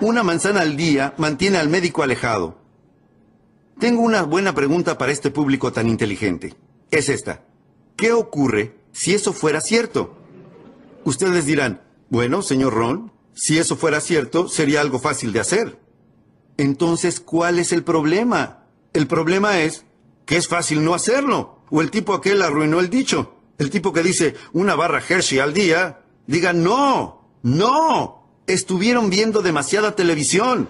Una 0.01 0.23
manzana 0.23 0.61
al 0.61 0.75
día 0.75 1.13
mantiene 1.17 1.57
al 1.57 1.69
médico 1.69 2.03
alejado. 2.03 2.57
Tengo 3.79 4.01
una 4.01 4.23
buena 4.23 4.53
pregunta 4.53 4.97
para 4.97 5.11
este 5.11 5.31
público 5.31 5.71
tan 5.71 5.89
inteligente. 5.89 6.55
Es 6.91 7.09
esta. 7.09 7.43
¿Qué 7.95 8.11
ocurre 8.11 8.77
si 8.91 9.13
eso 9.13 9.33
fuera 9.33 9.61
cierto? 9.61 10.15
Ustedes 11.03 11.45
dirán, 11.45 11.81
bueno, 12.09 12.41
señor 12.41 12.73
Ron, 12.73 13.11
si 13.33 13.57
eso 13.57 13.75
fuera 13.75 13.99
cierto, 13.99 14.47
sería 14.47 14.81
algo 14.81 14.99
fácil 14.99 15.33
de 15.33 15.39
hacer. 15.39 15.79
Entonces, 16.57 17.19
¿cuál 17.19 17.59
es 17.59 17.71
el 17.73 17.83
problema? 17.83 18.65
El 18.93 19.07
problema 19.07 19.59
es 19.59 19.85
que 20.25 20.37
es 20.37 20.47
fácil 20.47 20.83
no 20.83 20.93
hacerlo. 20.93 21.59
O 21.69 21.81
el 21.81 21.91
tipo 21.91 22.13
aquel 22.13 22.41
arruinó 22.41 22.79
el 22.79 22.89
dicho. 22.89 23.35
El 23.57 23.69
tipo 23.69 23.93
que 23.93 24.03
dice 24.03 24.35
una 24.51 24.75
barra 24.75 25.01
Hershey 25.07 25.39
al 25.39 25.53
día, 25.53 26.01
diga 26.27 26.53
no, 26.53 27.29
no, 27.43 28.41
estuvieron 28.47 29.09
viendo 29.09 29.41
demasiada 29.41 29.95
televisión. 29.95 30.67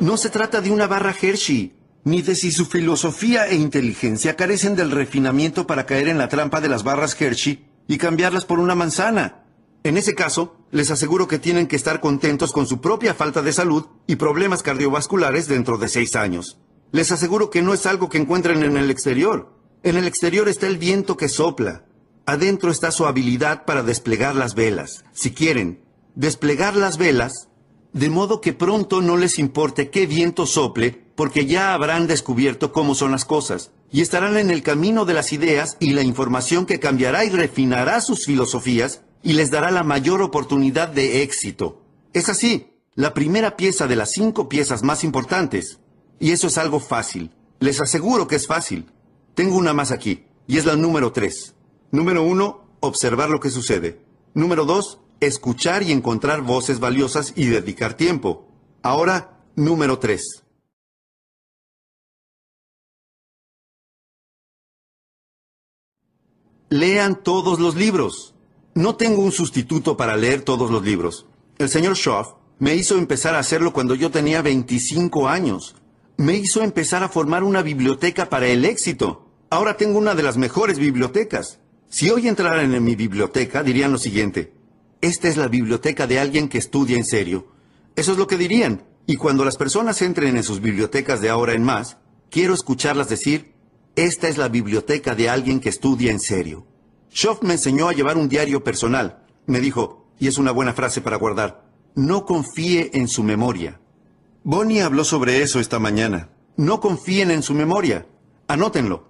No 0.00 0.16
se 0.16 0.28
trata 0.28 0.60
de 0.60 0.70
una 0.70 0.86
barra 0.86 1.14
Hershey, 1.18 1.74
ni 2.04 2.22
de 2.22 2.34
si 2.34 2.52
su 2.52 2.66
filosofía 2.66 3.46
e 3.48 3.56
inteligencia 3.56 4.36
carecen 4.36 4.76
del 4.76 4.90
refinamiento 4.90 5.66
para 5.66 5.86
caer 5.86 6.08
en 6.08 6.18
la 6.18 6.28
trampa 6.28 6.60
de 6.60 6.68
las 6.68 6.84
barras 6.84 7.20
Hershey 7.20 7.66
y 7.88 7.98
cambiarlas 7.98 8.44
por 8.44 8.58
una 8.58 8.74
manzana. 8.74 9.44
En 9.82 9.96
ese 9.96 10.14
caso, 10.14 10.56
les 10.72 10.90
aseguro 10.90 11.28
que 11.28 11.38
tienen 11.38 11.68
que 11.68 11.76
estar 11.76 12.00
contentos 12.00 12.52
con 12.52 12.66
su 12.66 12.80
propia 12.80 13.14
falta 13.14 13.40
de 13.40 13.52
salud 13.52 13.86
y 14.06 14.16
problemas 14.16 14.62
cardiovasculares 14.62 15.48
dentro 15.48 15.78
de 15.78 15.88
seis 15.88 16.16
años. 16.16 16.58
Les 16.92 17.12
aseguro 17.12 17.50
que 17.50 17.62
no 17.62 17.72
es 17.72 17.86
algo 17.86 18.08
que 18.08 18.18
encuentren 18.18 18.62
en 18.62 18.76
el 18.76 18.90
exterior. 18.90 19.54
En 19.82 19.96
el 19.96 20.06
exterior 20.06 20.48
está 20.48 20.66
el 20.66 20.78
viento 20.78 21.16
que 21.16 21.28
sopla, 21.28 21.84
Adentro 22.28 22.72
está 22.72 22.90
su 22.90 23.06
habilidad 23.06 23.64
para 23.64 23.84
desplegar 23.84 24.34
las 24.34 24.56
velas. 24.56 25.04
Si 25.12 25.30
quieren, 25.30 25.84
desplegar 26.16 26.74
las 26.74 26.98
velas, 26.98 27.48
de 27.92 28.10
modo 28.10 28.40
que 28.40 28.52
pronto 28.52 29.00
no 29.00 29.16
les 29.16 29.38
importe 29.38 29.90
qué 29.90 30.08
viento 30.08 30.44
sople, 30.44 31.06
porque 31.14 31.46
ya 31.46 31.72
habrán 31.72 32.08
descubierto 32.08 32.72
cómo 32.72 32.96
son 32.96 33.12
las 33.12 33.24
cosas, 33.24 33.70
y 33.92 34.00
estarán 34.00 34.36
en 34.36 34.50
el 34.50 34.64
camino 34.64 35.04
de 35.04 35.14
las 35.14 35.32
ideas 35.32 35.76
y 35.78 35.92
la 35.92 36.02
información 36.02 36.66
que 36.66 36.80
cambiará 36.80 37.24
y 37.24 37.30
refinará 37.30 38.00
sus 38.00 38.26
filosofías 38.26 39.02
y 39.22 39.34
les 39.34 39.52
dará 39.52 39.70
la 39.70 39.84
mayor 39.84 40.20
oportunidad 40.20 40.88
de 40.88 41.22
éxito. 41.22 41.84
Es 42.12 42.28
así, 42.28 42.72
la 42.96 43.14
primera 43.14 43.56
pieza 43.56 43.86
de 43.86 43.94
las 43.94 44.10
cinco 44.10 44.48
piezas 44.48 44.82
más 44.82 45.04
importantes. 45.04 45.78
Y 46.18 46.32
eso 46.32 46.48
es 46.48 46.58
algo 46.58 46.80
fácil. 46.80 47.30
Les 47.60 47.80
aseguro 47.80 48.26
que 48.26 48.34
es 48.34 48.48
fácil. 48.48 48.90
Tengo 49.36 49.56
una 49.56 49.72
más 49.72 49.92
aquí, 49.92 50.24
y 50.48 50.58
es 50.58 50.64
la 50.64 50.74
número 50.74 51.12
tres. 51.12 51.55
Número 51.96 52.22
uno, 52.22 52.76
observar 52.80 53.30
lo 53.30 53.40
que 53.40 53.48
sucede. 53.48 53.98
Número 54.34 54.66
dos, 54.66 55.00
escuchar 55.20 55.82
y 55.82 55.92
encontrar 55.92 56.42
voces 56.42 56.78
valiosas 56.78 57.32
y 57.36 57.46
dedicar 57.46 57.94
tiempo. 57.94 58.46
Ahora, 58.82 59.40
número 59.54 59.98
tres. 59.98 60.44
Lean 66.68 67.22
todos 67.22 67.60
los 67.60 67.76
libros. 67.76 68.34
No 68.74 68.96
tengo 68.96 69.22
un 69.22 69.32
sustituto 69.32 69.96
para 69.96 70.18
leer 70.18 70.42
todos 70.42 70.70
los 70.70 70.84
libros. 70.84 71.24
El 71.56 71.70
señor 71.70 71.96
Schoff 71.96 72.34
me 72.58 72.74
hizo 72.74 72.98
empezar 72.98 73.34
a 73.34 73.38
hacerlo 73.38 73.72
cuando 73.72 73.94
yo 73.94 74.10
tenía 74.10 74.42
25 74.42 75.30
años. 75.30 75.76
Me 76.18 76.34
hizo 76.34 76.60
empezar 76.60 77.02
a 77.02 77.08
formar 77.08 77.42
una 77.42 77.62
biblioteca 77.62 78.28
para 78.28 78.48
el 78.48 78.66
éxito. 78.66 79.30
Ahora 79.48 79.78
tengo 79.78 79.98
una 79.98 80.14
de 80.14 80.24
las 80.24 80.36
mejores 80.36 80.78
bibliotecas. 80.78 81.60
Si 81.88 82.10
hoy 82.10 82.28
entraran 82.28 82.74
en 82.74 82.84
mi 82.84 82.96
biblioteca, 82.96 83.62
dirían 83.62 83.92
lo 83.92 83.98
siguiente. 83.98 84.52
Esta 85.00 85.28
es 85.28 85.36
la 85.36 85.48
biblioteca 85.48 86.06
de 86.06 86.18
alguien 86.18 86.48
que 86.48 86.58
estudia 86.58 86.96
en 86.96 87.04
serio. 87.04 87.46
Eso 87.94 88.12
es 88.12 88.18
lo 88.18 88.26
que 88.26 88.36
dirían. 88.36 88.84
Y 89.06 89.16
cuando 89.16 89.44
las 89.44 89.56
personas 89.56 90.02
entren 90.02 90.36
en 90.36 90.42
sus 90.42 90.60
bibliotecas 90.60 91.20
de 91.20 91.30
ahora 91.30 91.54
en 91.54 91.62
más, 91.62 91.98
quiero 92.28 92.54
escucharlas 92.54 93.08
decir, 93.08 93.54
esta 93.94 94.28
es 94.28 94.36
la 94.36 94.48
biblioteca 94.48 95.14
de 95.14 95.28
alguien 95.28 95.60
que 95.60 95.68
estudia 95.68 96.10
en 96.10 96.20
serio. 96.20 96.66
Schoff 97.10 97.42
me 97.42 97.54
enseñó 97.54 97.88
a 97.88 97.92
llevar 97.92 98.16
un 98.16 98.28
diario 98.28 98.64
personal. 98.64 99.24
Me 99.46 99.60
dijo, 99.60 100.06
y 100.18 100.26
es 100.26 100.38
una 100.38 100.50
buena 100.50 100.74
frase 100.74 101.00
para 101.00 101.16
guardar, 101.16 101.64
no 101.94 102.26
confíe 102.26 102.90
en 102.94 103.08
su 103.08 103.22
memoria. 103.22 103.80
Bonnie 104.44 104.82
habló 104.82 105.04
sobre 105.04 105.42
eso 105.42 105.60
esta 105.60 105.78
mañana. 105.78 106.30
No 106.56 106.80
confíen 106.80 107.30
en 107.30 107.42
su 107.42 107.54
memoria. 107.54 108.06
Anótenlo. 108.48 109.08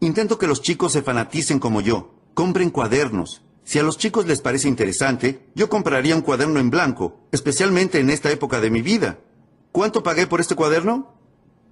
Intento 0.00 0.38
que 0.38 0.46
los 0.46 0.60
chicos 0.60 0.92
se 0.92 1.02
fanaticen 1.02 1.58
como 1.58 1.80
yo. 1.80 2.14
Compren 2.34 2.70
cuadernos. 2.70 3.42
Si 3.64 3.78
a 3.78 3.82
los 3.82 3.96
chicos 3.98 4.26
les 4.26 4.40
parece 4.40 4.68
interesante, 4.68 5.48
yo 5.54 5.68
compraría 5.68 6.14
un 6.14 6.22
cuaderno 6.22 6.60
en 6.60 6.70
blanco, 6.70 7.20
especialmente 7.32 7.98
en 7.98 8.10
esta 8.10 8.30
época 8.30 8.60
de 8.60 8.70
mi 8.70 8.82
vida. 8.82 9.18
¿Cuánto 9.72 10.02
pagué 10.02 10.26
por 10.26 10.40
este 10.40 10.54
cuaderno? 10.54 11.14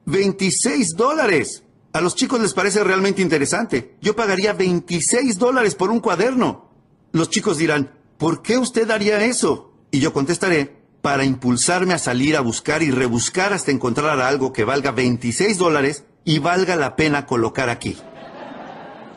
¡26 0.07 0.97
dólares! 0.97 1.63
A 1.93 2.01
los 2.01 2.17
chicos 2.17 2.41
les 2.41 2.55
parece 2.55 2.83
realmente 2.83 3.23
interesante. 3.23 3.97
Yo 4.01 4.17
pagaría 4.17 4.55
26 4.55 5.39
dólares 5.39 5.75
por 5.75 5.91
un 5.91 6.01
cuaderno. 6.01 6.71
Los 7.13 7.31
chicos 7.31 7.59
dirán, 7.59 7.93
¿por 8.19 8.43
qué 8.43 8.59
usted 8.59 8.91
haría 8.91 9.25
eso? 9.25 9.73
Y 9.93 10.01
yo 10.01 10.13
contestaré, 10.13 10.77
para 11.03 11.25
impulsarme 11.25 11.95
a 11.95 11.99
salir 11.99 12.37
a 12.37 12.41
buscar 12.41 12.83
y 12.83 12.91
rebuscar 12.91 13.53
hasta 13.53 13.71
encontrar 13.71 14.19
algo 14.21 14.53
que 14.53 14.65
valga 14.65 14.91
26 14.91 15.59
dólares 15.59 16.05
y 16.25 16.39
valga 16.41 16.75
la 16.75 16.97
pena 16.97 17.27
colocar 17.27 17.69
aquí. 17.69 17.97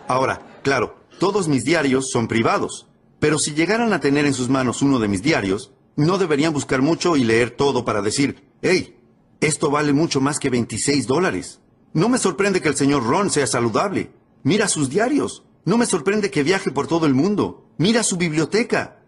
Ahora, 0.07 0.59
claro, 0.63 0.97
todos 1.19 1.47
mis 1.47 1.63
diarios 1.63 2.09
son 2.11 2.27
privados, 2.27 2.87
pero 3.19 3.39
si 3.39 3.53
llegaran 3.53 3.93
a 3.93 3.99
tener 3.99 4.25
en 4.25 4.33
sus 4.33 4.49
manos 4.49 4.81
uno 4.81 4.99
de 4.99 5.07
mis 5.07 5.21
diarios, 5.21 5.71
no 5.95 6.17
deberían 6.17 6.53
buscar 6.53 6.81
mucho 6.81 7.17
y 7.17 7.23
leer 7.23 7.51
todo 7.51 7.83
para 7.83 8.01
decir, 8.01 8.43
hey, 8.61 8.97
esto 9.41 9.69
vale 9.69 9.93
mucho 9.93 10.21
más 10.21 10.39
que 10.39 10.49
26 10.49 11.07
dólares. 11.07 11.59
No 11.93 12.09
me 12.09 12.19
sorprende 12.19 12.61
que 12.61 12.69
el 12.69 12.75
señor 12.75 13.03
Ron 13.05 13.29
sea 13.29 13.47
saludable. 13.47 14.11
Mira 14.43 14.67
sus 14.67 14.89
diarios. 14.89 15.43
No 15.65 15.77
me 15.77 15.85
sorprende 15.85 16.31
que 16.31 16.43
viaje 16.43 16.71
por 16.71 16.87
todo 16.87 17.05
el 17.05 17.13
mundo. 17.13 17.65
Mira 17.77 18.03
su 18.03 18.17
biblioteca. 18.17 18.99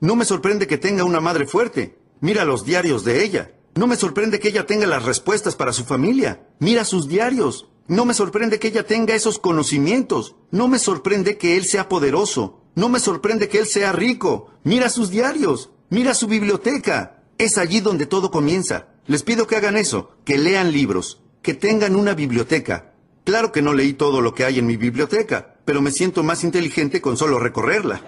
No 0.00 0.16
me 0.16 0.24
sorprende 0.24 0.66
que 0.66 0.78
tenga 0.78 1.04
una 1.04 1.20
madre 1.20 1.46
fuerte. 1.46 1.98
Mira 2.20 2.44
los 2.44 2.64
diarios 2.64 3.04
de 3.04 3.24
ella. 3.24 3.52
No 3.74 3.86
me 3.86 3.96
sorprende 3.96 4.38
que 4.38 4.48
ella 4.48 4.66
tenga 4.66 4.86
las 4.86 5.04
respuestas 5.04 5.56
para 5.56 5.72
su 5.72 5.84
familia. 5.84 6.46
Mira 6.58 6.84
sus 6.84 7.08
diarios. 7.08 7.68
No 7.88 8.04
me 8.04 8.14
sorprende 8.14 8.58
que 8.58 8.68
ella 8.68 8.84
tenga 8.84 9.14
esos 9.14 9.38
conocimientos. 9.38 10.34
No 10.50 10.68
me 10.68 10.78
sorprende 10.78 11.38
que 11.38 11.56
él 11.56 11.64
sea 11.64 11.88
poderoso. 11.88 12.60
No 12.74 12.88
me 12.88 13.00
sorprende 13.00 13.48
que 13.48 13.58
él 13.58 13.66
sea 13.66 13.92
rico. 13.92 14.50
Mira 14.64 14.88
sus 14.88 15.10
diarios. 15.10 15.70
Mira 15.88 16.14
su 16.14 16.26
biblioteca. 16.26 17.22
Es 17.38 17.58
allí 17.58 17.80
donde 17.80 18.06
todo 18.06 18.30
comienza. 18.30 18.88
Les 19.06 19.22
pido 19.22 19.46
que 19.46 19.56
hagan 19.56 19.76
eso, 19.76 20.10
que 20.24 20.36
lean 20.36 20.72
libros, 20.72 21.22
que 21.42 21.54
tengan 21.54 21.94
una 21.94 22.14
biblioteca. 22.14 22.92
Claro 23.24 23.52
que 23.52 23.62
no 23.62 23.72
leí 23.72 23.92
todo 23.92 24.20
lo 24.20 24.34
que 24.34 24.44
hay 24.44 24.58
en 24.58 24.66
mi 24.66 24.76
biblioteca, 24.76 25.56
pero 25.64 25.80
me 25.80 25.92
siento 25.92 26.24
más 26.24 26.42
inteligente 26.42 27.00
con 27.00 27.16
solo 27.16 27.38
recorrerla. 27.38 28.02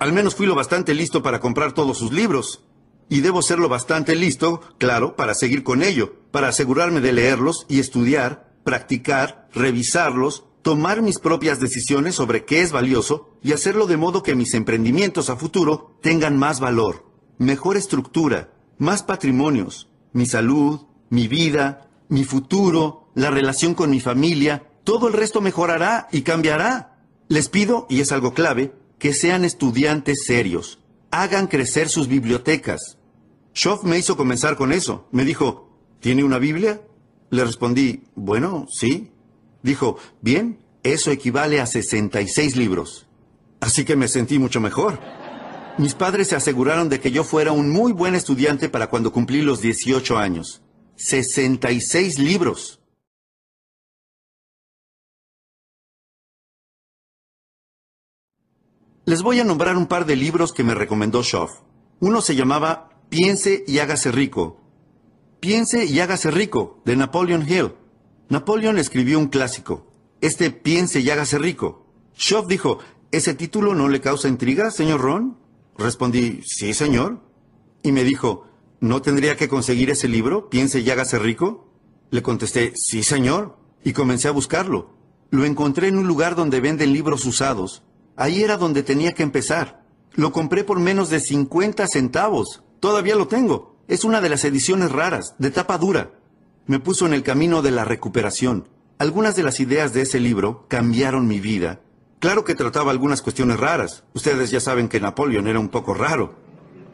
Al 0.00 0.12
menos 0.12 0.34
fui 0.34 0.46
lo 0.46 0.56
bastante 0.56 0.94
listo 0.94 1.22
para 1.22 1.38
comprar 1.38 1.74
todos 1.74 1.98
sus 1.98 2.10
libros. 2.10 2.64
Y 3.12 3.20
debo 3.20 3.42
serlo 3.42 3.68
bastante 3.68 4.16
listo, 4.16 4.62
claro, 4.78 5.16
para 5.16 5.34
seguir 5.34 5.62
con 5.62 5.82
ello, 5.82 6.14
para 6.30 6.48
asegurarme 6.48 7.02
de 7.02 7.12
leerlos 7.12 7.66
y 7.68 7.78
estudiar, 7.78 8.56
practicar, 8.64 9.50
revisarlos, 9.52 10.46
tomar 10.62 11.02
mis 11.02 11.18
propias 11.18 11.60
decisiones 11.60 12.14
sobre 12.14 12.46
qué 12.46 12.62
es 12.62 12.72
valioso 12.72 13.36
y 13.42 13.52
hacerlo 13.52 13.86
de 13.86 13.98
modo 13.98 14.22
que 14.22 14.34
mis 14.34 14.54
emprendimientos 14.54 15.28
a 15.28 15.36
futuro 15.36 15.98
tengan 16.00 16.38
más 16.38 16.58
valor, 16.58 17.04
mejor 17.36 17.76
estructura, 17.76 18.54
más 18.78 19.02
patrimonios, 19.02 19.90
mi 20.14 20.24
salud, 20.24 20.80
mi 21.10 21.28
vida, 21.28 21.90
mi 22.08 22.24
futuro, 22.24 23.10
la 23.14 23.28
relación 23.28 23.74
con 23.74 23.90
mi 23.90 24.00
familia, 24.00 24.70
todo 24.84 25.08
el 25.08 25.12
resto 25.12 25.42
mejorará 25.42 26.08
y 26.12 26.22
cambiará. 26.22 27.04
Les 27.28 27.50
pido, 27.50 27.86
y 27.90 28.00
es 28.00 28.10
algo 28.10 28.32
clave, 28.32 28.72
que 28.98 29.12
sean 29.12 29.44
estudiantes 29.44 30.24
serios. 30.24 30.78
Hagan 31.10 31.46
crecer 31.46 31.90
sus 31.90 32.08
bibliotecas. 32.08 32.96
Schoff 33.54 33.84
me 33.84 33.98
hizo 33.98 34.16
comenzar 34.16 34.56
con 34.56 34.72
eso. 34.72 35.06
Me 35.12 35.24
dijo, 35.24 35.68
¿tiene 36.00 36.24
una 36.24 36.38
Biblia? 36.38 36.80
Le 37.30 37.44
respondí, 37.44 38.04
bueno, 38.14 38.66
sí. 38.70 39.10
Dijo, 39.62 39.98
bien, 40.20 40.58
eso 40.82 41.10
equivale 41.10 41.60
a 41.60 41.66
66 41.66 42.56
libros. 42.56 43.06
Así 43.60 43.84
que 43.84 43.96
me 43.96 44.08
sentí 44.08 44.38
mucho 44.38 44.60
mejor. 44.60 44.98
Mis 45.78 45.94
padres 45.94 46.28
se 46.28 46.36
aseguraron 46.36 46.88
de 46.88 47.00
que 47.00 47.10
yo 47.10 47.24
fuera 47.24 47.52
un 47.52 47.70
muy 47.70 47.92
buen 47.92 48.14
estudiante 48.14 48.68
para 48.68 48.88
cuando 48.88 49.12
cumplí 49.12 49.42
los 49.42 49.60
18 49.60 50.18
años. 50.18 50.62
66 50.96 52.18
libros. 52.18 52.80
Les 59.04 59.22
voy 59.22 59.40
a 59.40 59.44
nombrar 59.44 59.76
un 59.76 59.86
par 59.86 60.06
de 60.06 60.14
libros 60.16 60.52
que 60.52 60.62
me 60.62 60.74
recomendó 60.74 61.22
Schoff. 61.22 61.60
Uno 62.00 62.20
se 62.20 62.36
llamaba 62.36 62.91
Piense 63.12 63.62
y 63.66 63.78
hágase 63.78 64.10
rico. 64.10 64.58
Piense 65.38 65.84
y 65.84 66.00
hágase 66.00 66.30
rico, 66.30 66.80
de 66.86 66.96
Napoleon 66.96 67.46
Hill. 67.46 67.74
Napoleon 68.30 68.78
escribió 68.78 69.18
un 69.18 69.26
clásico. 69.26 69.86
Este 70.22 70.50
Piense 70.50 71.00
y 71.00 71.10
hágase 71.10 71.36
rico. 71.36 71.92
Schoff 72.16 72.46
dijo, 72.46 72.78
¿ese 73.10 73.34
título 73.34 73.74
no 73.74 73.90
le 73.90 74.00
causa 74.00 74.28
intriga, 74.28 74.70
señor 74.70 75.02
Ron? 75.02 75.36
Respondí, 75.76 76.40
sí, 76.46 76.72
señor. 76.72 77.20
Y 77.82 77.92
me 77.92 78.02
dijo, 78.02 78.46
¿no 78.80 79.02
tendría 79.02 79.36
que 79.36 79.46
conseguir 79.46 79.90
ese 79.90 80.08
libro, 80.08 80.48
Piense 80.48 80.80
y 80.80 80.88
hágase 80.88 81.18
rico? 81.18 81.70
Le 82.08 82.22
contesté, 82.22 82.72
sí, 82.76 83.02
señor. 83.02 83.58
Y 83.84 83.92
comencé 83.92 84.28
a 84.28 84.32
buscarlo. 84.32 84.96
Lo 85.28 85.44
encontré 85.44 85.88
en 85.88 85.98
un 85.98 86.06
lugar 86.06 86.34
donde 86.34 86.62
venden 86.62 86.94
libros 86.94 87.26
usados. 87.26 87.82
Ahí 88.16 88.42
era 88.42 88.56
donde 88.56 88.82
tenía 88.82 89.12
que 89.12 89.22
empezar. 89.22 89.84
Lo 90.14 90.32
compré 90.32 90.64
por 90.64 90.80
menos 90.80 91.10
de 91.10 91.20
50 91.20 91.86
centavos. 91.88 92.62
Todavía 92.82 93.14
lo 93.14 93.28
tengo. 93.28 93.76
Es 93.86 94.02
una 94.02 94.20
de 94.20 94.28
las 94.28 94.44
ediciones 94.44 94.90
raras, 94.90 95.36
de 95.38 95.52
tapa 95.52 95.78
dura. 95.78 96.14
Me 96.66 96.80
puso 96.80 97.06
en 97.06 97.12
el 97.12 97.22
camino 97.22 97.62
de 97.62 97.70
la 97.70 97.84
recuperación. 97.84 98.66
Algunas 98.98 99.36
de 99.36 99.44
las 99.44 99.60
ideas 99.60 99.92
de 99.92 100.02
ese 100.02 100.18
libro 100.18 100.66
cambiaron 100.66 101.28
mi 101.28 101.38
vida. 101.38 101.78
Claro 102.18 102.42
que 102.42 102.56
trataba 102.56 102.90
algunas 102.90 103.22
cuestiones 103.22 103.60
raras. 103.60 104.02
Ustedes 104.14 104.50
ya 104.50 104.58
saben 104.58 104.88
que 104.88 104.98
Napoleón 104.98 105.46
era 105.46 105.60
un 105.60 105.68
poco 105.68 105.94
raro. 105.94 106.34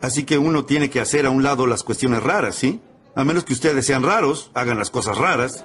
Así 0.02 0.24
que 0.24 0.36
uno 0.36 0.66
tiene 0.66 0.90
que 0.90 1.00
hacer 1.00 1.24
a 1.24 1.30
un 1.30 1.42
lado 1.42 1.66
las 1.66 1.84
cuestiones 1.84 2.22
raras, 2.22 2.56
¿sí? 2.56 2.82
A 3.14 3.24
menos 3.24 3.44
que 3.44 3.54
ustedes 3.54 3.86
sean 3.86 4.02
raros, 4.02 4.50
hagan 4.52 4.78
las 4.78 4.90
cosas 4.90 5.16
raras. 5.16 5.64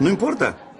No 0.00 0.10
importa. 0.10 0.72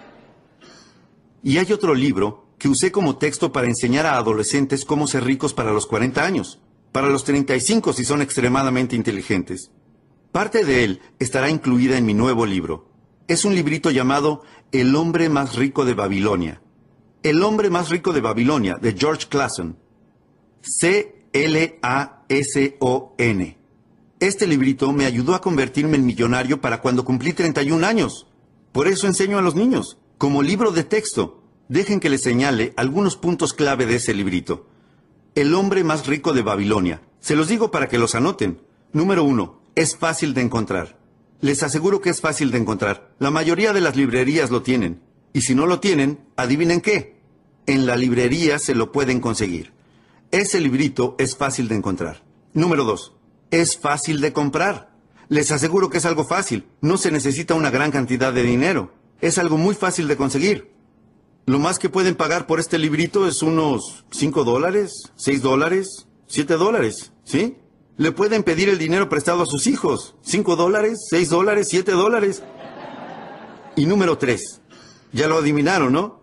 Y 1.41 1.59
hay 1.59 1.73
otro 1.73 1.95
libro 1.95 2.49
que 2.59 2.69
usé 2.69 2.91
como 2.91 3.17
texto 3.17 3.53
para 3.53 3.69
enseñar 3.69 4.07
a 4.07 4.17
adolescentes 4.17 4.85
cómo 4.85 5.07
ser 5.07 5.23
ricos 5.23 5.55
para 5.55 5.71
los 5.71 5.87
40 5.87 6.25
años, 6.25 6.59
para 6.97 7.11
los 7.11 7.25
35 7.25 7.93
si 7.93 8.07
son 8.07 8.23
extremadamente 8.23 8.97
inteligentes. 8.97 9.71
Parte 10.33 10.65
de 10.65 10.83
él 10.83 11.03
estará 11.19 11.51
incluida 11.51 11.99
en 11.99 12.07
mi 12.07 12.15
nuevo 12.15 12.47
libro. 12.47 12.89
Es 13.29 13.45
un 13.45 13.55
librito 13.55 13.91
llamado 13.91 14.45
El 14.73 14.97
hombre 14.97 15.29
más 15.29 15.57
rico 15.57 15.85
de 15.85 15.93
Babilonia. 15.93 16.63
El 17.23 17.43
hombre 17.43 17.69
más 17.69 17.91
rico 17.91 18.15
de 18.15 18.23
Babilonia, 18.23 18.79
de 18.81 18.95
George 18.95 19.27
Clason. 19.29 19.77
C-L-A-S-O-N. 20.63 21.29
Este 24.19 24.47
librito 24.47 24.91
me 24.95 25.05
ayudó 25.05 25.35
a 25.35 25.43
convertirme 25.43 25.99
en 25.99 26.07
millonario 26.07 26.63
para 26.63 26.81
cuando 26.81 27.05
cumplí 27.05 27.35
31 27.35 27.87
años. 27.87 28.27
Por 28.73 28.89
eso 28.89 29.07
enseño 29.07 29.37
a 29.37 29.43
los 29.43 29.55
niños, 29.55 29.99
como 30.17 30.43
libro 30.43 30.71
de 30.73 30.85
texto, 30.85 31.43
Dejen 31.69 32.01
que 32.01 32.09
les 32.09 32.23
señale 32.23 32.73
algunos 32.79 33.19
puntos 33.19 33.53
clave 33.53 33.85
de 33.85 33.97
ese 33.97 34.15
librito. 34.15 34.67
El 35.37 35.55
hombre 35.55 35.85
más 35.85 36.07
rico 36.07 36.33
de 36.33 36.41
Babilonia. 36.41 37.03
Se 37.21 37.37
los 37.37 37.49
digo 37.49 37.71
para 37.71 37.89
que 37.89 37.99
los 37.99 38.15
anoten. 38.15 38.63
Número 38.95 39.23
uno, 39.23 39.61
es 39.75 39.95
fácil 39.95 40.33
de 40.33 40.41
encontrar. 40.41 40.99
Les 41.43 41.63
aseguro 41.63 42.01
que 42.01 42.09
es 42.09 42.23
fácil 42.23 42.51
de 42.51 42.57
encontrar. 42.57 43.15
La 43.19 43.31
mayoría 43.31 43.75
de 43.75 43.83
las 43.83 43.97
librerías 43.97 44.51
lo 44.51 44.63
tienen. 44.63 45.03
Y 45.35 45.43
si 45.43 45.55
no 45.55 45.67
lo 45.67 45.79
tienen, 45.79 46.21
adivinen 46.37 46.81
qué. 46.81 47.21
En 47.67 47.85
la 47.85 47.97
librería 47.97 48.59
se 48.59 48.75
lo 48.75 48.93
pueden 48.93 49.21
conseguir. 49.21 49.75
Ese 50.31 50.59
librito 50.59 51.17
es 51.19 51.37
fácil 51.37 51.69
de 51.69 51.75
encontrar. 51.75 52.23
Número 52.55 52.85
dos, 52.85 53.13
es 53.51 53.77
fácil 53.77 54.23
de 54.23 54.33
comprar. 54.33 54.97
Les 55.29 55.53
aseguro 55.53 55.91
que 55.91 55.99
es 55.99 56.07
algo 56.07 56.25
fácil. 56.25 56.65
No 56.81 56.97
se 56.97 57.11
necesita 57.11 57.53
una 57.53 57.69
gran 57.69 57.91
cantidad 57.91 58.33
de 58.33 58.43
dinero. 58.43 58.95
Es 59.21 59.37
algo 59.37 59.59
muy 59.59 59.75
fácil 59.75 60.09
de 60.09 60.17
conseguir. 60.17 60.76
Lo 61.47 61.61
más 61.61 61.79
que 61.79 61.89
pueden 61.89 62.17
pagar 62.17 62.49
por 62.49 62.59
este 62.59 62.77
librito 62.77 63.29
es 63.29 63.41
unos 63.41 64.05
5 64.11 64.43
dólares, 64.43 65.13
6 65.15 65.43
dólares, 65.43 66.09
7 66.27 66.55
dólares, 66.55 67.13
¿sí? 67.23 67.57
Le 67.97 68.11
pueden 68.11 68.43
pedir 68.43 68.69
el 68.69 68.79
dinero 68.79 69.09
prestado 69.09 69.45
a 69.45 69.47
sus 69.47 69.69
hijos. 69.69 70.17
5 70.23 70.57
dólares, 70.57 71.07
6 71.09 71.31
dólares, 71.31 71.69
7 71.71 71.93
dólares. 71.93 72.43
Y 73.77 73.87
número 73.87 74.19
3. 74.19 74.61
Ya 75.13 75.29
lo 75.29 75.39
adivinaron, 75.39 75.93
¿no? 75.93 76.21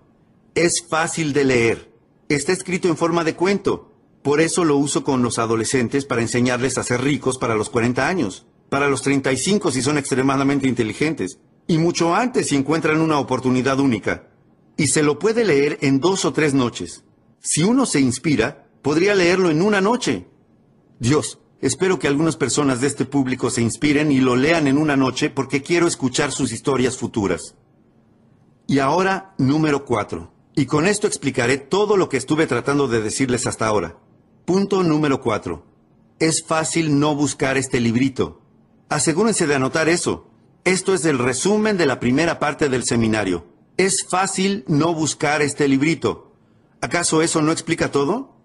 Es 0.55 0.85
fácil 0.89 1.31
de 1.31 1.45
leer. 1.45 1.93
Está 2.27 2.51
escrito 2.51 2.89
en 2.89 2.97
forma 2.97 3.23
de 3.23 3.35
cuento. 3.35 3.93
Por 4.23 4.41
eso 4.41 4.65
lo 4.65 4.75
uso 4.75 5.05
con 5.05 5.23
los 5.23 5.39
adolescentes 5.39 6.03
para 6.03 6.21
enseñarles 6.21 6.77
a 6.77 6.83
ser 6.83 7.01
ricos 7.01 7.37
para 7.37 7.55
los 7.55 7.69
40 7.69 8.05
años. 8.05 8.45
Para 8.67 8.89
los 8.89 9.01
35 9.03 9.71
si 9.71 9.81
son 9.81 9.97
extremadamente 9.97 10.67
inteligentes. 10.67 11.39
Y 11.65 11.77
mucho 11.77 12.13
antes 12.13 12.49
si 12.49 12.57
encuentran 12.57 12.99
una 12.99 13.19
oportunidad 13.19 13.79
única 13.79 14.32
y 14.77 14.87
se 14.87 15.03
lo 15.03 15.19
puede 15.19 15.45
leer 15.45 15.77
en 15.81 15.99
dos 15.99 16.25
o 16.25 16.33
tres 16.33 16.53
noches. 16.53 17.03
Si 17.39 17.63
uno 17.63 17.85
se 17.85 17.99
inspira, 17.99 18.67
podría 18.81 19.15
leerlo 19.15 19.49
en 19.49 19.61
una 19.61 19.81
noche. 19.81 20.27
Dios, 20.99 21.39
espero 21.61 21.99
que 21.99 22.07
algunas 22.07 22.37
personas 22.37 22.81
de 22.81 22.87
este 22.87 23.05
público 23.05 23.49
se 23.49 23.61
inspiren 23.61 24.11
y 24.11 24.19
lo 24.19 24.35
lean 24.35 24.67
en 24.67 24.77
una 24.77 24.95
noche 24.95 25.29
porque 25.29 25.61
quiero 25.61 25.87
escuchar 25.87 26.31
sus 26.31 26.51
historias 26.51 26.97
futuras. 26.97 27.55
Y 28.67 28.79
ahora, 28.79 29.35
número 29.37 29.85
cuatro. 29.85 30.31
Y 30.55 30.65
con 30.67 30.85
esto 30.85 31.07
explicaré 31.07 31.57
todo 31.57 31.97
lo 31.97 32.09
que 32.09 32.17
estuve 32.17 32.47
tratando 32.47 32.87
de 32.87 33.01
decirles 33.01 33.47
hasta 33.47 33.67
ahora. 33.67 33.97
Punto 34.45 34.83
número 34.83 35.21
cuatro. 35.21 35.65
Es 36.19 36.43
fácil 36.43 36.99
no 36.99 37.15
buscar 37.15 37.57
este 37.57 37.79
librito. 37.79 38.41
Asegúrense 38.87 39.47
de 39.47 39.55
anotar 39.55 39.89
eso. 39.89 40.27
Esto 40.63 40.93
es 40.93 41.03
el 41.05 41.19
resumen 41.19 41.77
de 41.77 41.85
la 41.85 41.99
primera 41.99 42.39
parte 42.39 42.69
del 42.69 42.83
seminario. 42.83 43.52
Es 43.77 44.05
fácil 44.07 44.63
no 44.67 44.93
buscar 44.93 45.41
este 45.41 45.67
librito. 45.67 46.35
¿Acaso 46.81 47.21
eso 47.21 47.41
no 47.41 47.51
explica 47.51 47.91
todo? 47.91 48.35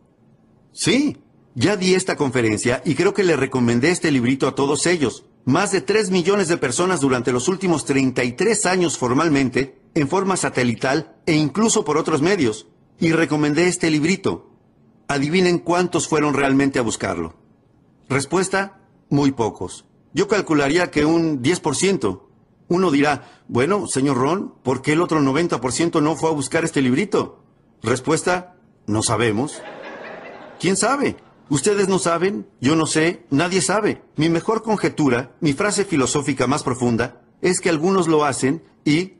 Sí, 0.73 1.19
ya 1.55 1.77
di 1.77 1.95
esta 1.95 2.17
conferencia 2.17 2.83
y 2.85 2.95
creo 2.95 3.12
que 3.12 3.25
le 3.25 3.37
recomendé 3.37 3.91
este 3.91 4.11
librito 4.11 4.49
a 4.49 4.55
todos 4.55 4.87
ellos. 4.87 5.27
Más 5.45 5.73
de 5.73 5.81
3 5.81 6.11
millones 6.11 6.49
de 6.49 6.57
personas 6.57 7.01
durante 7.01 7.33
los 7.33 7.49
últimos 7.49 7.85
33 7.85 8.67
años 8.67 8.97
formalmente, 8.97 9.81
en 9.95 10.09
forma 10.09 10.37
satelital 10.37 11.17
e 11.27 11.35
incluso 11.35 11.85
por 11.85 11.99
otros 11.99 12.23
medios. 12.23 12.69
Y 13.01 13.12
recomendé 13.12 13.69
este 13.69 13.91
librito. 13.91 14.51
Adivinen 15.09 15.59
cuántos 15.59 16.09
fueron 16.09 16.35
realmente 16.35 16.79
a 16.79 16.83
buscarlo. 16.83 17.35
Respuesta, 18.09 18.81
muy 19.11 19.33
pocos. 19.33 19.85
Yo 20.14 20.29
calcularía 20.29 20.91
que 20.91 21.05
un 21.05 21.43
10%. 21.43 22.28
Uno 22.68 22.90
dirá, 22.90 23.42
bueno, 23.48 23.87
señor 23.87 24.18
Ron, 24.18 24.54
¿por 24.62 24.83
qué 24.83 24.92
el 24.92 25.00
otro 25.00 25.20
90% 25.20 26.02
no 26.02 26.16
fue 26.16 26.31
a 26.31 26.35
buscar 26.35 26.64
este 26.64 26.83
librito? 26.83 27.42
Respuesta, 27.83 28.57
no 28.87 29.02
sabemos. 29.02 29.62
¿Quién 30.61 30.76
sabe? 30.76 31.16
Ustedes 31.48 31.88
no 31.88 31.98
saben, 31.98 32.46
yo 32.61 32.76
no 32.76 32.85
sé, 32.85 33.24
nadie 33.31 33.62
sabe. 33.62 34.02
Mi 34.16 34.28
mejor 34.28 34.62
conjetura, 34.62 35.35
mi 35.40 35.54
frase 35.54 35.87
filosófica 35.87 36.46
más 36.46 36.62
profunda, 36.62 37.22
es 37.40 37.61
que 37.61 37.70
algunos 37.70 38.07
lo 38.07 38.24
hacen 38.24 38.62
y 38.85 39.14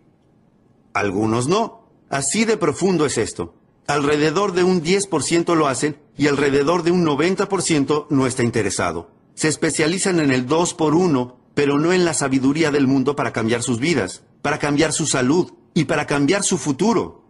algunos 0.93 1.49
no. 1.49 1.89
Así 2.11 2.45
de 2.45 2.59
profundo 2.59 3.07
es 3.07 3.17
esto. 3.17 3.55
Alrededor 3.87 4.53
de 4.53 4.65
un 4.65 4.83
10% 4.83 5.55
lo 5.55 5.69
hacen 5.69 5.99
y 6.19 6.27
alrededor 6.27 6.83
de 6.83 6.91
un 6.91 7.07
90% 7.07 8.09
no 8.11 8.27
está 8.27 8.43
interesado. 8.43 9.11
Se 9.35 9.49
especializan 9.49 10.21
en 10.21 10.31
el 10.31 10.47
2 10.47 10.75
por 10.75 10.95
1 10.95 11.39
pero 11.59 11.77
no 11.81 11.93
en 11.93 12.05
la 12.05 12.15
sabiduría 12.15 12.71
del 12.71 12.87
mundo 12.87 13.17
para 13.17 13.33
cambiar 13.33 13.65
sus 13.65 13.81
vidas, 13.81 14.23
para 14.43 14.61
cambiar 14.61 14.93
su 14.93 15.09
salud 15.09 15.55
y 15.75 15.87
para 15.87 16.07
cambiar 16.07 16.45
su 16.45 16.57
futuro. 16.57 17.25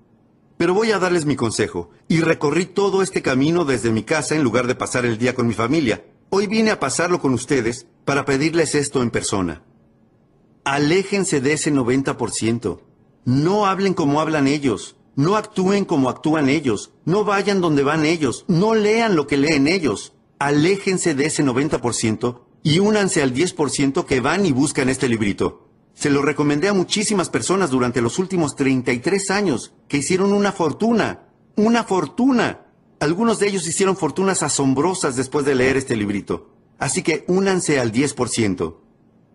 Pero 0.59 0.75
voy 0.75 0.91
a 0.91 0.99
darles 0.99 1.25
mi 1.25 1.35
consejo, 1.35 1.89
y 2.09 2.21
recorrí 2.21 2.67
todo 2.67 3.01
este 3.01 3.23
camino 3.23 3.65
desde 3.65 3.91
mi 3.91 4.03
casa 4.03 4.35
en 4.35 4.43
lugar 4.43 4.67
de 4.67 4.75
pasar 4.75 5.07
el 5.07 5.17
día 5.17 5.35
con 5.35 5.47
mi 5.47 5.55
familia, 5.55 6.05
Hoy 6.29 6.47
vine 6.47 6.71
a 6.71 6.79
pasarlo 6.79 7.21
con 7.21 7.33
ustedes 7.33 7.87
para 8.05 8.27
pedirles 8.27 8.75
esto 8.75 9.01
en 9.03 9.09
persona. 9.09 9.63
Aléjense 10.63 11.41
de 11.41 11.55
ese 11.55 11.73
90%. 11.73 12.81
No 13.25 13.65
hablen 13.65 13.95
como 13.95 14.21
hablan 14.21 14.47
ellos. 14.47 14.97
No 15.17 15.37
actúen 15.37 15.87
como 15.87 16.11
actúan 16.11 16.51
ellos. 16.51 16.93
No 17.07 17.25
vayan 17.25 17.63
donde 17.63 17.83
van 17.83 18.05
ellos. 18.05 18.45
No 18.47 18.75
lean 18.75 19.17
lo 19.17 19.27
que 19.27 19.39
leen 19.39 19.67
ellos. 19.69 20.13
Aléjense 20.39 21.15
de 21.15 21.25
ese 21.25 21.43
90% 21.43 22.43
y 22.63 22.79
únanse 22.79 23.23
al 23.23 23.35
10% 23.35 24.05
que 24.05 24.21
van 24.21 24.47
y 24.47 24.53
buscan 24.53 24.89
este 24.89 25.09
librito. 25.09 25.69
Se 25.95 26.11
lo 26.11 26.23
recomendé 26.23 26.69
a 26.69 26.75
muchísimas 26.75 27.29
personas 27.29 27.71
durante 27.71 28.01
los 28.01 28.19
últimos 28.19 28.55
33 28.55 29.31
años 29.31 29.73
que 29.89 29.97
hicieron 29.97 30.33
una 30.33 30.53
fortuna. 30.53 31.25
Una 31.57 31.83
fortuna. 31.83 32.67
Algunos 33.01 33.41
de 33.41 33.49
ellos 33.49 33.67
hicieron 33.67 33.97
fortunas 33.97 34.43
asombrosas 34.43 35.17
después 35.17 35.45
de 35.45 35.57
leer 35.57 35.77
este 35.77 35.97
librito. 35.97 36.51
Así 36.79 37.03
que 37.03 37.25
únanse 37.27 37.81
al 37.81 37.93
10%. 37.93 38.77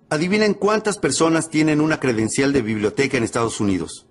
Adivinen 0.09 0.53
cuántas 0.53 0.97
personas 0.97 1.49
tienen 1.49 1.81
una 1.81 1.99
credencial 1.99 2.53
de 2.53 2.61
biblioteca 2.61 3.17
en 3.17 3.23
Estados 3.23 3.59
Unidos. 3.59 4.05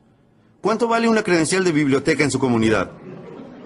¿Cuánto 0.60 0.88
vale 0.88 1.08
una 1.08 1.22
credencial 1.22 1.64
de 1.64 1.72
biblioteca 1.72 2.22
en 2.22 2.30
su 2.30 2.38
comunidad? 2.38 2.92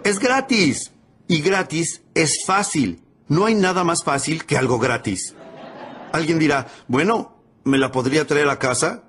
Es 0.05 0.19
gratis. 0.19 0.93
Y 1.29 1.41
gratis 1.41 2.03
es 2.15 2.45
fácil. 2.47 3.03
No 3.29 3.47
hay 3.47 3.55
nada 3.55 3.83
más 3.85 4.05
fácil 4.05 4.45
que 4.45 4.57
algo 4.57 4.79
gratis. 4.79 5.35
Alguien 6.13 6.39
dirá, 6.39 6.69
bueno, 6.87 7.37
¿me 7.65 7.79
la 7.79 7.91
podría 7.91 8.27
traer 8.27 8.49
a 8.49 8.59
casa? 8.59 9.05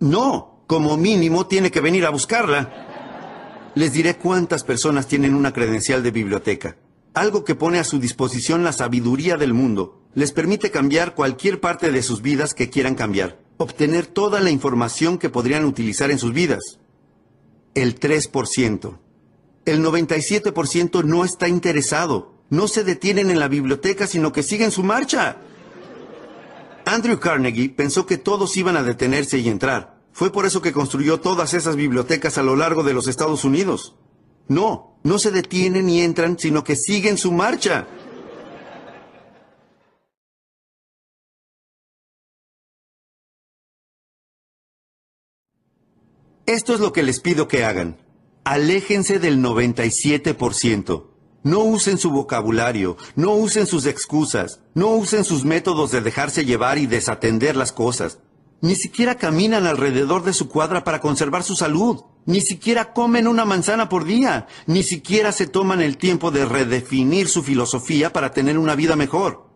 No, 0.00 0.64
como 0.66 0.96
mínimo 0.96 1.46
tiene 1.46 1.70
que 1.70 1.80
venir 1.80 2.04
a 2.04 2.10
buscarla. 2.10 3.72
Les 3.74 3.92
diré 3.92 4.16
cuántas 4.16 4.64
personas 4.64 5.06
tienen 5.06 5.34
una 5.34 5.52
credencial 5.52 6.02
de 6.02 6.10
biblioteca. 6.10 6.76
Algo 7.14 7.44
que 7.44 7.54
pone 7.54 7.78
a 7.78 7.84
su 7.84 8.00
disposición 8.00 8.64
la 8.64 8.72
sabiduría 8.72 9.36
del 9.36 9.54
mundo. 9.54 10.02
Les 10.14 10.32
permite 10.32 10.70
cambiar 10.70 11.14
cualquier 11.14 11.60
parte 11.60 11.92
de 11.92 12.02
sus 12.02 12.22
vidas 12.22 12.54
que 12.54 12.70
quieran 12.70 12.96
cambiar. 12.96 13.38
Obtener 13.56 14.06
toda 14.06 14.40
la 14.40 14.50
información 14.50 15.18
que 15.18 15.30
podrían 15.30 15.64
utilizar 15.64 16.10
en 16.10 16.18
sus 16.18 16.32
vidas. 16.32 16.80
El 17.74 17.98
3%. 17.98 18.98
El 19.64 19.84
97% 19.84 21.04
no 21.04 21.24
está 21.24 21.48
interesado. 21.48 22.33
No 22.50 22.68
se 22.68 22.84
detienen 22.84 23.30
en 23.30 23.40
la 23.40 23.48
biblioteca, 23.48 24.06
sino 24.06 24.32
que 24.32 24.42
siguen 24.42 24.70
su 24.70 24.82
marcha. 24.82 25.36
Andrew 26.84 27.18
Carnegie 27.18 27.70
pensó 27.70 28.06
que 28.06 28.18
todos 28.18 28.56
iban 28.56 28.76
a 28.76 28.82
detenerse 28.82 29.38
y 29.38 29.48
entrar. 29.48 29.94
Fue 30.12 30.30
por 30.30 30.46
eso 30.46 30.62
que 30.62 30.72
construyó 30.72 31.20
todas 31.20 31.54
esas 31.54 31.76
bibliotecas 31.76 32.38
a 32.38 32.42
lo 32.42 32.56
largo 32.56 32.82
de 32.82 32.94
los 32.94 33.08
Estados 33.08 33.44
Unidos. 33.44 33.96
No, 34.46 34.98
no 35.02 35.18
se 35.18 35.30
detienen 35.30 35.88
y 35.88 36.02
entran, 36.02 36.38
sino 36.38 36.62
que 36.62 36.76
siguen 36.76 37.18
su 37.18 37.32
marcha. 37.32 37.86
Esto 46.46 46.74
es 46.74 46.80
lo 46.80 46.92
que 46.92 47.02
les 47.02 47.20
pido 47.20 47.48
que 47.48 47.64
hagan. 47.64 47.96
Aléjense 48.44 49.18
del 49.18 49.38
97%. 49.38 51.13
No 51.44 51.60
usen 51.60 51.98
su 51.98 52.10
vocabulario, 52.10 52.96
no 53.16 53.34
usen 53.34 53.66
sus 53.66 53.84
excusas, 53.84 54.60
no 54.72 54.88
usen 54.92 55.24
sus 55.24 55.44
métodos 55.44 55.90
de 55.90 56.00
dejarse 56.00 56.46
llevar 56.46 56.78
y 56.78 56.86
desatender 56.86 57.54
las 57.54 57.70
cosas. 57.70 58.18
Ni 58.62 58.76
siquiera 58.76 59.16
caminan 59.16 59.66
alrededor 59.66 60.24
de 60.24 60.32
su 60.32 60.48
cuadra 60.48 60.84
para 60.84 61.02
conservar 61.02 61.42
su 61.42 61.54
salud. 61.54 62.00
Ni 62.24 62.40
siquiera 62.40 62.94
comen 62.94 63.28
una 63.28 63.44
manzana 63.44 63.90
por 63.90 64.06
día. 64.06 64.46
Ni 64.66 64.82
siquiera 64.82 65.32
se 65.32 65.46
toman 65.46 65.82
el 65.82 65.98
tiempo 65.98 66.30
de 66.30 66.46
redefinir 66.46 67.28
su 67.28 67.42
filosofía 67.42 68.10
para 68.10 68.32
tener 68.32 68.56
una 68.56 68.74
vida 68.74 68.96
mejor. 68.96 69.50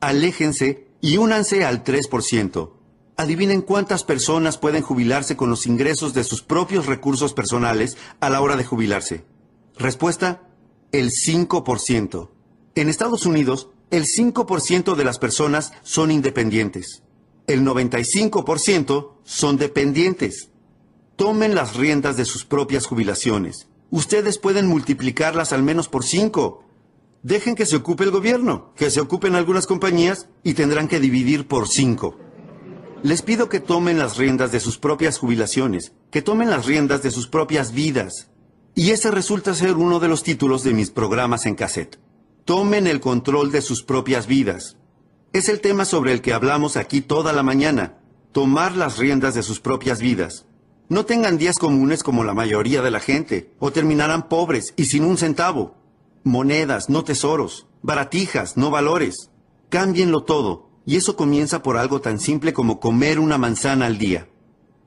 Aléjense 0.00 0.88
y 1.00 1.18
únanse 1.18 1.64
al 1.64 1.84
3%. 1.84 2.72
Adivinen 3.16 3.62
cuántas 3.62 4.02
personas 4.02 4.58
pueden 4.58 4.82
jubilarse 4.82 5.36
con 5.36 5.50
los 5.50 5.68
ingresos 5.68 6.14
de 6.14 6.24
sus 6.24 6.42
propios 6.42 6.86
recursos 6.86 7.32
personales 7.32 7.96
a 8.18 8.28
la 8.28 8.40
hora 8.40 8.56
de 8.56 8.64
jubilarse. 8.64 9.24
Respuesta, 9.76 10.47
el 10.92 11.10
5%. 11.10 12.30
En 12.74 12.88
Estados 12.88 13.26
Unidos, 13.26 13.68
el 13.90 14.04
5% 14.04 14.94
de 14.94 15.04
las 15.04 15.18
personas 15.18 15.72
son 15.82 16.10
independientes. 16.10 17.02
El 17.46 17.62
95% 17.62 19.12
son 19.24 19.56
dependientes. 19.56 20.50
Tomen 21.16 21.54
las 21.54 21.76
riendas 21.76 22.16
de 22.16 22.24
sus 22.24 22.44
propias 22.44 22.86
jubilaciones. 22.86 23.68
Ustedes 23.90 24.38
pueden 24.38 24.66
multiplicarlas 24.66 25.52
al 25.52 25.62
menos 25.62 25.88
por 25.88 26.04
5. 26.04 26.64
Dejen 27.22 27.54
que 27.54 27.66
se 27.66 27.76
ocupe 27.76 28.04
el 28.04 28.10
gobierno, 28.10 28.72
que 28.76 28.90
se 28.90 29.00
ocupen 29.00 29.34
algunas 29.34 29.66
compañías 29.66 30.28
y 30.44 30.54
tendrán 30.54 30.88
que 30.88 31.00
dividir 31.00 31.48
por 31.48 31.68
5. 31.68 32.16
Les 33.02 33.22
pido 33.22 33.48
que 33.48 33.60
tomen 33.60 33.98
las 33.98 34.16
riendas 34.16 34.52
de 34.52 34.60
sus 34.60 34.78
propias 34.78 35.18
jubilaciones, 35.18 35.92
que 36.10 36.22
tomen 36.22 36.50
las 36.50 36.66
riendas 36.66 37.02
de 37.02 37.10
sus 37.10 37.28
propias 37.28 37.72
vidas, 37.72 38.28
y 38.78 38.92
ese 38.92 39.10
resulta 39.10 39.56
ser 39.56 39.76
uno 39.76 39.98
de 39.98 40.06
los 40.06 40.22
títulos 40.22 40.62
de 40.62 40.72
mis 40.72 40.92
programas 40.92 41.46
en 41.46 41.56
cassette. 41.56 41.98
Tomen 42.44 42.86
el 42.86 43.00
control 43.00 43.50
de 43.50 43.60
sus 43.60 43.82
propias 43.82 44.28
vidas. 44.28 44.76
Es 45.32 45.48
el 45.48 45.60
tema 45.60 45.84
sobre 45.84 46.12
el 46.12 46.22
que 46.22 46.32
hablamos 46.32 46.76
aquí 46.76 47.00
toda 47.00 47.32
la 47.32 47.42
mañana. 47.42 47.98
Tomar 48.30 48.76
las 48.76 48.96
riendas 48.96 49.34
de 49.34 49.42
sus 49.42 49.58
propias 49.58 50.00
vidas. 50.00 50.46
No 50.88 51.06
tengan 51.06 51.38
días 51.38 51.56
comunes 51.56 52.04
como 52.04 52.22
la 52.22 52.34
mayoría 52.34 52.80
de 52.80 52.92
la 52.92 53.00
gente, 53.00 53.52
o 53.58 53.72
terminarán 53.72 54.28
pobres 54.28 54.74
y 54.76 54.84
sin 54.84 55.02
un 55.02 55.18
centavo. 55.18 55.74
Monedas, 56.22 56.88
no 56.88 57.02
tesoros. 57.02 57.66
Baratijas, 57.82 58.56
no 58.56 58.70
valores. 58.70 59.32
Cámbienlo 59.70 60.22
todo, 60.22 60.70
y 60.86 60.94
eso 60.94 61.16
comienza 61.16 61.64
por 61.64 61.78
algo 61.78 62.00
tan 62.00 62.20
simple 62.20 62.52
como 62.52 62.78
comer 62.78 63.18
una 63.18 63.38
manzana 63.38 63.86
al 63.86 63.98
día. 63.98 64.28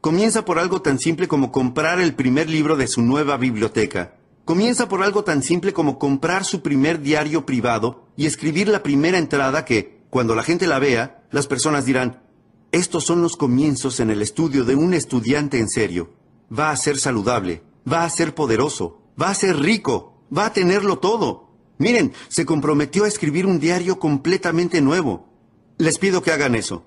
Comienza 0.02 0.46
por 0.46 0.58
algo 0.58 0.82
tan 0.82 0.98
simple 0.98 1.28
como 1.28 1.52
comprar 1.52 2.02
el 2.02 2.16
primer 2.16 2.50
libro 2.50 2.76
de 2.76 2.88
su 2.88 3.04
nueva 3.04 3.38
biblioteca. 3.38 4.16
Comienza 4.46 4.90
por 4.90 5.04
algo 5.04 5.24
tan 5.24 5.44
simple 5.44 5.74
como 5.74 6.00
comprar 6.00 6.44
su 6.44 6.64
primer 6.64 7.04
diario 7.04 7.46
privado 7.46 8.08
y 8.18 8.26
escribir 8.26 8.68
la 8.68 8.82
primera 8.82 9.20
entrada 9.20 9.64
que, 9.64 10.02
cuando 10.10 10.34
la 10.34 10.42
gente 10.42 10.66
la 10.66 10.80
vea, 10.80 11.24
las 11.30 11.46
personas 11.46 11.86
dirán, 11.86 12.24
estos 12.72 13.04
son 13.04 13.22
los 13.22 13.38
comienzos 13.38 14.00
en 14.00 14.10
el 14.10 14.24
estudio 14.24 14.66
de 14.66 14.74
un 14.74 14.96
estudiante 14.96 15.60
en 15.60 15.70
serio. 15.70 16.10
Va 16.52 16.72
a 16.72 16.78
ser 16.78 16.98
saludable, 16.98 17.62
va 17.90 18.04
a 18.04 18.10
ser 18.10 18.34
poderoso, 18.34 19.04
va 19.22 19.30
a 19.30 19.36
ser 19.36 19.58
rico, 19.58 20.24
va 20.36 20.48
a 20.48 20.54
tenerlo 20.54 20.98
todo. 20.98 21.52
Miren, 21.78 22.12
se 22.28 22.44
comprometió 22.48 23.04
a 23.04 23.08
escribir 23.08 23.46
un 23.46 23.60
diario 23.60 24.00
completamente 24.00 24.82
nuevo. 24.82 25.30
Les 25.78 26.00
pido 26.00 26.24
que 26.24 26.32
hagan 26.32 26.56
eso. 26.56 26.86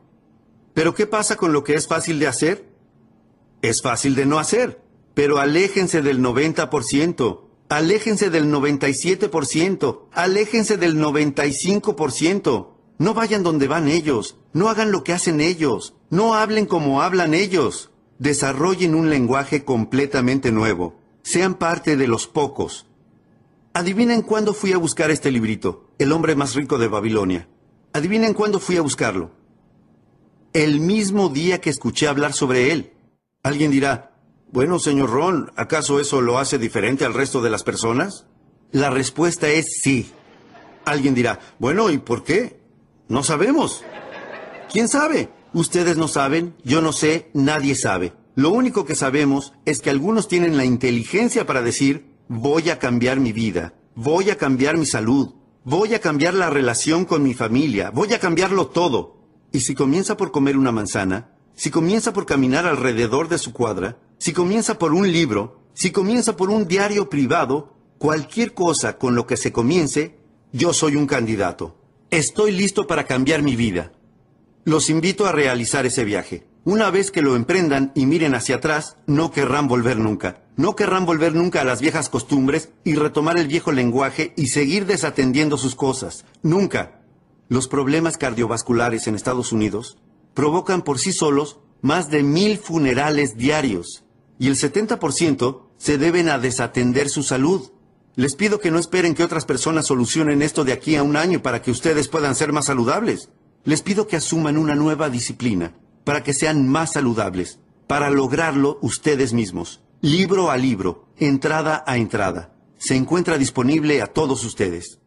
Pero 0.72 0.96
¿qué 0.96 1.07
pasa 1.07 1.37
con 1.37 1.53
lo 1.53 1.62
que 1.62 1.74
es 1.74 1.87
fácil 1.87 2.18
de 2.18 2.27
hacer? 2.27 2.73
Es 3.64 3.81
fácil 3.81 4.14
de 4.14 4.27
no 4.27 4.38
hacer, 4.38 4.83
pero 5.14 5.38
aléjense 5.38 6.03
del 6.03 6.20
90%, 6.20 7.40
aléjense 7.70 8.29
del 8.29 8.53
97%, 8.53 10.00
aléjense 10.12 10.77
del 10.77 10.98
95%. 10.98 12.68
No 12.98 13.14
vayan 13.14 13.42
donde 13.42 13.66
van 13.66 13.88
ellos, 13.88 14.37
no 14.53 14.68
hagan 14.68 14.92
lo 14.92 15.03
que 15.03 15.14
hacen 15.14 15.40
ellos, 15.40 15.94
no 16.11 16.35
hablen 16.35 16.66
como 16.66 17.00
hablan 17.00 17.33
ellos. 17.33 17.90
Desarrollen 18.18 18.94
un 18.94 19.09
lenguaje 19.09 19.64
completamente 19.64 20.53
nuevo. 20.53 21.00
Sean 21.22 21.55
parte 21.55 21.96
de 21.96 22.07
los 22.07 22.27
pocos. 22.27 22.87
Adivinen 23.72 24.20
cuándo 24.20 24.53
fui 24.53 24.74
a 24.74 24.79
buscar 24.79 25.11
este 25.11 25.31
librito, 25.31 25.88
El 25.98 26.12
hombre 26.12 26.37
más 26.37 26.55
rico 26.55 26.77
de 26.77 26.88
Babilonia. 26.88 27.48
Adivinen 27.94 28.35
cuándo 28.35 28.61
fui 28.61 28.77
a 28.77 28.83
buscarlo. 28.83 29.31
El 30.53 30.81
mismo 30.81 31.31
día 31.31 31.62
que 31.62 31.70
escuché 31.70 32.09
hablar 32.09 32.35
sobre 32.35 32.70
él. 32.70 32.93
Alguien 33.44 33.70
dirá, 33.70 34.16
bueno, 34.52 34.78
señor 34.78 35.11
Ron, 35.11 35.52
¿acaso 35.54 36.00
eso 36.00 36.22
lo 36.22 36.38
hace 36.38 36.59
diferente 36.59 37.04
al 37.04 37.12
resto 37.12 37.42
de 37.42 37.50
las 37.50 37.62
personas? 37.62 38.24
La 38.72 38.88
respuesta 38.88 39.50
es 39.50 39.83
sí. 39.83 40.11
Alguien 40.87 41.14
dirá, 41.14 41.40
bueno, 41.59 41.90
¿y 41.90 41.98
por 41.98 42.24
qué? 42.24 42.59
No 43.07 43.22
sabemos. 43.22 43.85
¿Quién 44.72 44.88
sabe? 44.88 45.28
Ustedes 45.52 45.98
no 45.98 46.09
saben, 46.09 46.54
yo 46.64 46.80
no 46.80 46.94
sé, 46.94 47.28
nadie 47.35 47.74
sabe. 47.74 48.14
Lo 48.35 48.48
único 48.48 48.87
que 48.87 48.94
sabemos 48.94 49.52
es 49.66 49.83
que 49.83 49.90
algunos 49.90 50.26
tienen 50.26 50.57
la 50.57 50.64
inteligencia 50.64 51.44
para 51.44 51.61
decir, 51.61 52.16
voy 52.28 52.70
a 52.70 52.78
cambiar 52.78 53.20
mi 53.20 53.35
vida, 53.35 53.74
voy 53.94 54.30
a 54.30 54.38
cambiar 54.38 54.78
mi 54.78 54.87
salud, 54.87 55.35
voy 55.64 55.92
a 55.92 56.00
cambiar 56.00 56.33
la 56.33 56.48
relación 56.48 57.04
con 57.04 57.22
mi 57.22 57.35
familia, 57.35 57.90
voy 57.90 58.14
a 58.14 58.20
cambiarlo 58.20 58.68
todo. 58.68 59.18
Y 59.52 59.61
si 59.61 59.74
comienza 59.74 60.16
por 60.16 60.33
comer 60.33 60.57
una 60.57 60.72
manzana, 60.72 61.33
si 61.54 61.70
comienza 61.70 62.12
por 62.12 62.26
caminar 62.26 62.66
alrededor 62.66 63.28
de 63.28 63.38
su 63.38 63.52
cuadra, 63.52 63.96
si 64.18 64.32
comienza 64.32 64.78
por 64.78 64.92
un 64.92 65.10
libro, 65.10 65.60
si 65.72 65.92
comienza 65.92 66.36
por 66.36 66.50
un 66.50 66.66
diario 66.66 67.08
privado, 67.08 67.74
cualquier 67.98 68.54
cosa 68.54 68.98
con 68.98 69.14
lo 69.14 69.26
que 69.26 69.36
se 69.36 69.52
comience, 69.52 70.18
yo 70.52 70.72
soy 70.72 70.96
un 70.96 71.06
candidato. 71.06 71.76
Estoy 72.10 72.52
listo 72.52 72.86
para 72.86 73.06
cambiar 73.06 73.42
mi 73.42 73.56
vida. 73.56 73.92
Los 74.64 74.90
invito 74.90 75.26
a 75.26 75.32
realizar 75.32 75.86
ese 75.86 76.04
viaje. 76.04 76.46
Una 76.64 76.90
vez 76.90 77.10
que 77.10 77.22
lo 77.22 77.36
emprendan 77.36 77.92
y 77.94 78.06
miren 78.06 78.34
hacia 78.34 78.56
atrás, 78.56 78.96
no 79.06 79.30
querrán 79.30 79.68
volver 79.68 79.98
nunca. 79.98 80.42
No 80.56 80.74
querrán 80.76 81.04
volver 81.04 81.34
nunca 81.34 81.60
a 81.60 81.64
las 81.64 81.80
viejas 81.80 82.08
costumbres 82.08 82.70
y 82.84 82.94
retomar 82.94 83.38
el 83.38 83.48
viejo 83.48 83.72
lenguaje 83.72 84.32
y 84.36 84.46
seguir 84.46 84.86
desatendiendo 84.86 85.58
sus 85.58 85.74
cosas. 85.74 86.24
Nunca. 86.42 87.00
los 87.48 87.68
problemas 87.68 88.16
cardiovasculares 88.16 89.06
en 89.06 89.14
Estados 89.14 89.52
Unidos 89.52 89.98
provocan 90.34 90.82
por 90.82 90.98
sí 90.98 91.12
solos 91.12 91.58
más 91.80 92.10
de 92.10 92.22
mil 92.22 92.58
funerales 92.58 93.36
diarios 93.36 94.04
y 94.38 94.48
el 94.48 94.56
70% 94.56 95.62
se 95.76 95.98
deben 95.98 96.28
a 96.28 96.38
desatender 96.38 97.08
su 97.08 97.22
salud. 97.22 97.70
Les 98.16 98.36
pido 98.36 98.60
que 98.60 98.70
no 98.70 98.78
esperen 98.78 99.14
que 99.14 99.24
otras 99.24 99.44
personas 99.44 99.86
solucionen 99.86 100.42
esto 100.42 100.64
de 100.64 100.72
aquí 100.72 100.96
a 100.96 101.02
un 101.02 101.16
año 101.16 101.42
para 101.42 101.62
que 101.62 101.70
ustedes 101.70 102.08
puedan 102.08 102.34
ser 102.34 102.52
más 102.52 102.66
saludables. 102.66 103.30
Les 103.64 103.82
pido 103.82 104.06
que 104.06 104.16
asuman 104.16 104.58
una 104.58 104.74
nueva 104.74 105.08
disciplina 105.08 105.74
para 106.04 106.22
que 106.22 106.34
sean 106.34 106.68
más 106.68 106.92
saludables, 106.92 107.58
para 107.86 108.10
lograrlo 108.10 108.78
ustedes 108.82 109.32
mismos, 109.32 109.80
libro 110.00 110.50
a 110.50 110.56
libro, 110.56 111.08
entrada 111.16 111.82
a 111.86 111.96
entrada. 111.96 112.54
Se 112.76 112.94
encuentra 112.94 113.38
disponible 113.38 114.02
a 114.02 114.06
todos 114.06 114.44
ustedes. 114.44 115.00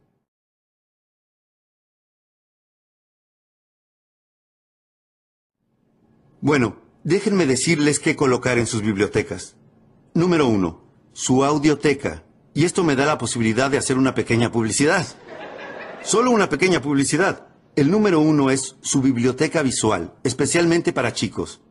Bueno, 6.39 6.77
déjenme 7.03 7.47
decirles 7.47 7.99
qué 7.99 8.15
colocar 8.15 8.59
en 8.59 8.67
sus 8.67 8.83
bibliotecas. 8.83 9.55
Número 10.13 10.47
uno, 10.47 10.83
su 11.13 11.43
audioteca. 11.43 12.23
Y 12.53 12.65
esto 12.65 12.83
me 12.83 12.95
da 12.95 13.05
la 13.05 13.17
posibilidad 13.17 13.71
de 13.71 13.77
hacer 13.79 13.97
una 13.97 14.13
pequeña 14.13 14.51
publicidad. 14.51 15.05
Solo 16.03 16.31
una 16.31 16.47
pequeña 16.47 16.81
publicidad. 16.81 17.47
El 17.75 17.89
número 17.89 18.19
uno 18.19 18.51
es 18.51 18.75
su 18.81 19.01
biblioteca 19.01 19.63
visual, 19.63 20.13
especialmente 20.23 20.93
para 20.93 21.13
chicos. 21.13 21.61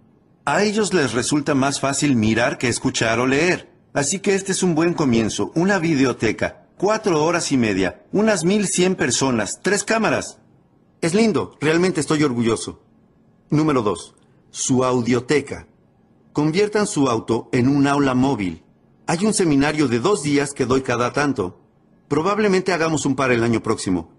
A 0.44 0.64
ellos 0.64 0.92
les 0.94 1.12
resulta 1.12 1.54
más 1.54 1.80
fácil 1.80 2.16
mirar 2.16 2.58
que 2.58 2.68
escuchar 2.68 3.20
o 3.20 3.26
leer. 3.26 3.72
Así 3.92 4.18
que 4.18 4.34
este 4.34 4.50
es 4.50 4.64
un 4.64 4.74
buen 4.74 4.94
comienzo, 4.94 5.52
una 5.54 5.78
videoteca. 5.78 6.66
Cuatro 6.76 7.24
horas 7.24 7.52
y 7.52 7.56
media, 7.56 8.04
unas 8.12 8.44
mil 8.44 8.66
cien 8.66 8.96
personas, 8.96 9.60
tres 9.62 9.84
cámaras. 9.84 10.38
Es 11.00 11.14
lindo, 11.14 11.56
realmente 11.60 12.00
estoy 12.00 12.22
orgulloso. 12.24 12.82
Número 13.48 13.82
dos, 13.82 14.15
su 14.56 14.84
audioteca. 14.84 15.68
Conviertan 16.32 16.86
su 16.86 17.10
auto 17.10 17.50
en 17.52 17.68
un 17.68 17.86
aula 17.86 18.14
móvil. 18.14 18.64
Hay 19.06 19.26
un 19.26 19.34
seminario 19.34 19.86
de 19.86 20.00
dos 20.00 20.22
días 20.22 20.54
que 20.54 20.64
doy 20.64 20.80
cada 20.80 21.12
tanto. 21.12 21.60
Probablemente 22.08 22.72
hagamos 22.72 23.04
un 23.04 23.16
par 23.16 23.32
el 23.32 23.44
año 23.44 23.62
próximo. 23.62 24.14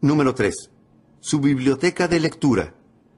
Número 0.00 0.32
3. 0.32 0.70
Su 1.18 1.40
biblioteca 1.40 2.06
de 2.06 2.20
lectura. 2.20 2.74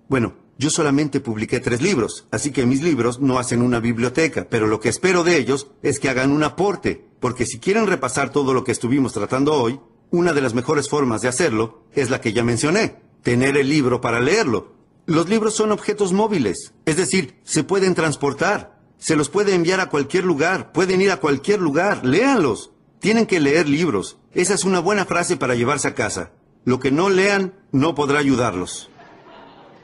Bueno, 0.08 0.36
yo 0.56 0.70
solamente 0.70 1.20
publiqué 1.20 1.60
tres 1.60 1.82
libros, 1.82 2.26
así 2.30 2.52
que 2.52 2.64
mis 2.64 2.82
libros 2.82 3.20
no 3.20 3.38
hacen 3.38 3.60
una 3.60 3.78
biblioteca, 3.78 4.46
pero 4.48 4.66
lo 4.66 4.80
que 4.80 4.88
espero 4.88 5.24
de 5.24 5.36
ellos 5.36 5.70
es 5.82 6.00
que 6.00 6.08
hagan 6.08 6.32
un 6.32 6.42
aporte, 6.42 7.06
porque 7.20 7.44
si 7.44 7.58
quieren 7.58 7.86
repasar 7.86 8.32
todo 8.32 8.54
lo 8.54 8.64
que 8.64 8.72
estuvimos 8.72 9.12
tratando 9.12 9.52
hoy, 9.52 9.78
una 10.10 10.32
de 10.32 10.40
las 10.40 10.54
mejores 10.54 10.88
formas 10.88 11.20
de 11.20 11.28
hacerlo 11.28 11.84
es 11.92 12.08
la 12.08 12.22
que 12.22 12.32
ya 12.32 12.42
mencioné, 12.42 12.96
tener 13.22 13.58
el 13.58 13.68
libro 13.68 14.00
para 14.00 14.20
leerlo. 14.20 14.75
Los 15.06 15.28
libros 15.28 15.54
son 15.54 15.70
objetos 15.70 16.12
móviles, 16.12 16.72
es 16.84 16.96
decir, 16.96 17.40
se 17.44 17.62
pueden 17.62 17.94
transportar, 17.94 18.80
se 18.98 19.14
los 19.14 19.28
puede 19.28 19.54
enviar 19.54 19.78
a 19.78 19.88
cualquier 19.88 20.24
lugar, 20.24 20.72
pueden 20.72 21.00
ir 21.00 21.12
a 21.12 21.18
cualquier 21.18 21.60
lugar, 21.60 22.04
léanlos. 22.04 22.72
Tienen 22.98 23.26
que 23.26 23.38
leer 23.38 23.68
libros. 23.68 24.18
Esa 24.32 24.54
es 24.54 24.64
una 24.64 24.80
buena 24.80 25.04
frase 25.04 25.36
para 25.36 25.54
llevarse 25.54 25.86
a 25.86 25.94
casa. 25.94 26.32
Lo 26.64 26.80
que 26.80 26.90
no 26.90 27.08
lean 27.08 27.54
no 27.70 27.94
podrá 27.94 28.18
ayudarlos. 28.18 28.90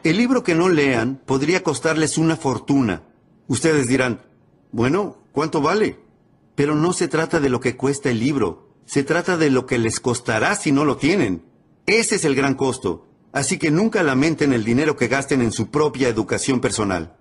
El 0.02 0.16
libro 0.16 0.42
que 0.42 0.56
no 0.56 0.68
lean 0.68 1.20
podría 1.24 1.62
costarles 1.62 2.18
una 2.18 2.36
fortuna. 2.36 3.04
Ustedes 3.46 3.86
dirán, 3.86 4.22
bueno, 4.72 5.18
¿cuánto 5.30 5.60
vale? 5.60 6.00
Pero 6.56 6.74
no 6.74 6.92
se 6.92 7.06
trata 7.06 7.38
de 7.38 7.48
lo 7.48 7.60
que 7.60 7.76
cuesta 7.76 8.10
el 8.10 8.18
libro, 8.18 8.70
se 8.86 9.04
trata 9.04 9.36
de 9.36 9.50
lo 9.50 9.66
que 9.66 9.78
les 9.78 10.00
costará 10.00 10.56
si 10.56 10.72
no 10.72 10.84
lo 10.84 10.96
tienen. 10.96 11.44
Ese 11.86 12.16
es 12.16 12.24
el 12.24 12.34
gran 12.34 12.54
costo. 12.54 13.06
Así 13.32 13.58
que 13.58 13.70
nunca 13.70 14.02
lamenten 14.02 14.52
el 14.52 14.64
dinero 14.64 14.96
que 14.96 15.08
gasten 15.08 15.40
en 15.40 15.52
su 15.52 15.70
propia 15.70 16.08
educación 16.08 16.60
personal. 16.60 17.16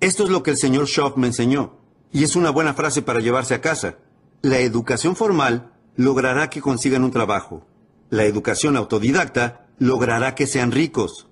Esto 0.00 0.24
es 0.24 0.30
lo 0.30 0.42
que 0.42 0.52
el 0.52 0.56
señor 0.56 0.88
Schoff 0.88 1.16
me 1.16 1.26
enseñó, 1.26 1.78
y 2.10 2.24
es 2.24 2.34
una 2.34 2.50
buena 2.50 2.74
frase 2.74 3.02
para 3.02 3.20
llevarse 3.20 3.54
a 3.54 3.60
casa. 3.60 3.98
La 4.40 4.58
educación 4.58 5.14
formal 5.14 5.72
logrará 5.96 6.50
que 6.50 6.62
consigan 6.62 7.04
un 7.04 7.10
trabajo. 7.10 7.66
La 8.10 8.24
educación 8.24 8.76
autodidacta 8.76 9.68
logrará 9.78 10.34
que 10.34 10.46
sean 10.46 10.72
ricos. 10.72 11.28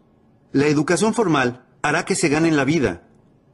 La 0.53 0.67
educación 0.67 1.15
formal 1.15 1.67
hará 1.83 2.05
que 2.05 2.15
se 2.15 2.29
ganen 2.29 2.57
la 2.57 2.65
vida. 2.65 3.09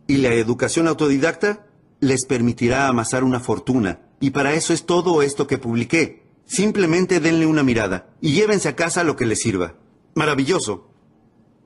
Y 0.07 0.19
la 0.19 0.35
educación 0.35 0.89
autodidacta 0.89 1.67
les 2.01 2.27
permitirá 2.27 2.89
amasar 2.89 3.25
una 3.25 3.41
fortuna. 3.41 4.01
Y 4.21 4.31
para 4.31 4.55
eso 4.55 4.73
es 4.73 4.87
todo 4.87 5.23
esto 5.23 5.47
que 5.47 5.59
publiqué. 5.59 6.27
Simplemente 6.47 7.21
denle 7.21 7.47
una 7.47 7.63
mirada 7.63 8.11
y 8.21 8.33
llévense 8.33 8.69
a 8.69 8.77
casa 8.77 9.05
lo 9.05 9.17
que 9.17 9.27
les 9.27 9.41
sirva. 9.41 9.75
Maravilloso. 10.17 10.89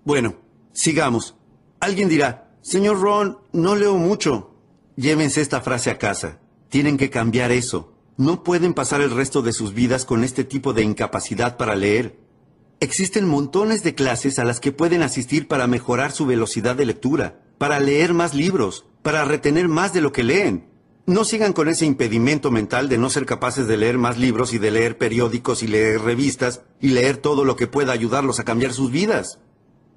Bueno, 0.04 0.34
sigamos. 0.72 1.36
Alguien 1.78 2.08
dirá, 2.08 2.52
señor 2.62 3.00
Ron, 3.00 3.38
no 3.52 3.76
leo 3.76 3.96
mucho. 3.96 4.56
Llévense 4.96 5.40
esta 5.40 5.60
frase 5.60 5.88
a 5.88 5.98
casa. 5.98 6.40
Tienen 6.68 6.96
que 6.96 7.10
cambiar 7.10 7.52
eso. 7.52 7.94
No 8.16 8.42
pueden 8.42 8.74
pasar 8.74 9.02
el 9.02 9.12
resto 9.12 9.42
de 9.42 9.52
sus 9.52 9.72
vidas 9.72 10.04
con 10.04 10.24
este 10.24 10.42
tipo 10.42 10.72
de 10.72 10.82
incapacidad 10.82 11.56
para 11.56 11.76
leer. 11.76 12.18
Existen 12.80 13.28
montones 13.28 13.84
de 13.84 13.94
clases 13.94 14.40
a 14.40 14.44
las 14.44 14.58
que 14.58 14.72
pueden 14.72 15.02
asistir 15.02 15.46
para 15.46 15.68
mejorar 15.68 16.10
su 16.10 16.26
velocidad 16.26 16.74
de 16.74 16.86
lectura, 16.86 17.40
para 17.56 17.78
leer 17.78 18.14
más 18.14 18.34
libros, 18.34 18.84
para 19.02 19.24
retener 19.24 19.68
más 19.68 19.92
de 19.92 20.00
lo 20.00 20.10
que 20.10 20.24
leen. 20.24 20.69
No 21.11 21.25
sigan 21.25 21.53
con 21.53 21.66
ese 21.66 21.87
impedimento 21.87 22.53
mental 22.53 22.88
de 22.88 22.96
no 22.96 23.11
ser 23.11 23.27
capaces 23.27 23.66
de 23.66 23.77
leer 23.77 23.99
más 23.99 24.16
libros 24.16 24.55
y 24.55 24.59
de 24.59 24.70
leer 24.70 24.96
periódicos 24.96 25.64
y 25.64 25.66
leer 25.66 26.03
revistas 26.03 26.62
y 26.81 26.90
leer 26.90 27.16
todo 27.16 27.44
lo 27.44 27.57
que 27.57 27.66
pueda 27.66 27.92
ayudarlos 27.92 28.38
a 28.38 28.44
cambiar 28.44 28.73
sus 28.73 28.92
vidas. 28.92 29.40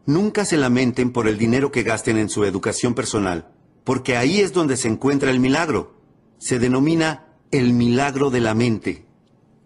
Nunca 0.08 0.43
se 0.43 0.58
lamenten 0.58 1.12
por 1.12 1.28
el 1.28 1.38
dinero 1.38 1.71
que 1.71 1.84
gasten 1.84 2.17
en 2.17 2.30
su 2.30 2.45
educación 2.45 2.95
personal, 2.95 3.47
porque 3.84 4.17
ahí 4.17 4.39
es 4.39 4.54
donde 4.54 4.76
se 4.76 4.88
encuentra 4.88 5.30
el 5.30 5.39
milagro. 5.39 5.93
Se 6.39 6.58
denomina 6.58 7.28
el 7.52 7.73
milagro 7.73 8.32
de 8.32 8.41
la 8.41 8.56
mente. 8.56 9.06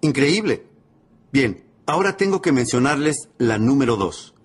Increíble. 0.02 0.66
Bien, 1.32 1.64
ahora 1.86 2.18
tengo 2.18 2.42
que 2.42 2.52
mencionarles 2.52 3.30
la 3.38 3.58
número 3.58 3.96
dos. 3.96 4.36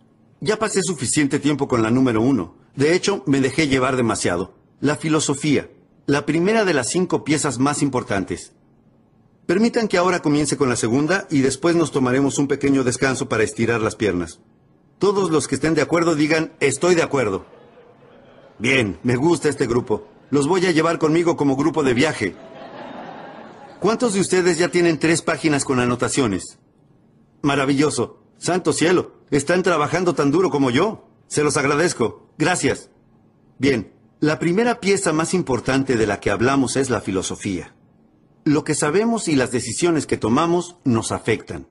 Ya 0.41 0.57
pasé 0.57 0.83
suficiente 0.85 1.41
tiempo 1.41 1.67
con 1.67 1.83
la 1.83 1.91
número 1.91 2.23
uno. 2.23 2.55
De 2.77 2.95
hecho, 2.95 3.25
me 3.27 3.41
dejé 3.41 3.67
llevar 3.67 3.97
demasiado. 3.97 4.55
La 4.79 4.95
filosofía 4.95 5.69
la 6.07 6.27
primera 6.27 6.65
de 6.65 6.75
las 6.75 6.89
cinco 6.89 7.25
piezas 7.25 7.59
más 7.59 7.83
importantes. 7.83 8.53
Permitan 9.47 9.89
que 9.89 9.99
ahora 9.99 10.21
comience 10.21 10.57
con 10.57 10.69
la 10.69 10.77
segunda 10.77 11.27
y 11.31 11.41
después 11.41 11.77
nos 11.77 11.93
tomaremos 11.93 12.39
un 12.39 12.49
pequeño 12.49 12.85
descanso 12.85 13.29
para 13.29 13.43
estirar 13.45 13.81
las 13.81 13.97
piernas. 13.97 14.41
Todos 14.99 15.31
los 15.31 15.49
que 15.49 15.57
estén 15.57 15.75
de 15.75 15.83
acuerdo 15.83 16.15
digan, 16.15 16.53
estoy 16.61 16.95
de 16.95 17.03
acuerdo. 17.03 17.45
Bien, 18.59 18.99
me 19.03 19.17
gusta 19.17 19.49
este 19.49 19.67
grupo. 19.67 20.07
Los 20.31 20.47
voy 20.47 20.65
a 20.67 20.71
llevar 20.71 20.99
conmigo 20.99 21.37
como 21.37 21.57
grupo 21.57 21.83
de 21.83 21.95
viaje. 21.95 22.37
¿Cuántos 23.81 24.15
de 24.15 24.21
ustedes 24.21 24.59
ya 24.59 24.69
tienen 24.69 24.99
tres 24.99 25.23
páginas 25.23 25.65
con 25.65 25.81
anotaciones? 25.81 26.59
Maravilloso. 27.43 28.23
Santo 28.39 28.73
cielo. 28.73 29.13
Están 29.31 29.63
trabajando 29.63 30.15
tan 30.15 30.31
duro 30.31 30.51
como 30.51 30.71
yo. 30.71 31.09
Se 31.27 31.43
los 31.43 31.57
agradezco. 31.57 32.29
Gracias. 32.39 32.91
Bien, 33.59 33.93
la 34.23 34.39
primera 34.39 34.79
pieza 34.79 35.13
más 35.13 35.35
importante 35.35 35.97
de 35.97 36.07
la 36.07 36.21
que 36.21 36.31
hablamos 36.31 36.77
es 36.77 36.91
la 36.91 37.01
filosofía. 37.01 37.75
Lo 38.45 38.63
que 38.63 38.77
sabemos 38.77 39.27
y 39.27 39.35
las 39.35 39.51
decisiones 39.51 40.07
que 40.07 40.17
tomamos 40.17 40.77
nos 40.85 41.11
afectan. 41.11 41.67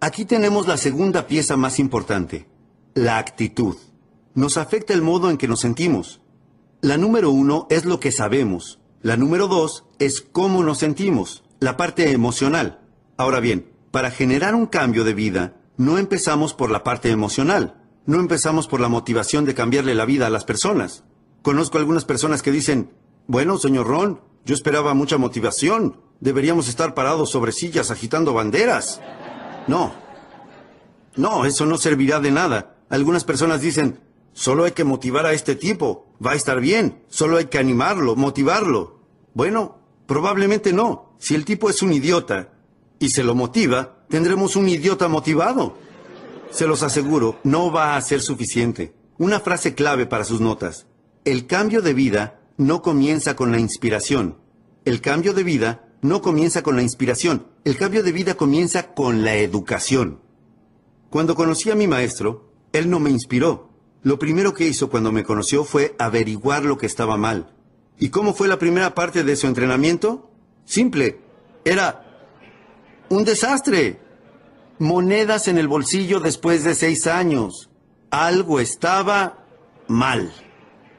Aquí 0.00 0.24
tenemos 0.24 0.66
la 0.66 0.78
segunda 0.78 1.26
pieza 1.26 1.58
más 1.58 1.78
importante, 1.78 2.48
la 2.94 3.18
actitud. 3.18 3.76
Nos 4.34 4.56
afecta 4.56 4.94
el 4.94 5.02
modo 5.02 5.28
en 5.28 5.36
que 5.36 5.48
nos 5.48 5.60
sentimos. 5.60 6.22
La 6.80 6.96
número 6.96 7.30
uno 7.30 7.66
es 7.68 7.84
lo 7.84 8.00
que 8.00 8.10
sabemos. 8.10 8.80
La 9.02 9.18
número 9.18 9.48
dos 9.48 9.84
es 9.98 10.22
cómo 10.22 10.62
nos 10.62 10.78
sentimos, 10.78 11.44
la 11.58 11.76
parte 11.76 12.10
emocional. 12.10 12.80
Ahora 13.18 13.40
bien, 13.40 13.70
para 13.90 14.10
generar 14.10 14.54
un 14.54 14.64
cambio 14.64 15.04
de 15.04 15.12
vida, 15.12 15.59
no 15.80 15.96
empezamos 15.96 16.52
por 16.52 16.70
la 16.70 16.84
parte 16.84 17.08
emocional, 17.08 17.82
no 18.04 18.20
empezamos 18.20 18.68
por 18.68 18.80
la 18.80 18.88
motivación 18.88 19.46
de 19.46 19.54
cambiarle 19.54 19.94
la 19.94 20.04
vida 20.04 20.26
a 20.26 20.30
las 20.30 20.44
personas. 20.44 21.04
Conozco 21.40 21.78
algunas 21.78 22.04
personas 22.04 22.42
que 22.42 22.52
dicen, 22.52 22.90
bueno, 23.26 23.56
señor 23.56 23.86
Ron, 23.86 24.20
yo 24.44 24.54
esperaba 24.54 24.92
mucha 24.92 25.16
motivación, 25.16 25.98
deberíamos 26.20 26.68
estar 26.68 26.92
parados 26.92 27.30
sobre 27.30 27.52
sillas 27.52 27.90
agitando 27.90 28.34
banderas. 28.34 29.00
No, 29.68 29.94
no, 31.16 31.46
eso 31.46 31.64
no 31.64 31.78
servirá 31.78 32.20
de 32.20 32.30
nada. 32.30 32.76
Algunas 32.90 33.24
personas 33.24 33.62
dicen, 33.62 34.00
solo 34.34 34.64
hay 34.64 34.72
que 34.72 34.84
motivar 34.84 35.24
a 35.24 35.32
este 35.32 35.54
tipo, 35.54 36.12
va 36.24 36.32
a 36.32 36.36
estar 36.36 36.60
bien, 36.60 37.02
solo 37.08 37.38
hay 37.38 37.46
que 37.46 37.56
animarlo, 37.56 38.16
motivarlo. 38.16 39.00
Bueno, 39.32 39.78
probablemente 40.04 40.74
no. 40.74 41.14
Si 41.18 41.34
el 41.34 41.46
tipo 41.46 41.70
es 41.70 41.80
un 41.80 41.94
idiota 41.94 42.50
y 42.98 43.08
se 43.08 43.24
lo 43.24 43.34
motiva, 43.34 43.99
tendremos 44.10 44.56
un 44.56 44.68
idiota 44.68 45.08
motivado. 45.08 45.78
Se 46.50 46.66
los 46.66 46.82
aseguro, 46.82 47.38
no 47.44 47.72
va 47.72 47.96
a 47.96 48.00
ser 48.02 48.20
suficiente. 48.20 48.92
Una 49.16 49.40
frase 49.40 49.74
clave 49.74 50.04
para 50.04 50.24
sus 50.24 50.40
notas. 50.40 50.86
El 51.24 51.46
cambio 51.46 51.80
de 51.80 51.94
vida 51.94 52.40
no 52.58 52.82
comienza 52.82 53.36
con 53.36 53.52
la 53.52 53.58
inspiración. 53.58 54.36
El 54.84 55.00
cambio 55.00 55.32
de 55.32 55.44
vida 55.44 55.86
no 56.02 56.22
comienza 56.22 56.62
con 56.62 56.76
la 56.76 56.82
inspiración, 56.82 57.46
el 57.64 57.76
cambio 57.76 58.02
de 58.02 58.12
vida 58.12 58.34
comienza 58.34 58.94
con 58.94 59.22
la 59.22 59.36
educación. 59.36 60.20
Cuando 61.10 61.34
conocí 61.34 61.70
a 61.70 61.74
mi 61.74 61.86
maestro, 61.86 62.50
él 62.72 62.88
no 62.88 63.00
me 63.00 63.10
inspiró. 63.10 63.70
Lo 64.02 64.18
primero 64.18 64.54
que 64.54 64.66
hizo 64.66 64.88
cuando 64.88 65.12
me 65.12 65.24
conoció 65.24 65.64
fue 65.64 65.94
averiguar 65.98 66.64
lo 66.64 66.78
que 66.78 66.86
estaba 66.86 67.16
mal. 67.16 67.54
¿Y 67.98 68.08
cómo 68.08 68.32
fue 68.32 68.48
la 68.48 68.58
primera 68.58 68.94
parte 68.94 69.24
de 69.24 69.36
su 69.36 69.46
entrenamiento? 69.46 70.30
Simple. 70.64 71.20
Era 71.64 72.09
un 73.10 73.24
desastre. 73.24 74.00
Monedas 74.78 75.48
en 75.48 75.58
el 75.58 75.68
bolsillo 75.68 76.20
después 76.20 76.64
de 76.64 76.74
seis 76.74 77.06
años. 77.06 77.68
Algo 78.10 78.60
estaba 78.60 79.44
mal. 79.88 80.32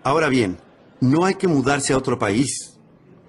Ahora 0.04 0.30
bien, 0.30 0.60
no 1.00 1.26
hay 1.26 1.36
que 1.36 1.48
mudarse 1.48 1.94
a 1.94 1.98
otro 1.98 2.20
país. 2.20 2.78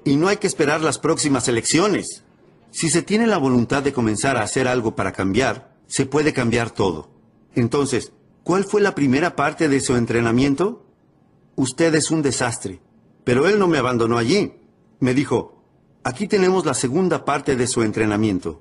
Y 0.04 0.16
no 0.16 0.28
hay 0.28 0.36
que 0.36 0.48
esperar 0.48 0.80
las 0.80 0.98
próximas 0.98 1.48
elecciones. 1.48 2.24
Si 2.70 2.90
se 2.90 3.02
tiene 3.02 3.26
la 3.26 3.38
voluntad 3.38 3.82
de 3.82 3.92
comenzar 3.92 4.36
a 4.36 4.42
hacer 4.42 4.66
algo 4.66 4.96
para 4.96 5.12
cambiar, 5.12 5.76
se 5.86 6.04
puede 6.04 6.32
cambiar 6.32 6.70
todo. 6.70 7.08
Entonces, 7.54 8.12
¿cuál 8.42 8.64
fue 8.64 8.80
la 8.80 8.96
primera 8.96 9.36
parte 9.36 9.68
de 9.68 9.80
su 9.80 9.94
entrenamiento? 9.94 10.84
Usted 11.54 11.94
es 11.94 12.10
un 12.10 12.20
desastre. 12.20 12.80
Pero 13.22 13.46
él 13.46 13.60
no 13.60 13.68
me 13.68 13.78
abandonó 13.78 14.18
allí. 14.18 14.54
Me 14.98 15.14
dijo, 15.14 15.62
aquí 16.02 16.26
tenemos 16.26 16.66
la 16.66 16.74
segunda 16.74 17.24
parte 17.24 17.54
de 17.54 17.68
su 17.68 17.82
entrenamiento. 17.82 18.60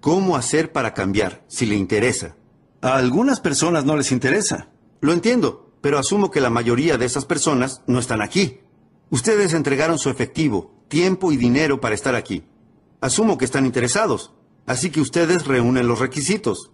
¿Cómo 0.00 0.36
hacer 0.36 0.70
para 0.72 0.94
cambiar, 0.94 1.44
si 1.48 1.66
le 1.66 1.74
interesa? 1.74 2.36
A 2.80 2.96
algunas 2.96 3.40
personas 3.40 3.84
no 3.84 3.96
les 3.96 4.12
interesa. 4.12 4.68
Lo 5.00 5.12
entiendo, 5.12 5.72
pero 5.80 5.98
asumo 5.98 6.30
que 6.30 6.40
la 6.40 6.50
mayoría 6.50 6.96
de 6.96 7.04
esas 7.04 7.24
personas 7.24 7.82
no 7.88 7.98
están 7.98 8.22
aquí. 8.22 8.60
Ustedes 9.10 9.54
entregaron 9.54 9.98
su 9.98 10.08
efectivo, 10.08 10.72
tiempo 10.86 11.32
y 11.32 11.36
dinero 11.36 11.80
para 11.80 11.96
estar 11.96 12.14
aquí. 12.14 12.44
Asumo 13.00 13.38
que 13.38 13.44
están 13.44 13.66
interesados, 13.66 14.32
así 14.66 14.90
que 14.90 15.00
ustedes 15.00 15.46
reúnen 15.46 15.88
los 15.88 15.98
requisitos. 15.98 16.70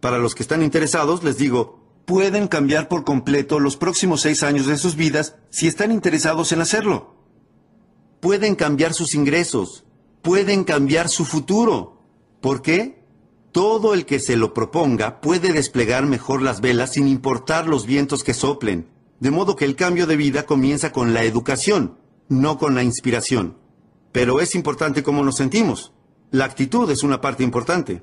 Para 0.00 0.18
los 0.18 0.34
que 0.34 0.42
están 0.42 0.62
interesados, 0.62 1.24
les 1.24 1.38
digo, 1.38 1.80
pueden 2.04 2.46
cambiar 2.46 2.88
por 2.88 3.04
completo 3.04 3.58
los 3.58 3.78
próximos 3.78 4.20
seis 4.20 4.42
años 4.42 4.66
de 4.66 4.76
sus 4.76 4.96
vidas 4.96 5.36
si 5.48 5.66
están 5.66 5.92
interesados 5.92 6.52
en 6.52 6.60
hacerlo. 6.60 7.14
Pueden 8.20 8.54
cambiar 8.54 8.92
sus 8.92 9.14
ingresos, 9.14 9.84
pueden 10.20 10.64
cambiar 10.64 11.08
su 11.08 11.24
futuro. 11.24 11.95
¿Por 12.40 12.62
qué? 12.62 13.02
Todo 13.52 13.94
el 13.94 14.04
que 14.04 14.20
se 14.20 14.36
lo 14.36 14.52
proponga 14.52 15.20
puede 15.20 15.52
desplegar 15.52 16.04
mejor 16.06 16.42
las 16.42 16.60
velas 16.60 16.92
sin 16.92 17.08
importar 17.08 17.66
los 17.66 17.86
vientos 17.86 18.22
que 18.22 18.34
soplen, 18.34 18.88
de 19.20 19.30
modo 19.30 19.56
que 19.56 19.64
el 19.64 19.76
cambio 19.76 20.06
de 20.06 20.16
vida 20.16 20.44
comienza 20.44 20.92
con 20.92 21.14
la 21.14 21.24
educación, 21.24 21.98
no 22.28 22.58
con 22.58 22.74
la 22.74 22.82
inspiración. 22.82 23.56
Pero 24.12 24.40
es 24.40 24.54
importante 24.54 25.02
cómo 25.02 25.24
nos 25.24 25.36
sentimos. 25.36 25.92
La 26.30 26.44
actitud 26.44 26.90
es 26.90 27.02
una 27.02 27.20
parte 27.20 27.44
importante. 27.44 28.02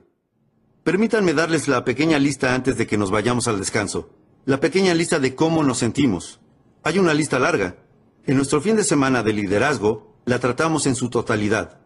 Permítanme 0.84 1.34
darles 1.34 1.68
la 1.68 1.86
pequeña 1.86 2.20
lista 2.20 2.56
antes 2.56 2.78
de 2.78 2.88
que 2.88 2.98
nos 2.98 3.12
vayamos 3.12 3.48
al 3.48 3.60
descanso. 3.60 4.10
La 4.46 4.60
pequeña 4.60 4.94
lista 4.94 5.20
de 5.20 5.36
cómo 5.36 5.64
nos 5.64 5.78
sentimos. 5.78 6.40
Hay 6.84 7.00
una 7.00 7.14
lista 7.14 7.40
larga. 7.40 7.78
En 8.26 8.38
nuestro 8.38 8.60
fin 8.60 8.76
de 8.76 8.84
semana 8.84 9.24
de 9.24 9.34
liderazgo, 9.34 10.18
la 10.26 10.40
tratamos 10.40 10.86
en 10.86 10.96
su 10.96 11.10
totalidad. 11.10 11.83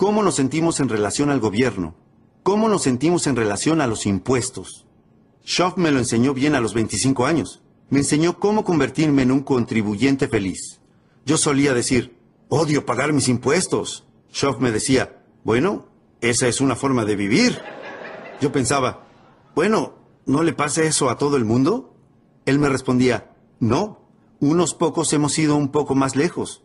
¿Cómo 0.00 0.22
nos 0.22 0.36
sentimos 0.36 0.80
en 0.80 0.88
relación 0.88 1.28
al 1.28 1.40
gobierno? 1.40 1.94
¿Cómo 2.42 2.70
nos 2.70 2.84
sentimos 2.84 3.26
en 3.26 3.36
relación 3.36 3.82
a 3.82 3.86
los 3.86 4.06
impuestos? 4.06 4.86
Schoff 5.44 5.76
me 5.76 5.90
lo 5.90 5.98
enseñó 5.98 6.32
bien 6.32 6.54
a 6.54 6.60
los 6.62 6.72
25 6.72 7.26
años. 7.26 7.60
Me 7.90 7.98
enseñó 7.98 8.38
cómo 8.38 8.64
convertirme 8.64 9.20
en 9.20 9.30
un 9.30 9.40
contribuyente 9.40 10.26
feliz. 10.26 10.80
Yo 11.26 11.36
solía 11.36 11.74
decir, 11.74 12.16
odio 12.48 12.86
pagar 12.86 13.12
mis 13.12 13.28
impuestos. 13.28 14.06
Schoff 14.32 14.58
me 14.58 14.72
decía, 14.72 15.22
bueno, 15.44 15.88
esa 16.22 16.48
es 16.48 16.62
una 16.62 16.76
forma 16.76 17.04
de 17.04 17.16
vivir. 17.16 17.60
Yo 18.40 18.52
pensaba, 18.52 19.06
bueno, 19.54 19.96
¿no 20.24 20.42
le 20.42 20.54
pasa 20.54 20.82
eso 20.82 21.10
a 21.10 21.18
todo 21.18 21.36
el 21.36 21.44
mundo? 21.44 21.94
Él 22.46 22.58
me 22.58 22.70
respondía, 22.70 23.32
no, 23.58 24.00
unos 24.40 24.72
pocos 24.72 25.12
hemos 25.12 25.38
ido 25.38 25.56
un 25.56 25.68
poco 25.68 25.94
más 25.94 26.16
lejos. 26.16 26.62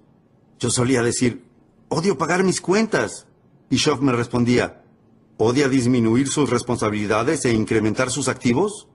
Yo 0.57 0.69
solía 0.69 1.03
decir, 1.03 1.43
odio 1.89 2.17
pagar 2.17 2.45
mis 2.45 2.61
cuentas. 2.61 3.24
Y 3.69 3.77
Schoff 3.77 4.01
me 4.01 4.13
respondía, 4.13 4.83
¿odia 5.37 5.67
disminuir 5.67 6.27
sus 6.27 6.49
responsabilidades 6.49 7.45
e 7.45 7.53
incrementar 7.53 8.11
sus 8.11 8.27
activos? 8.27 8.87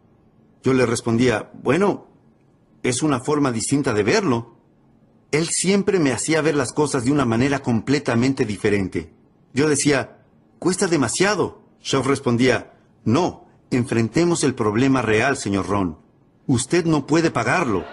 Yo 0.62 0.75
le 0.75 0.87
respondía, 0.87 1.51
bueno, 1.62 2.07
es 2.83 3.03
una 3.03 3.21
forma 3.21 3.53
distinta 3.53 3.93
de 3.93 4.03
verlo. 4.03 4.57
Él 5.31 5.49
siempre 5.49 5.99
me 5.99 6.12
hacía 6.12 6.43
ver 6.43 6.55
las 6.55 6.73
cosas 6.73 7.05
de 7.05 7.12
una 7.12 7.25
manera 7.25 7.61
completamente 7.61 8.45
diferente. 8.45 9.12
Yo 9.53 9.68
decía, 9.68 10.18
cuesta 10.59 10.87
demasiado. 10.87 11.62
Shaw 11.83 12.03
respondía, 12.03 12.73
no, 13.05 13.47
enfrentemos 13.71 14.45
el 14.45 14.55
problema 14.55 15.03
real, 15.03 15.37
señor 15.37 15.68
Ron. 15.68 15.99
Usted 16.47 16.85
no 16.85 17.07
puede 17.07 17.31
pagarlo. 17.31 17.85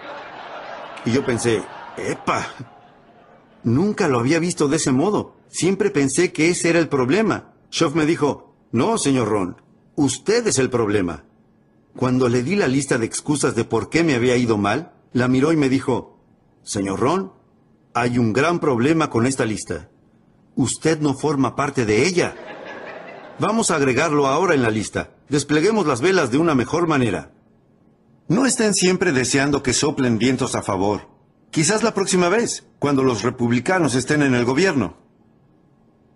Y 1.04 1.12
yo 1.12 1.24
pensé, 1.24 1.62
¡epa! 1.96 2.54
Nunca 3.62 4.08
lo 4.08 4.18
había 4.18 4.38
visto 4.38 4.68
de 4.68 4.76
ese 4.76 4.92
modo. 4.92 5.37
Siempre 5.48 5.90
pensé 5.90 6.32
que 6.32 6.50
ese 6.50 6.70
era 6.70 6.78
el 6.78 6.88
problema. 6.88 7.54
Shaw 7.70 7.94
me 7.94 8.06
dijo, 8.06 8.54
no, 8.72 8.98
señor 8.98 9.28
Ron, 9.28 9.56
usted 9.96 10.46
es 10.46 10.58
el 10.58 10.70
problema. 10.70 11.24
Cuando 11.96 12.28
le 12.28 12.42
di 12.42 12.54
la 12.54 12.68
lista 12.68 12.98
de 12.98 13.06
excusas 13.06 13.54
de 13.54 13.64
por 13.64 13.90
qué 13.90 14.04
me 14.04 14.14
había 14.14 14.36
ido 14.36 14.56
mal, 14.56 14.92
la 15.12 15.26
miró 15.26 15.52
y 15.52 15.56
me 15.56 15.68
dijo, 15.68 16.18
Señor 16.62 17.00
Ron, 17.00 17.32
hay 17.94 18.18
un 18.18 18.32
gran 18.32 18.60
problema 18.60 19.10
con 19.10 19.26
esta 19.26 19.44
lista. 19.44 19.88
Usted 20.54 21.00
no 21.00 21.14
forma 21.14 21.56
parte 21.56 21.86
de 21.86 22.06
ella. 22.06 22.36
Vamos 23.38 23.70
a 23.70 23.76
agregarlo 23.76 24.26
ahora 24.26 24.54
en 24.54 24.62
la 24.62 24.70
lista. 24.70 25.14
Despleguemos 25.28 25.86
las 25.86 26.00
velas 26.00 26.30
de 26.30 26.38
una 26.38 26.54
mejor 26.54 26.86
manera. 26.86 27.32
No 28.28 28.44
estén 28.44 28.74
siempre 28.74 29.12
deseando 29.12 29.62
que 29.62 29.72
soplen 29.72 30.18
vientos 30.18 30.54
a 30.54 30.62
favor. 30.62 31.08
Quizás 31.50 31.82
la 31.82 31.94
próxima 31.94 32.28
vez, 32.28 32.66
cuando 32.78 33.02
los 33.02 33.22
republicanos 33.22 33.94
estén 33.94 34.22
en 34.22 34.34
el 34.34 34.44
gobierno. 34.44 35.07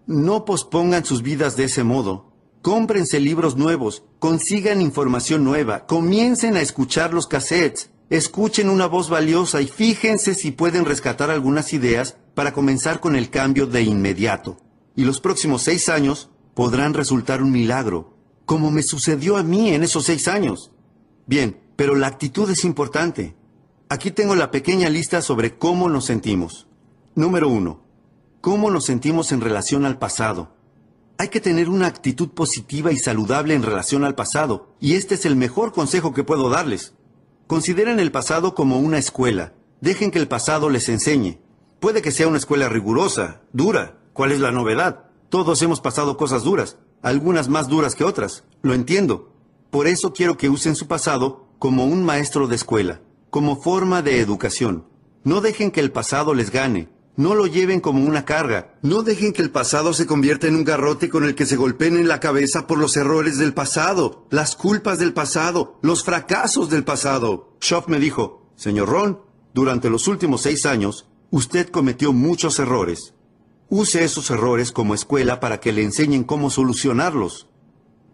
No 0.07 0.45
pospongan 0.45 1.05
sus 1.05 1.23
vidas 1.23 1.57
de 1.57 1.65
ese 1.65 1.85
modo. 1.85 2.33
Cómprense 2.61 3.21
libros 3.21 3.57
nuevos, 3.57 4.05
consigan 4.19 4.81
información 4.81 5.45
nueva, 5.45 5.87
comiencen 5.87 6.57
a 6.57 6.61
escuchar 6.61 7.13
los 7.13 7.27
cassettes, 7.27 7.91
escuchen 8.09 8.69
una 8.69 8.87
voz 8.87 9.09
valiosa 9.09 9.61
y 9.63 9.67
fíjense 9.67 10.35
si 10.35 10.51
pueden 10.53 10.85
rescatar 10.85 11.31
algunas 11.31 11.73
ideas 11.73 12.17
para 12.35 12.53
comenzar 12.53 13.01
con 13.01 13.17
el 13.17 13.31
cambio 13.31 13.67
de 13.67 13.83
inmediato. 13.83 14.59
Y 14.95 15.05
los 15.05 15.21
próximos 15.21 15.63
seis 15.63 15.89
años 15.89 16.31
podrán 16.55 16.95
resultar 16.95 17.43
un 17.43 17.51
milagro, 17.51 18.17
como 18.45 18.71
me 18.71 18.83
sucedió 18.83 19.37
a 19.37 19.43
mí 19.43 19.71
en 19.71 19.83
esos 19.83 20.05
seis 20.05 20.29
años. 20.29 20.73
Bien, 21.27 21.61
pero 21.77 21.95
la 21.95 22.09
actitud 22.09 22.51
es 22.51 22.65
importante. 22.65 23.37
Aquí 23.89 24.11
tengo 24.11 24.35
la 24.35 24.51
pequeña 24.51 24.89
lista 24.89 25.23
sobre 25.23 25.57
cómo 25.57 25.89
nos 25.89 26.05
sentimos. 26.05 26.67
Número 27.15 27.49
uno, 27.49 27.83
cómo 28.43 28.73
nos 28.73 28.87
sentimos 28.87 29.31
en 29.31 29.41
relación 29.41 29.87
al 29.87 30.01
pasado. 30.01 30.51
Hay 31.17 31.29
que 31.29 31.41
tener 31.41 31.69
una 31.69 31.87
actitud 31.87 32.31
positiva 32.31 32.91
y 32.91 32.99
saludable 32.99 33.55
en 33.55 33.63
relación 33.63 34.05
al 34.05 34.17
pasado, 34.17 34.75
y 34.81 34.95
este 34.95 35.15
es 35.15 35.25
el 35.25 35.37
mejor 35.37 35.73
consejo 35.73 36.13
que 36.13 36.25
puedo 36.25 36.51
darles. 36.51 36.93
Consideren 37.47 38.01
el 38.01 38.11
pasado 38.11 38.57
como 38.57 38.81
una 38.81 38.99
escuela. 38.99 39.53
Dejen 39.81 40.11
que 40.11 40.19
el 40.19 40.27
pasado 40.27 40.71
les 40.71 40.89
enseñe. 40.89 41.39
Puede 41.79 42.03
que 42.03 42.11
sea 42.11 42.27
una 42.27 42.39
escuela 42.39 42.69
rigurosa, 42.69 43.43
dura. 43.53 43.99
¿Cuál 44.13 44.33
es 44.33 44.41
la 44.41 44.51
novedad? 44.51 45.05
Todos 45.29 45.63
hemos 45.63 45.81
pasado 45.81 46.17
cosas 46.17 46.43
duras, 46.43 46.79
algunas 47.01 47.49
más 47.49 47.69
duras 47.69 47.95
que 47.95 48.03
otras. 48.03 48.43
Lo 48.61 48.75
entiendo. 48.75 49.33
Por 49.71 49.87
eso 49.87 50.13
quiero 50.13 50.37
que 50.37 50.51
usen 50.51 50.75
su 50.75 50.89
pasado 50.89 51.47
como 51.61 51.85
un 51.85 52.05
maestro 52.05 52.49
de 52.49 52.57
escuela, 52.57 53.03
como 53.31 53.63
forma 53.63 54.03
de 54.03 54.21
educación. 54.21 54.89
No 55.23 55.41
dejen 55.41 55.71
que 55.71 55.81
el 55.81 55.93
pasado 55.93 56.35
les 56.35 56.51
gane. 56.51 56.89
No 57.15 57.35
lo 57.35 57.47
lleven 57.47 57.81
como 57.81 58.07
una 58.07 58.25
carga. 58.25 58.75
No 58.81 59.03
dejen 59.03 59.35
que 59.35 59.43
el 59.43 59.51
pasado 59.51 59.93
se 59.93 60.07
convierta 60.07 60.47
en 60.47 60.57
un 60.57 60.65
garrote 60.65 61.11
con 61.11 61.25
el 61.25 61.35
que 61.35 61.45
se 61.45 61.57
golpeen 61.57 61.97
en 61.97 62.09
la 62.09 62.21
cabeza 62.21 62.67
por 62.67 62.79
los 62.79 62.97
errores 62.97 63.37
del 63.37 63.53
pasado, 63.53 64.27
las 64.31 64.57
culpas 64.57 64.99
del 64.99 65.13
pasado, 65.13 65.79
los 65.83 66.05
fracasos 66.05 66.71
del 66.71 66.85
pasado. 66.85 67.57
Schoff 67.61 67.87
me 67.87 67.99
dijo, 67.99 68.51
señor 68.57 68.89
Ron, 68.89 69.21
durante 69.53 69.91
los 69.91 70.09
últimos 70.09 70.41
seis 70.43 70.65
años, 70.65 71.07
usted 71.31 71.69
cometió 71.69 72.15
muchos 72.15 72.59
errores. 72.59 73.13
Use 73.69 74.05
esos 74.05 74.31
errores 74.31 74.73
como 74.73 74.95
escuela 74.95 75.39
para 75.39 75.61
que 75.61 75.73
le 75.73 75.83
enseñen 75.83 76.25
cómo 76.25 76.49
solucionarlos. 76.49 77.49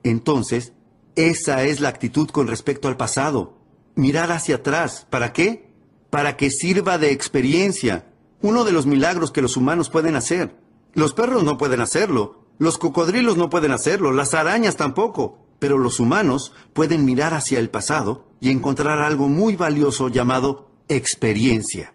Entonces, 0.02 0.72
esa 1.14 1.62
es 1.62 1.80
la 1.80 1.88
actitud 1.88 2.28
con 2.30 2.48
respecto 2.48 2.88
al 2.88 2.96
pasado. 2.96 3.58
Mirar 3.94 4.32
hacia 4.32 4.56
atrás. 4.56 5.06
¿Para 5.08 5.32
qué? 5.32 5.72
Para 6.10 6.36
que 6.36 6.50
sirva 6.50 6.98
de 6.98 7.12
experiencia 7.12 8.07
uno 8.40 8.64
de 8.64 8.72
los 8.72 8.86
milagros 8.86 9.30
que 9.30 9.42
los 9.42 9.56
humanos 9.56 9.90
pueden 9.90 10.16
hacer. 10.16 10.56
Los 10.94 11.12
perros 11.12 11.44
no 11.44 11.58
pueden 11.58 11.80
hacerlo, 11.80 12.46
los 12.58 12.78
cocodrilos 12.78 13.36
no 13.36 13.50
pueden 13.50 13.72
hacerlo, 13.72 14.12
las 14.12 14.34
arañas 14.34 14.76
tampoco, 14.76 15.38
pero 15.58 15.78
los 15.78 16.00
humanos 16.00 16.52
pueden 16.72 17.04
mirar 17.04 17.34
hacia 17.34 17.58
el 17.58 17.70
pasado 17.70 18.26
y 18.40 18.50
encontrar 18.50 19.00
algo 19.00 19.28
muy 19.28 19.56
valioso 19.56 20.08
llamado 20.08 20.70
experiencia. 20.88 21.94